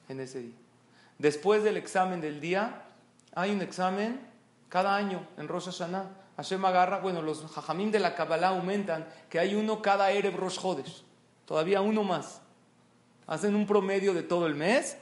en 0.08 0.20
ese 0.20 0.40
día. 0.40 0.54
Después 1.18 1.62
del 1.64 1.76
examen 1.76 2.20
del 2.22 2.40
día, 2.40 2.82
hay 3.34 3.52
un 3.52 3.62
examen 3.62 4.20
cada 4.68 4.96
año 4.96 5.26
en 5.36 5.48
Rosh 5.48 5.66
Hashanah. 5.66 6.16
Hashem 6.36 6.64
agarra, 6.64 6.98
bueno, 7.00 7.20
los 7.22 7.44
jajamim 7.44 7.90
de 7.90 8.00
la 8.00 8.14
Kabbalah 8.14 8.48
aumentan 8.48 9.06
que 9.28 9.38
hay 9.38 9.54
uno 9.54 9.82
cada 9.82 10.10
Erev 10.10 10.36
Rosh. 10.36 10.58
Todavía 11.44 11.80
uno 11.80 12.02
más. 12.02 12.40
Hacen 13.26 13.54
un 13.54 13.66
promedio 13.66 14.14
de 14.14 14.22
todo 14.22 14.46
el 14.46 14.54
mes 14.54 14.96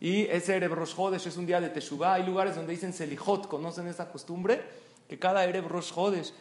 y 0.00 0.22
ese 0.22 0.56
Erev 0.56 0.76
es 0.82 1.36
un 1.36 1.46
día 1.46 1.60
de 1.60 1.68
Teshuvah. 1.68 2.14
Hay 2.14 2.24
lugares 2.24 2.56
donde 2.56 2.72
dicen 2.72 2.92
Selichot, 2.92 3.46
¿conocen 3.46 3.86
esa 3.88 4.10
costumbre? 4.10 4.62
Que 5.08 5.18
cada 5.18 5.44
Erev 5.44 5.68
Rosh 5.68 5.92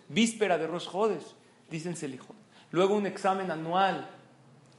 víspera 0.08 0.58
de 0.58 0.68
Rosh 0.68 0.88
dicen 1.70 1.96
Selichot. 1.96 2.36
Luego 2.72 2.96
un 2.96 3.06
examen 3.06 3.52
anual 3.52 4.10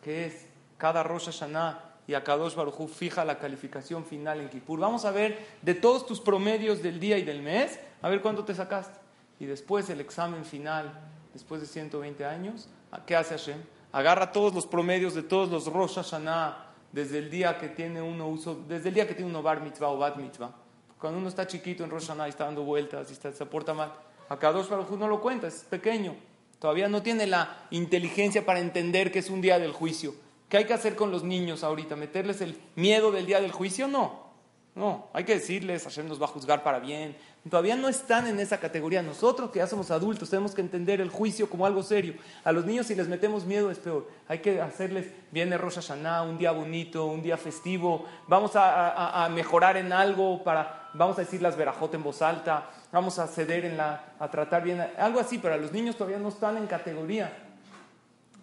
que 0.02 0.26
es 0.26 0.46
cada 0.78 1.02
Rosh 1.02 1.26
Hashanah 1.26 1.89
y 2.10 2.14
Akadosh 2.14 2.56
Barujú 2.56 2.88
fija 2.88 3.24
la 3.24 3.38
calificación 3.38 4.04
final 4.04 4.40
en 4.40 4.48
Kippur. 4.48 4.80
Vamos 4.80 5.04
a 5.04 5.12
ver 5.12 5.46
de 5.62 5.74
todos 5.74 6.06
tus 6.06 6.20
promedios 6.20 6.82
del 6.82 6.98
día 6.98 7.16
y 7.18 7.22
del 7.22 7.40
mes, 7.40 7.78
a 8.02 8.08
ver 8.08 8.20
cuánto 8.20 8.44
te 8.44 8.52
sacaste. 8.52 8.98
Y 9.38 9.46
después 9.46 9.88
el 9.90 10.00
examen 10.00 10.44
final, 10.44 10.92
después 11.32 11.60
de 11.60 11.68
120 11.68 12.24
años, 12.24 12.68
¿qué 13.06 13.14
hace 13.14 13.38
Hashem? 13.38 13.62
Agarra 13.92 14.32
todos 14.32 14.52
los 14.52 14.66
promedios 14.66 15.14
de 15.14 15.22
todos 15.22 15.50
los 15.50 15.72
Rosh 15.72 15.94
Hashanah, 15.94 16.72
desde 16.90 17.18
el 17.18 17.30
día 17.30 17.56
que 17.58 17.68
tiene 17.68 18.02
uno 18.02 18.26
uso, 18.26 18.60
desde 18.66 18.88
el 18.88 18.94
día 18.96 19.06
que 19.06 19.14
tiene 19.14 19.30
uno 19.30 19.40
bar 19.40 19.60
mitzvah 19.60 19.90
o 19.90 19.96
bat 19.96 20.16
mitzvah. 20.16 20.50
Cuando 20.98 21.20
uno 21.20 21.28
está 21.28 21.46
chiquito 21.46 21.84
en 21.84 21.90
Rosh 21.90 22.08
Hashanah 22.08 22.26
y 22.26 22.30
está 22.30 22.44
dando 22.46 22.64
vueltas 22.64 23.08
y 23.12 23.14
se 23.14 23.46
porta 23.46 23.72
mal, 23.72 23.92
Akadosh 24.28 24.68
Baruj 24.68 24.90
no 24.98 25.06
lo 25.06 25.20
cuenta, 25.20 25.46
es 25.46 25.62
pequeño. 25.62 26.16
Todavía 26.58 26.88
no 26.88 27.02
tiene 27.02 27.28
la 27.28 27.68
inteligencia 27.70 28.44
para 28.44 28.58
entender 28.58 29.12
que 29.12 29.20
es 29.20 29.30
un 29.30 29.40
día 29.40 29.60
del 29.60 29.70
juicio. 29.70 30.12
¿Qué 30.50 30.56
hay 30.56 30.64
que 30.64 30.74
hacer 30.74 30.96
con 30.96 31.12
los 31.12 31.22
niños 31.22 31.62
ahorita? 31.62 31.94
¿Meterles 31.94 32.40
el 32.40 32.60
miedo 32.74 33.12
del 33.12 33.24
día 33.24 33.40
del 33.40 33.52
juicio? 33.52 33.86
No. 33.86 34.28
No, 34.74 35.08
hay 35.12 35.24
que 35.24 35.34
decirles, 35.34 35.82
Hashem 35.84 36.08
nos 36.08 36.20
va 36.20 36.26
a 36.26 36.28
juzgar 36.28 36.62
para 36.62 36.78
bien. 36.78 37.16
Todavía 37.48 37.76
no 37.76 37.88
están 37.88 38.26
en 38.26 38.38
esa 38.38 38.58
categoría. 38.58 39.02
Nosotros 39.02 39.50
que 39.50 39.58
ya 39.58 39.66
somos 39.66 39.90
adultos 39.90 40.30
tenemos 40.30 40.54
que 40.54 40.60
entender 40.60 41.00
el 41.00 41.08
juicio 41.08 41.50
como 41.50 41.66
algo 41.66 41.82
serio. 41.82 42.14
A 42.44 42.52
los 42.52 42.64
niños 42.64 42.86
si 42.86 42.94
les 42.94 43.08
metemos 43.08 43.44
miedo 43.44 43.70
es 43.70 43.78
peor. 43.78 44.08
Hay 44.28 44.40
que 44.40 44.60
hacerles, 44.60 45.12
viene 45.30 45.56
Rosh 45.58 45.76
Hashanah, 45.76 46.22
un 46.22 46.38
día 46.38 46.52
bonito, 46.52 47.06
un 47.06 47.22
día 47.22 47.36
festivo. 47.36 48.06
Vamos 48.26 48.52
a, 48.54 49.28
mejorar 49.32 49.76
en 49.76 49.92
algo 49.92 50.42
para, 50.42 50.90
vamos 50.94 51.16
a 51.18 51.22
decir 51.22 51.42
las 51.42 51.56
verajot 51.56 51.94
en 51.94 52.02
voz 52.02 52.22
alta. 52.22 52.70
Vamos 52.92 53.18
a 53.18 53.26
ceder 53.26 53.64
en 53.64 53.76
la, 53.76 54.14
a 54.18 54.30
tratar 54.30 54.62
bien, 54.62 54.84
algo 54.98 55.20
así. 55.20 55.38
Pero 55.38 55.54
a 55.54 55.58
los 55.58 55.72
niños 55.72 55.96
todavía 55.96 56.18
no 56.18 56.28
están 56.28 56.56
en 56.56 56.66
categoría 56.66 57.32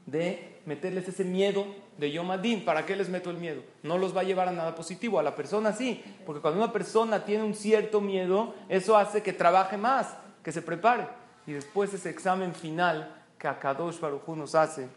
de 0.05 0.56
meterles 0.67 1.07
ese 1.07 1.23
miedo 1.23 1.65
de 1.97 2.11
Yom 2.11 2.29
¿Para 2.65 2.85
qué 2.85 2.95
les 2.97 3.07
meto 3.07 3.29
el 3.31 3.37
miedo? 3.37 3.63
No 3.83 3.97
los 3.97 4.15
va 4.15 4.21
a 4.21 4.25
llevar 4.25 4.49
a 4.49 4.51
nada 4.51 4.75
positivo. 4.75 5.17
A 5.17 5.23
la 5.23 5.33
persona 5.33 5.71
sí, 5.71 6.03
porque 6.25 6.41
cuando 6.41 6.61
una 6.61 6.73
persona 6.73 7.23
tiene 7.23 7.45
un 7.45 7.55
cierto 7.55 8.01
miedo, 8.01 8.53
eso 8.67 8.97
hace 8.97 9.23
que 9.23 9.31
trabaje 9.31 9.77
más, 9.77 10.13
que 10.43 10.51
se 10.51 10.61
prepare. 10.61 11.07
Y 11.47 11.53
después 11.53 11.93
ese 11.93 12.09
examen 12.09 12.53
final 12.53 13.15
que 13.39 13.47
Akadosh 13.47 13.99
Baruj 14.01 14.27
nos 14.35 14.55
hace 14.55 14.89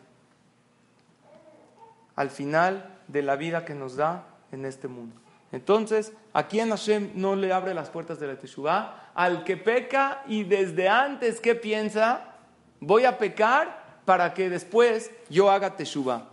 al 2.16 2.30
final 2.30 2.98
de 3.06 3.22
la 3.22 3.36
vida 3.36 3.64
que 3.64 3.74
nos 3.74 3.94
da 3.94 4.26
en 4.50 4.64
este 4.64 4.88
mundo. 4.88 5.14
Entonces, 5.52 6.12
¿a 6.32 6.48
quién 6.48 6.70
Hashem 6.70 7.12
no 7.14 7.36
le 7.36 7.52
abre 7.52 7.74
las 7.74 7.90
puertas 7.90 8.18
de 8.18 8.26
la 8.26 8.36
Teshuvah? 8.36 9.12
Al 9.14 9.44
que 9.44 9.56
peca 9.56 10.24
y 10.26 10.42
desde 10.42 10.88
antes, 10.88 11.40
¿qué 11.40 11.54
piensa? 11.54 12.34
Voy 12.80 13.04
a 13.04 13.18
pecar 13.18 13.79
para 14.04 14.34
que 14.34 14.48
después 14.48 15.10
yo 15.28 15.50
haga 15.50 15.76
Teshuvah. 15.76 16.28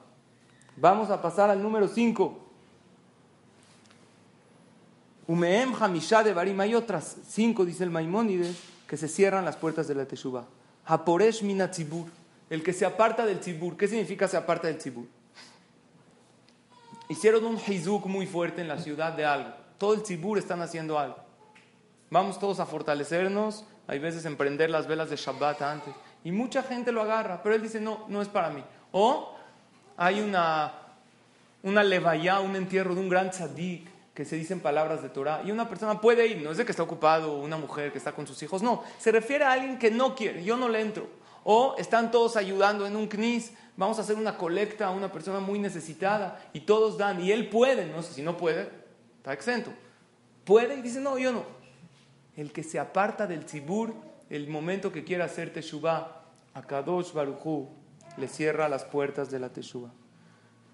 Vamos 0.75 1.09
a 1.09 1.21
pasar 1.21 1.49
al 1.49 1.61
número 1.61 1.87
5. 1.87 2.45
Umeem 5.27 5.73
Hamishá 5.79 6.23
de 6.23 6.33
Barim. 6.33 6.59
Hay 6.59 6.75
otras 6.75 7.17
cinco, 7.27 7.65
dice 7.65 7.83
el 7.83 7.89
Maimónides, 7.89 8.55
que 8.87 8.97
se 8.97 9.07
cierran 9.07 9.43
las 9.43 9.57
puertas 9.57 9.87
de 9.87 9.95
la 9.95 10.05
Teshuvah. 10.05 10.45
Haporesh 10.85 11.43
Minatzibur. 11.43 12.07
El 12.49 12.63
que 12.63 12.73
se 12.73 12.85
aparta 12.85 13.25
del 13.25 13.39
tzibur. 13.39 13.75
¿Qué 13.75 13.87
significa 13.87 14.27
se 14.27 14.37
aparta 14.37 14.67
del 14.67 14.77
tzibur? 14.77 15.05
Hicieron 17.09 17.45
un 17.45 17.57
hizuk 17.57 18.05
muy 18.05 18.25
fuerte 18.25 18.61
en 18.61 18.67
la 18.67 18.77
ciudad 18.77 19.13
de 19.13 19.25
algo. 19.25 19.53
Todo 19.77 19.93
el 19.93 20.03
tzibur 20.03 20.37
están 20.37 20.61
haciendo 20.61 20.97
algo. 20.97 21.17
Vamos 22.09 22.39
todos 22.39 22.59
a 22.59 22.65
fortalecernos. 22.65 23.65
Hay 23.87 23.99
veces 23.99 24.25
emprender 24.25 24.69
las 24.69 24.87
velas 24.87 25.09
de 25.09 25.17
Shabbat 25.17 25.61
antes. 25.61 25.93
Y 26.27 26.31
mucha 26.33 26.61
gente 26.61 26.91
lo 26.91 27.01
agarra, 27.01 27.41
pero 27.41 27.55
él 27.55 27.61
dice, 27.61 27.79
no, 27.79 28.03
no 28.09 28.21
es 28.21 28.27
para 28.27 28.49
mí. 28.49 28.61
O 28.91 29.33
hay 29.95 30.19
una, 30.19 30.73
una 31.63 31.81
levaya, 31.85 32.41
un 32.41 32.53
entierro 32.57 32.93
de 32.93 32.99
un 32.99 33.07
gran 33.07 33.31
tzadik 33.31 33.89
que 34.13 34.25
se 34.25 34.35
dicen 34.35 34.59
palabras 34.59 35.01
de 35.01 35.07
Torah 35.07 35.41
y 35.45 35.51
una 35.51 35.69
persona 35.69 36.01
puede 36.01 36.27
ir, 36.27 36.41
no 36.41 36.51
es 36.51 36.57
de 36.57 36.65
que 36.65 36.71
está 36.71 36.83
ocupado, 36.83 37.37
una 37.37 37.55
mujer 37.55 37.93
que 37.93 37.97
está 37.97 38.11
con 38.11 38.27
sus 38.27 38.43
hijos, 38.43 38.61
no, 38.61 38.83
se 38.97 39.13
refiere 39.13 39.45
a 39.45 39.53
alguien 39.53 39.79
que 39.79 39.89
no 39.89 40.15
quiere, 40.15 40.43
yo 40.43 40.57
no 40.57 40.67
le 40.67 40.81
entro. 40.81 41.07
O 41.45 41.75
están 41.77 42.11
todos 42.11 42.35
ayudando 42.35 42.85
en 42.85 42.97
un 42.97 43.07
knis, 43.07 43.53
vamos 43.77 43.97
a 43.97 44.01
hacer 44.01 44.17
una 44.17 44.35
colecta 44.35 44.87
a 44.87 44.91
una 44.91 45.09
persona 45.09 45.39
muy 45.39 45.59
necesitada 45.59 46.43
y 46.51 46.59
todos 46.59 46.97
dan 46.97 47.21
y 47.21 47.31
él 47.31 47.47
puede, 47.47 47.85
no 47.85 48.03
sé 48.03 48.11
si 48.11 48.21
no 48.21 48.35
puede, 48.35 48.69
está 49.15 49.31
exento. 49.31 49.71
Puede 50.43 50.75
y 50.75 50.81
dice, 50.81 50.99
no, 50.99 51.17
yo 51.17 51.31
no. 51.31 51.45
El 52.35 52.51
que 52.51 52.63
se 52.63 52.79
aparta 52.79 53.27
del 53.27 53.45
tzibur, 53.45 53.93
el 54.29 54.49
momento 54.49 54.91
que 54.91 55.05
quiera 55.05 55.23
hacer 55.23 55.53
teshuvah, 55.53 56.16
a 56.57 56.63
Kadosh 56.63 57.13
Baruchu 57.13 57.67
le 58.17 58.27
cierra 58.27 58.67
las 58.67 58.83
puertas 58.83 59.29
de 59.29 59.37
la 59.37 59.49
teshuvah. 59.49 59.91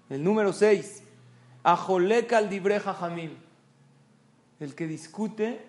El 0.08 0.24
número 0.24 0.54
6, 0.54 1.02
Ajoleka 1.62 2.38
al 2.38 2.48
dibreja 2.48 2.94
jamil. 2.94 3.36
El 4.60 4.74
que 4.74 4.86
discute 4.86 5.60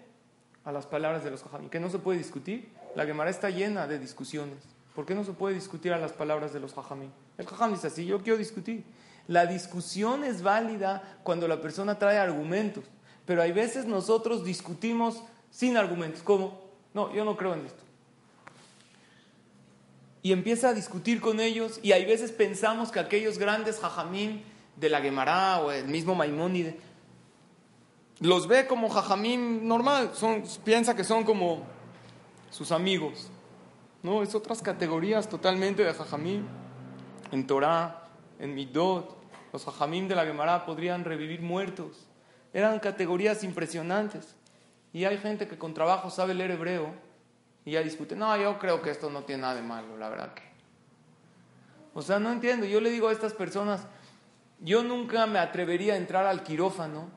a 0.64 0.72
las 0.72 0.86
palabras 0.86 1.26
de 1.26 1.32
los 1.32 1.44
jajamim. 1.44 1.70
¿Que 1.70 1.82
no 1.82 1.90
se 1.90 2.00
puede 2.00 2.18
discutir? 2.18 2.70
La 2.96 3.06
Gemara 3.06 3.30
está 3.30 3.50
llena 3.50 3.88
de 3.88 4.00
discusiones. 4.00 4.60
¿Por 4.96 5.06
qué 5.06 5.14
no 5.16 5.26
se 5.26 5.34
puede 5.34 5.56
discutir 5.56 5.92
a 5.92 5.98
las 5.98 6.14
palabras 6.14 6.54
de 6.54 6.62
los 6.62 6.74
jajamim? 6.74 7.10
El 7.38 7.46
jajam 7.46 7.74
dice 7.74 7.88
así, 7.88 8.06
yo 8.06 8.22
quiero 8.22 8.38
discutir. 8.38 8.86
La 9.28 9.46
discusión 9.46 10.24
es 10.24 10.42
válida 10.42 11.20
cuando 11.24 11.46
la 11.48 11.60
persona 11.60 12.00
trae 12.00 12.20
argumentos, 12.20 12.86
pero 13.26 13.42
hay 13.42 13.52
veces 13.52 13.86
nosotros 13.86 14.46
discutimos 14.46 15.22
sin 15.52 15.76
argumentos. 15.76 16.22
¿Cómo? 16.24 16.62
No, 16.94 17.14
yo 17.14 17.26
no 17.26 17.36
creo 17.36 17.54
en 17.54 17.66
esto. 17.66 17.85
Y 20.26 20.32
empieza 20.32 20.70
a 20.70 20.74
discutir 20.74 21.22
con 21.22 21.40
ellos 21.40 21.80
y 21.84 21.92
hay 21.92 22.04
veces 22.04 22.32
pensamos 22.32 22.92
que 22.92 23.00
aquellos 23.00 23.38
grandes 23.38 23.80
jajamim 23.80 24.42
de 24.76 24.90
la 24.90 25.00
Gemara 25.00 25.60
o 25.60 25.72
el 25.72 25.86
mismo 25.86 26.16
Maimónide 26.16 26.80
los 28.22 28.48
ve 28.48 28.66
como 28.66 28.90
jajamim 28.90 29.68
normal, 29.68 30.10
piensa 30.64 30.96
que 30.96 31.04
son 31.04 31.26
como 31.26 31.62
sus 32.50 32.72
amigos. 32.72 33.30
No, 34.02 34.24
es 34.24 34.34
otras 34.34 34.64
categorías 34.64 35.30
totalmente 35.30 35.84
de 35.84 35.94
Jajamim. 35.94 36.48
En 37.32 37.46
Torah, 37.46 38.08
en 38.40 38.56
Midot, 38.56 39.16
los 39.54 39.64
Jajamim 39.64 40.08
de 40.08 40.16
la 40.16 40.26
Gemara 40.26 40.66
podrían 40.66 41.06
revivir 41.06 41.44
muertos. 41.44 42.08
Eran 42.52 42.80
categorías 42.80 43.44
impresionantes. 43.44 44.36
Y 44.92 45.06
hay 45.06 45.20
gente 45.20 45.48
que 45.48 45.60
con 45.60 45.76
trabajo 45.76 46.10
sabe 46.10 46.34
leer 46.34 46.50
hebreo 46.50 47.05
y 47.66 47.72
ya 47.72 47.82
discute. 47.82 48.16
No, 48.16 48.38
yo 48.38 48.58
creo 48.60 48.82
que 48.82 48.92
esto 48.92 49.10
no 49.10 49.24
tiene 49.24 49.42
nada 49.42 49.56
de 49.56 49.64
malo, 49.64 49.98
la 49.98 50.10
verdad 50.10 50.34
que. 50.34 50.44
O 51.94 52.02
sea, 52.02 52.20
no 52.20 52.32
entiendo. 52.32 52.66
Yo 52.66 52.80
le 52.80 52.92
digo 52.92 53.08
a 53.08 53.12
estas 53.12 53.34
personas, 53.34 53.88
yo 54.60 54.84
nunca 54.84 55.26
me 55.26 55.40
atrevería 55.40 55.96
a 55.96 55.98
entrar 55.98 56.26
al 56.26 56.44
quirófano 56.44 57.10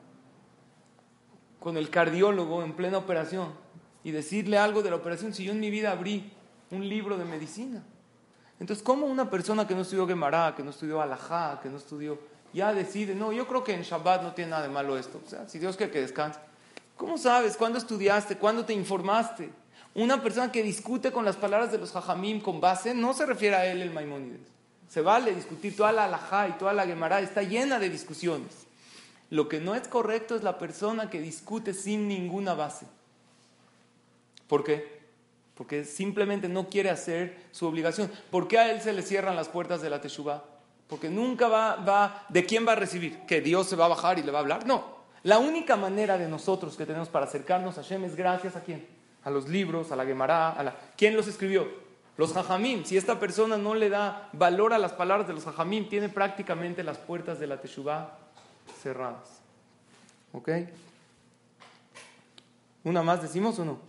con 1.59 1.77
el 1.77 1.89
cardiólogo 1.89 2.63
en 2.63 2.73
plena 2.73 2.97
operación 2.97 3.53
y 4.03 4.11
decirle 4.11 4.57
algo 4.57 4.81
de 4.81 4.89
la 4.89 4.95
operación 4.95 5.33
si 5.33 5.43
yo 5.43 5.51
en 5.51 5.59
mi 5.59 5.69
vida 5.69 5.91
abrí 5.91 6.31
un 6.71 6.87
libro 6.87 7.17
de 7.17 7.25
medicina. 7.25 7.83
Entonces, 8.59 8.83
¿cómo 8.83 9.05
una 9.05 9.29
persona 9.29 9.67
que 9.67 9.75
no 9.75 9.81
estudió 9.81 10.07
Gemara, 10.07 10.53
que 10.55 10.63
no 10.63 10.71
estudió 10.71 11.01
Alajá, 11.01 11.59
que 11.61 11.69
no 11.69 11.77
estudió, 11.77 12.19
ya 12.53 12.73
decide, 12.73 13.15
no, 13.15 13.31
yo 13.31 13.47
creo 13.47 13.63
que 13.63 13.73
en 13.73 13.83
Shabbat 13.83 14.21
no 14.21 14.33
tiene 14.33 14.51
nada 14.51 14.63
de 14.63 14.69
malo 14.69 14.97
esto? 14.97 15.21
O 15.25 15.29
sea, 15.29 15.47
si 15.47 15.59
Dios 15.59 15.77
quiere 15.77 15.91
que 15.91 16.01
descanse. 16.01 16.39
¿Cómo 16.97 17.17
sabes? 17.17 17.55
¿Cuándo 17.55 17.77
estudiaste? 17.77 18.37
¿Cuándo 18.37 18.65
te 18.65 18.73
informaste? 18.73 19.49
Una 19.95 20.21
persona 20.21 20.51
que 20.51 20.63
discute 20.63 21.11
con 21.11 21.25
las 21.25 21.35
palabras 21.35 21.71
de 21.71 21.77
los 21.77 21.91
Jajamim 21.91 22.41
con 22.41 22.61
base, 22.61 22.93
no 22.93 23.13
se 23.13 23.25
refiere 23.25 23.55
a 23.55 23.65
él 23.65 23.81
el 23.81 23.91
Maimónides. 23.91 24.41
Se 24.87 25.01
vale 25.01 25.33
discutir 25.33 25.75
toda 25.75 25.91
la 25.91 26.05
Alajá 26.05 26.47
y 26.47 26.53
toda 26.53 26.73
la 26.73 26.85
Gemara, 26.85 27.19
está 27.21 27.43
llena 27.43 27.79
de 27.79 27.89
discusiones. 27.89 28.67
Lo 29.29 29.47
que 29.47 29.59
no 29.59 29.75
es 29.75 29.87
correcto 29.87 30.35
es 30.35 30.43
la 30.43 30.57
persona 30.57 31.09
que 31.09 31.21
discute 31.21 31.73
sin 31.73 32.07
ninguna 32.07 32.53
base. 32.53 32.85
¿Por 34.47 34.63
qué? 34.63 34.99
porque 35.59 35.83
simplemente 35.83 36.47
no 36.47 36.69
quiere 36.69 36.89
hacer 36.89 37.35
su 37.51 37.67
obligación. 37.67 38.09
¿Por 38.31 38.47
qué 38.47 38.59
a 38.59 38.71
él 38.71 38.79
se 38.79 38.93
le 38.93 39.01
cierran 39.01 39.35
las 39.35 39.49
puertas 39.49 39.81
de 39.81 39.89
la 39.89 39.99
Teshuvah? 39.99 40.41
Porque 40.87 41.09
nunca 41.09 41.49
va, 41.49 41.75
va, 41.75 42.25
¿de 42.29 42.45
quién 42.45 42.65
va 42.65 42.71
a 42.71 42.75
recibir? 42.75 43.19
¿Que 43.27 43.41
Dios 43.41 43.67
se 43.67 43.75
va 43.75 43.83
a 43.83 43.89
bajar 43.89 44.17
y 44.17 44.23
le 44.23 44.31
va 44.31 44.37
a 44.37 44.41
hablar? 44.41 44.65
No. 44.65 44.85
La 45.23 45.37
única 45.37 45.75
manera 45.75 46.17
de 46.17 46.29
nosotros 46.29 46.77
que 46.77 46.85
tenemos 46.85 47.09
para 47.09 47.25
acercarnos 47.25 47.77
a 47.77 47.81
Hashem 47.81 48.05
es 48.05 48.15
gracias 48.15 48.55
a 48.55 48.61
quién? 48.61 48.87
A 49.29 49.31
los 49.31 49.47
libros, 49.47 49.91
a 49.91 49.95
la 49.95 50.07
Gemara, 50.07 50.49
a 50.49 50.63
la... 50.63 50.75
¿Quién 50.97 51.15
los 51.15 51.27
escribió? 51.27 51.67
Los 52.17 52.33
Jajamim. 52.33 52.83
Si 52.83 52.97
esta 52.97 53.19
persona 53.19 53.57
no 53.57 53.75
le 53.75 53.87
da 53.87 54.27
valor 54.33 54.73
a 54.73 54.79
las 54.79 54.91
palabras 54.91 55.27
de 55.27 55.35
los 55.35 55.45
Jajamim, 55.45 55.87
tiene 55.87 56.09
prácticamente 56.09 56.81
las 56.81 56.97
puertas 56.97 57.39
de 57.39 57.45
la 57.45 57.61
Teshuvah 57.61 58.17
cerradas. 58.81 59.39
¿Ok? 60.33 60.49
¿Una 62.83 63.03
más 63.03 63.21
decimos 63.21 63.59
o 63.59 63.65
no? 63.65 63.79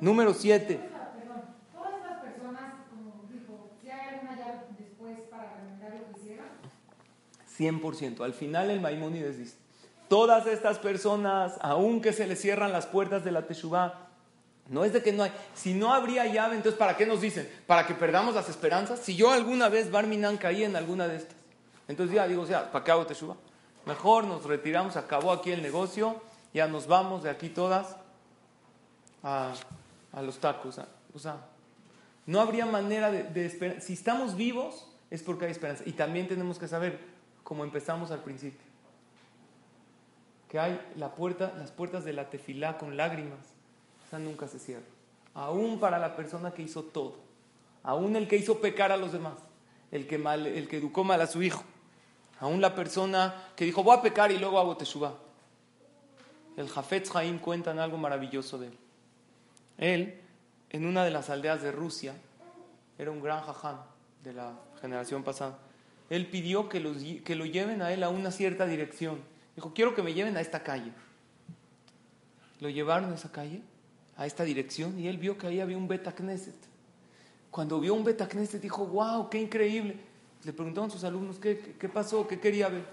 Número 0.00 0.32
7. 0.32 0.80
100%. 7.58 8.24
Al 8.24 8.32
final 8.32 8.70
el 8.70 8.80
Maimónides 8.80 9.36
dice, 9.36 9.58
todas 10.08 10.46
estas 10.46 10.78
personas, 10.78 11.58
aunque 11.60 12.14
se 12.14 12.26
les 12.26 12.40
cierran 12.40 12.72
las 12.72 12.86
puertas 12.86 13.22
de 13.22 13.32
la 13.32 13.46
Teshuvah, 13.46 14.11
no 14.68 14.84
es 14.84 14.92
de 14.92 15.02
que 15.02 15.12
no 15.12 15.24
hay, 15.24 15.32
si 15.54 15.74
no 15.74 15.92
habría 15.92 16.26
llave, 16.26 16.56
entonces 16.56 16.78
¿para 16.78 16.96
qué 16.96 17.06
nos 17.06 17.20
dicen? 17.20 17.48
¿Para 17.66 17.86
que 17.86 17.94
perdamos 17.94 18.34
las 18.34 18.48
esperanzas? 18.48 19.00
Si 19.00 19.16
yo 19.16 19.30
alguna 19.30 19.68
vez 19.68 19.90
Barminan 19.90 20.36
caí 20.36 20.64
en 20.64 20.76
alguna 20.76 21.08
de 21.08 21.16
estas, 21.16 21.36
entonces 21.88 22.14
ya 22.14 22.26
digo, 22.26 22.42
o 22.42 22.46
sea, 22.46 22.70
¿para 22.70 22.84
qué 22.84 22.90
hago? 22.92 23.06
Mejor 23.84 24.24
nos 24.24 24.44
retiramos, 24.44 24.96
acabó 24.96 25.32
aquí 25.32 25.50
el 25.50 25.62
negocio, 25.62 26.20
ya 26.54 26.68
nos 26.68 26.86
vamos 26.86 27.22
de 27.24 27.30
aquí 27.30 27.48
todas 27.48 27.96
a, 29.22 29.52
los 30.22 30.38
tacos. 30.38 30.78
O 31.14 31.18
sea, 31.18 31.36
no 32.26 32.40
habría 32.40 32.64
manera 32.64 33.10
de, 33.10 33.24
de 33.24 33.46
esperar. 33.46 33.80
Si 33.80 33.94
estamos 33.94 34.36
vivos 34.36 34.86
es 35.12 35.22
porque 35.22 35.44
hay 35.44 35.50
esperanza. 35.50 35.82
Y 35.84 35.92
también 35.92 36.26
tenemos 36.26 36.58
que 36.58 36.66
saber, 36.66 36.98
como 37.44 37.64
empezamos 37.64 38.10
al 38.10 38.22
principio. 38.22 38.62
Que 40.48 40.58
hay 40.58 40.80
la 40.96 41.14
puerta, 41.14 41.52
las 41.58 41.70
puertas 41.70 42.04
de 42.04 42.14
la 42.14 42.30
tefilá 42.30 42.78
con 42.78 42.96
lágrimas, 42.96 43.51
nunca 44.18 44.48
se 44.48 44.58
cierra. 44.58 44.84
Aún 45.34 45.80
para 45.80 45.98
la 45.98 46.14
persona 46.16 46.52
que 46.52 46.62
hizo 46.62 46.82
todo, 46.82 47.16
aún 47.82 48.16
el 48.16 48.28
que 48.28 48.36
hizo 48.36 48.60
pecar 48.60 48.92
a 48.92 48.96
los 48.96 49.12
demás, 49.12 49.34
el 49.90 50.06
que, 50.06 50.18
mal, 50.18 50.46
el 50.46 50.68
que 50.68 50.78
educó 50.78 51.04
mal 51.04 51.20
a 51.20 51.26
su 51.26 51.42
hijo, 51.42 51.62
aún 52.38 52.60
la 52.60 52.74
persona 52.74 53.50
que 53.56 53.64
dijo 53.64 53.82
voy 53.82 53.96
a 53.96 54.02
pecar 54.02 54.32
y 54.32 54.38
luego 54.38 54.58
hago 54.58 54.76
teshuvah. 54.76 55.14
El 56.56 56.68
Jafetz 56.68 57.14
Haim 57.16 57.38
cuentan 57.38 57.78
algo 57.78 57.96
maravilloso 57.96 58.58
de 58.58 58.66
él. 58.66 58.78
Él, 59.78 60.20
en 60.70 60.86
una 60.86 61.04
de 61.04 61.10
las 61.10 61.30
aldeas 61.30 61.62
de 61.62 61.72
Rusia, 61.72 62.14
era 62.98 63.10
un 63.10 63.22
gran 63.22 63.42
jajam 63.42 63.78
de 64.22 64.34
la 64.34 64.52
generación 64.80 65.22
pasada 65.22 65.58
él 66.12 66.26
pidió 66.26 66.68
que, 66.68 67.22
que 67.24 67.34
lo 67.34 67.46
lleven 67.46 67.80
a 67.80 67.90
él 67.90 68.02
a 68.02 68.10
una 68.10 68.30
cierta 68.30 68.66
dirección. 68.66 69.18
Dijo, 69.56 69.72
quiero 69.72 69.94
que 69.94 70.02
me 70.02 70.12
lleven 70.12 70.36
a 70.36 70.42
esta 70.42 70.62
calle. 70.62 70.92
Lo 72.60 72.68
llevaron 72.68 73.10
a 73.10 73.14
esa 73.14 73.32
calle, 73.32 73.62
a 74.22 74.26
esta 74.26 74.44
dirección, 74.44 74.98
y 74.98 75.08
él 75.08 75.18
vio 75.18 75.36
que 75.36 75.48
ahí 75.48 75.60
había 75.60 75.76
un 75.76 75.88
Beta 75.88 76.12
Knesset. 76.12 76.54
Cuando 77.50 77.80
vio 77.80 77.94
un 77.94 78.04
Beta 78.04 78.28
Knesset 78.28 78.62
dijo, 78.62 78.86
wow, 78.86 79.28
qué 79.28 79.40
increíble. 79.40 79.96
Le 80.44 80.52
preguntaron 80.52 80.90
sus 80.90 81.04
alumnos, 81.04 81.38
¿qué, 81.38 81.74
qué 81.78 81.88
pasó? 81.88 82.26
¿Qué 82.26 82.38
quería 82.38 82.68
ver? 82.68 82.84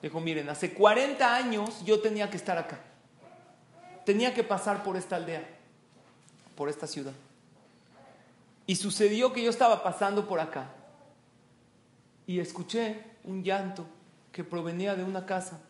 Dijo, 0.00 0.20
miren, 0.20 0.48
hace 0.48 0.72
40 0.72 1.34
años 1.34 1.84
yo 1.84 2.00
tenía 2.00 2.30
que 2.30 2.36
estar 2.36 2.56
acá. 2.56 2.78
Tenía 4.04 4.32
que 4.32 4.44
pasar 4.44 4.82
por 4.84 4.96
esta 4.96 5.16
aldea, 5.16 5.46
por 6.54 6.68
esta 6.68 6.86
ciudad. 6.86 7.12
Y 8.66 8.76
sucedió 8.76 9.32
que 9.32 9.42
yo 9.42 9.50
estaba 9.50 9.82
pasando 9.82 10.28
por 10.28 10.40
acá 10.40 10.70
y 12.26 12.38
escuché 12.38 13.02
un 13.24 13.42
llanto 13.42 13.84
que 14.30 14.44
provenía 14.44 14.94
de 14.94 15.02
una 15.02 15.26
casa. 15.26 15.60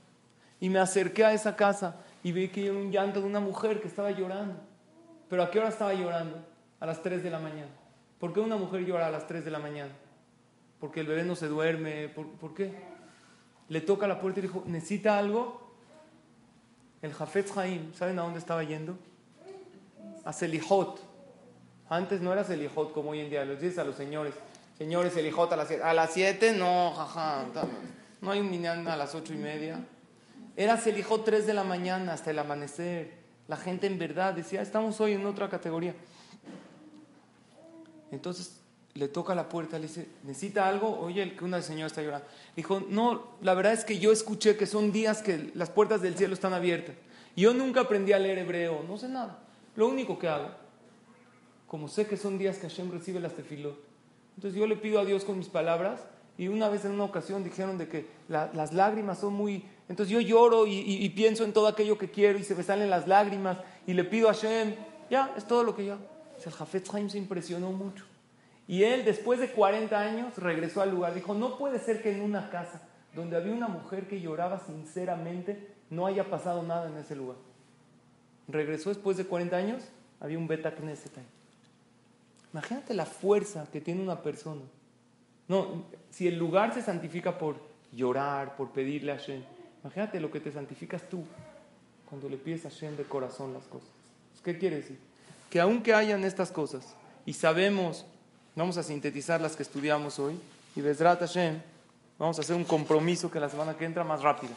Y 0.61 0.69
me 0.69 0.81
acerqué 0.81 1.25
a 1.25 1.33
esa 1.33 1.57
casa 1.57 1.97
y 2.23 2.33
vi 2.33 2.49
que 2.49 2.67
era 2.67 2.75
un 2.77 2.91
llanto 2.91 3.21
de 3.21 3.27
una 3.27 3.41
mujer 3.41 3.81
que 3.81 3.89
estaba 3.89 4.11
llorando. 4.11 4.68
¿Pero 5.29 5.43
a 5.43 5.51
qué 5.51 5.59
hora 5.59 5.69
estaba 5.69 5.93
llorando? 5.95 6.39
A 6.81 6.87
las 6.87 7.03
3 7.03 7.23
de 7.23 7.31
la 7.31 7.39
mañana. 7.39 7.71
¿Por 8.19 8.33
qué 8.33 8.41
una 8.41 8.57
mujer 8.57 8.85
llora 8.85 9.07
a 9.07 9.11
las 9.11 9.27
3 9.27 9.45
de 9.45 9.51
la 9.51 9.59
mañana? 9.59 9.93
Porque 10.81 11.01
el 11.01 11.07
bebé 11.07 11.25
no 11.25 11.37
se 11.37 11.47
duerme. 11.47 12.09
¿Por, 12.09 12.55
qué? 12.55 12.73
Le 13.69 13.81
toca 13.81 14.07
la 14.07 14.21
puerta 14.21 14.41
y 14.41 14.43
dijo, 14.43 14.63
¿necesita 14.67 15.19
algo? 15.19 15.69
El 17.03 17.13
Jafet 17.13 17.57
Haim, 17.57 17.95
¿saben 17.95 18.19
a 18.19 18.23
dónde 18.23 18.39
estaba 18.39 18.63
yendo? 18.65 18.99
A 20.25 20.33
Selijot. 20.33 21.01
Antes 21.89 22.21
no 22.21 22.33
era 22.33 22.45
Selijot 22.45 22.93
como 22.93 23.11
hoy 23.11 23.21
en 23.21 23.31
día, 23.31 23.45
los 23.45 23.61
dices 23.61 23.79
a 23.79 23.85
los 23.85 23.95
señores, 23.95 24.35
señores 24.77 25.13
Selijot 25.13 25.53
a 25.53 25.57
las 25.57 25.69
7. 25.69 25.83
A 25.83 25.95
las 25.95 26.13
7 26.13 26.53
no, 26.53 26.93
jaja, 26.93 27.45
no 28.21 28.31
hay 28.31 28.41
un 28.41 28.51
minyan 28.51 28.87
a 28.89 28.97
las 28.97 29.15
8 29.15 29.33
y 29.33 29.37
media. 29.37 29.79
Era 30.57 30.77
Selijot 30.77 31.25
3 31.25 31.47
de 31.47 31.55
la 31.55 31.63
mañana 31.63 32.15
hasta 32.15 32.31
el 32.31 32.39
amanecer. 32.39 33.18
La 33.49 33.57
gente 33.57 33.87
en 33.87 33.99
verdad 33.99 34.35
decía, 34.35 34.63
estamos 34.63 35.01
hoy 35.01 35.13
en 35.13 35.27
otra 35.27 35.49
categoría. 35.49 35.95
Entonces 38.11 38.61
le 38.95 39.09
toca 39.09 39.35
la 39.35 39.49
puerta, 39.49 39.79
le 39.79 39.87
dice, 39.87 40.09
¿necesita 40.25 40.69
algo? 40.69 40.99
Oye, 41.01 41.35
que 41.35 41.45
una 41.45 41.63
señora 41.63 41.87
está 41.87 42.03
llorando. 42.03 42.27
Dijo, 42.57 42.83
no, 42.89 43.37
la 43.41 43.55
verdad 43.55 43.73
es 43.73 43.85
que 43.85 43.99
yo 43.99 44.13
escuché 44.13 44.57
que 44.57 44.67
son 44.67 44.93
días 44.93 45.23
que 45.23 45.51
las 45.55 45.71
puertas 45.71 46.03
del 46.03 46.17
cielo 46.17 46.35
están 46.35 46.53
abiertas. 46.53 46.95
Yo 47.37 47.55
nunca 47.55 47.83
aprendí 47.83 48.13
a 48.13 48.19
leer 48.19 48.39
hebreo, 48.39 48.85
no 48.87 48.99
sé 48.99 49.09
nada. 49.09 49.39
Lo 49.77 49.87
único 49.87 50.19
que 50.19 50.29
hago, 50.29 50.51
como 51.69 51.87
sé 51.89 52.07
que 52.07 52.17
son 52.17 52.39
días 52.39 52.59
que 52.59 52.69
Hashem 52.69 52.91
recibe 52.91 53.21
las 53.21 53.35
tefilot, 53.35 53.79
entonces 54.37 54.59
yo 54.59 54.67
le 54.67 54.77
pido 54.77 54.99
a 55.01 55.05
Dios 55.05 55.25
con 55.25 55.39
mis 55.39 55.49
palabras 55.49 56.01
y 56.37 56.49
una 56.49 56.69
vez 56.69 56.85
en 56.85 56.93
una 56.93 57.05
ocasión 57.05 57.45
dijeron 57.45 57.79
de 57.79 57.89
que 57.89 58.07
las 58.29 58.73
lágrimas 58.73 59.19
son 59.19 59.35
muy... 59.35 59.65
Entonces 59.89 60.13
yo 60.13 60.21
lloro 60.21 60.67
y, 60.67 61.09
pienso 61.11 61.45
en 61.45 61.53
todo 61.53 61.67
aquello 61.67 61.97
que 61.97 62.11
quiero 62.11 62.39
y 62.39 62.45
se 62.45 62.55
me 62.55 62.63
salen 62.63 62.91
las 62.91 63.09
lágrimas 63.09 63.59
y 63.87 63.95
le 63.95 64.05
pido 64.05 64.29
a 64.29 64.35
Hashem, 64.35 64.75
ya, 65.11 65.33
es 65.37 65.47
todo 65.47 65.65
lo 65.65 65.75
que 65.75 65.87
yo. 65.87 65.97
El 66.45 66.53
Jafet 66.53 66.89
Haim 66.95 67.09
se 67.09 67.19
impresionó 67.19 67.73
mucho. 67.73 68.05
Y 68.67 68.83
él, 68.83 69.05
después 69.05 69.41
de 69.41 69.51
40 69.51 69.99
años, 69.99 70.37
regresó 70.37 70.83
al 70.83 70.91
lugar. 70.91 71.15
Dijo, 71.15 71.33
no 71.33 71.57
puede 71.57 71.79
ser 71.79 72.03
que 72.03 72.13
en 72.13 72.21
una 72.21 72.51
casa 72.51 72.83
donde 73.15 73.37
había 73.37 73.53
una 73.55 73.69
mujer 73.69 74.07
que 74.07 74.21
lloraba 74.21 74.61
sinceramente, 74.61 75.73
no 75.89 76.07
haya 76.07 76.29
pasado 76.29 76.63
nada 76.63 76.89
en 76.89 76.99
ese 76.99 77.17
lugar. 77.17 77.37
Regresó 78.47 78.91
después 78.91 79.17
de 79.17 79.25
40 79.25 79.57
años, 79.57 79.85
había 80.21 80.39
un 80.39 80.47
Beta 80.47 80.75
Knesset 80.75 81.17
ahí. 81.17 81.27
Imagínate 82.53 82.95
la 82.95 83.07
fuerza 83.07 83.67
que 83.73 83.81
tiene 83.81 84.03
una 84.03 84.23
persona. 84.23 84.63
No, 85.49 85.85
si 86.11 86.29
el 86.29 86.39
lugar 86.39 86.75
se 86.75 86.83
santifica 86.83 87.39
por 87.39 87.57
llorar, 87.93 88.55
por 88.57 88.71
pedirle 88.71 89.13
a 89.13 89.17
Hashem, 89.17 89.43
imagínate 89.83 90.21
lo 90.21 90.31
que 90.31 90.41
te 90.41 90.53
santificas 90.53 91.09
tú 91.09 91.25
cuando 92.09 92.29
le 92.29 92.37
pides 92.37 92.67
a 92.67 92.71
Hashem 92.71 92.97
de 92.97 93.05
corazón 93.05 93.55
las 93.55 93.65
cosas. 93.65 93.89
¿Qué 94.45 94.57
quiere 94.57 94.77
decir? 94.77 94.99
Que 95.51 95.61
aunque 95.61 95.95
hayan 95.95 96.25
estas 96.25 96.51
cosas 96.51 96.95
y 97.27 97.33
sabemos 97.33 98.07
Vamos 98.59 98.77
a 98.77 98.83
sintetizar 98.83 99.41
las 99.41 99.55
que 99.55 99.63
estudiamos 99.63 100.19
hoy. 100.19 100.37
Y 100.75 100.81
Bezrat 100.81 101.21
Hashem, 101.21 101.61
vamos 102.19 102.39
a 102.39 102.41
hacer 102.41 102.57
un 102.57 102.65
compromiso 102.65 103.31
que 103.31 103.39
la 103.39 103.49
semana 103.49 103.77
que 103.77 103.85
entra 103.85 104.03
más 104.03 104.21
rápido. 104.21 104.53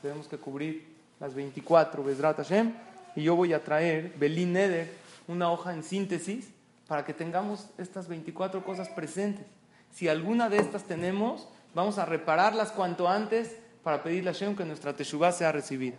tenemos 0.00 0.28
que 0.28 0.38
cubrir 0.38 0.86
las 1.18 1.34
24 1.34 2.04
Bezrat 2.04 2.36
Hashem. 2.36 2.72
Y 3.16 3.24
yo 3.24 3.34
voy 3.34 3.54
a 3.54 3.64
traer 3.64 4.12
Belín 4.20 4.52
Neder, 4.52 4.88
una 5.26 5.50
hoja 5.50 5.74
en 5.74 5.82
síntesis, 5.82 6.50
para 6.86 7.04
que 7.04 7.12
tengamos 7.12 7.66
estas 7.76 8.06
24 8.06 8.62
cosas 8.62 8.88
presentes. 8.88 9.46
Si 9.92 10.06
alguna 10.06 10.48
de 10.48 10.58
estas 10.58 10.84
tenemos, 10.84 11.48
vamos 11.74 11.98
a 11.98 12.04
repararlas 12.04 12.70
cuanto 12.70 13.08
antes 13.08 13.56
para 13.82 14.02
pedirle 14.02 14.30
a 14.30 14.32
Hashem 14.32 14.56
que 14.56 14.64
nuestra 14.64 14.94
Teshuvah 14.94 15.32
sea 15.32 15.52
recibida. 15.52 15.96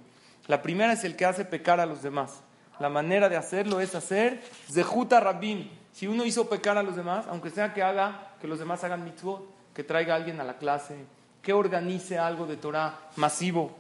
La 0.47 0.61
primera 0.61 0.93
es 0.93 1.03
el 1.03 1.15
que 1.15 1.25
hace 1.25 1.45
pecar 1.45 1.79
a 1.79 1.85
los 1.85 2.01
demás. 2.01 2.41
La 2.79 2.89
manera 2.89 3.29
de 3.29 3.37
hacerlo 3.37 3.79
es 3.79 3.95
hacer 3.95 4.41
Zehuta 4.71 5.19
Rabim, 5.19 5.69
si 5.93 6.07
uno 6.07 6.25
hizo 6.25 6.49
pecar 6.49 6.77
a 6.77 6.83
los 6.83 6.95
demás, 6.95 7.25
aunque 7.29 7.51
sea 7.51 7.73
que 7.73 7.83
haga, 7.83 8.35
que 8.41 8.47
los 8.47 8.59
demás 8.59 8.83
hagan 8.83 9.03
mitzvot, 9.03 9.47
que 9.73 9.83
traiga 9.83 10.13
a 10.13 10.17
alguien 10.17 10.39
a 10.41 10.43
la 10.43 10.57
clase, 10.57 10.95
que 11.41 11.53
organice 11.53 12.17
algo 12.17 12.47
de 12.47 12.57
Torah 12.57 12.99
masivo. 13.15 13.75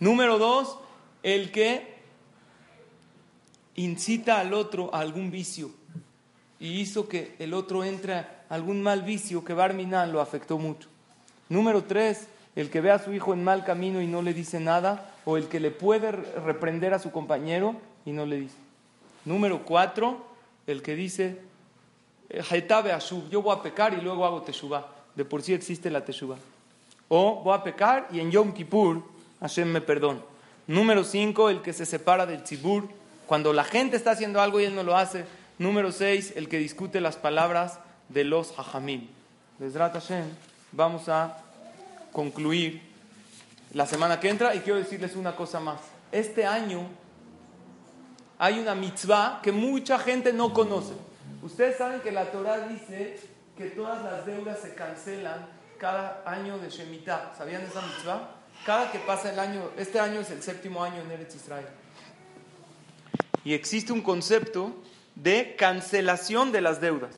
Número 0.00 0.38
dos, 0.38 0.78
el 1.22 1.52
que 1.52 1.98
incita 3.74 4.40
al 4.40 4.54
otro 4.54 4.94
a 4.94 5.00
algún 5.00 5.30
vicio 5.30 5.70
y 6.58 6.80
hizo 6.80 7.08
que 7.08 7.36
el 7.38 7.54
otro 7.54 7.84
entre 7.84 8.26
algún 8.48 8.82
mal 8.82 9.02
vicio 9.02 9.44
que 9.44 9.52
Barminan 9.52 10.12
lo 10.12 10.20
afectó 10.20 10.58
mucho. 10.58 10.88
Número 11.48 11.84
tres, 11.84 12.28
el 12.60 12.70
que 12.70 12.80
ve 12.80 12.90
a 12.90 12.98
su 12.98 13.12
hijo 13.12 13.32
en 13.32 13.44
mal 13.44 13.64
camino 13.64 14.02
y 14.02 14.08
no 14.08 14.20
le 14.20 14.34
dice 14.34 14.58
nada, 14.58 15.14
o 15.24 15.36
el 15.36 15.46
que 15.46 15.60
le 15.60 15.70
puede 15.70 16.10
reprender 16.10 16.92
a 16.92 16.98
su 16.98 17.12
compañero 17.12 17.76
y 18.04 18.10
no 18.10 18.26
le 18.26 18.40
dice. 18.40 18.56
Número 19.24 19.64
cuatro, 19.64 20.26
el 20.66 20.82
que 20.82 20.96
dice, 20.96 21.38
yo 23.30 23.42
voy 23.42 23.56
a 23.56 23.62
pecar 23.62 23.94
y 23.94 24.00
luego 24.00 24.26
hago 24.26 24.42
teshuvah. 24.42 24.86
De 25.14 25.24
por 25.24 25.42
sí 25.42 25.54
existe 25.54 25.88
la 25.88 26.04
teshuvah. 26.04 26.38
O 27.08 27.42
voy 27.44 27.54
a 27.54 27.62
pecar 27.62 28.08
y 28.10 28.18
en 28.18 28.32
Yom 28.32 28.52
Kippur 28.52 29.04
Hashem 29.40 29.68
me 29.70 29.80
perdona. 29.80 30.20
Número 30.66 31.04
5, 31.04 31.50
el 31.50 31.62
que 31.62 31.72
se 31.72 31.86
separa 31.86 32.26
del 32.26 32.42
tzibur. 32.42 32.88
Cuando 33.28 33.52
la 33.52 33.62
gente 33.62 33.96
está 33.96 34.10
haciendo 34.10 34.40
algo 34.40 34.60
y 34.60 34.64
él 34.64 34.74
no 34.74 34.82
lo 34.82 34.96
hace. 34.96 35.26
Número 35.58 35.92
6, 35.92 36.32
el 36.34 36.48
que 36.48 36.58
discute 36.58 37.00
las 37.00 37.16
palabras 37.16 37.78
de 38.08 38.24
los 38.24 38.58
hajamim. 38.58 39.06
Desrat 39.60 39.92
Hashem, 39.92 40.24
vamos 40.72 41.08
a 41.08 41.38
concluir 42.12 42.82
la 43.72 43.86
semana 43.86 44.20
que 44.20 44.28
entra 44.28 44.54
y 44.54 44.60
quiero 44.60 44.78
decirles 44.78 45.16
una 45.16 45.36
cosa 45.36 45.60
más. 45.60 45.80
Este 46.10 46.46
año 46.46 46.88
hay 48.38 48.58
una 48.58 48.74
mitzvah 48.74 49.40
que 49.42 49.52
mucha 49.52 49.98
gente 49.98 50.32
no 50.32 50.52
conoce. 50.54 50.94
Ustedes 51.42 51.76
saben 51.76 52.00
que 52.00 52.12
la 52.12 52.30
Torah 52.30 52.68
dice 52.68 53.18
que 53.56 53.66
todas 53.66 54.02
las 54.04 54.24
deudas 54.26 54.58
se 54.60 54.74
cancelan 54.74 55.46
cada 55.78 56.22
año 56.24 56.58
de 56.58 56.70
Shemitah. 56.70 57.34
¿Sabían 57.36 57.62
esa 57.62 57.82
mitzvah? 57.82 58.30
Cada 58.64 58.90
que 58.90 58.98
pasa 59.00 59.32
el 59.32 59.38
año, 59.38 59.70
este 59.76 60.00
año 60.00 60.20
es 60.20 60.30
el 60.30 60.42
séptimo 60.42 60.82
año 60.82 61.02
en 61.02 61.10
Eretz 61.10 61.36
Israel. 61.36 61.66
Y 63.44 63.54
existe 63.54 63.92
un 63.92 64.02
concepto 64.02 64.74
de 65.14 65.56
cancelación 65.56 66.52
de 66.52 66.60
las 66.60 66.80
deudas. 66.80 67.14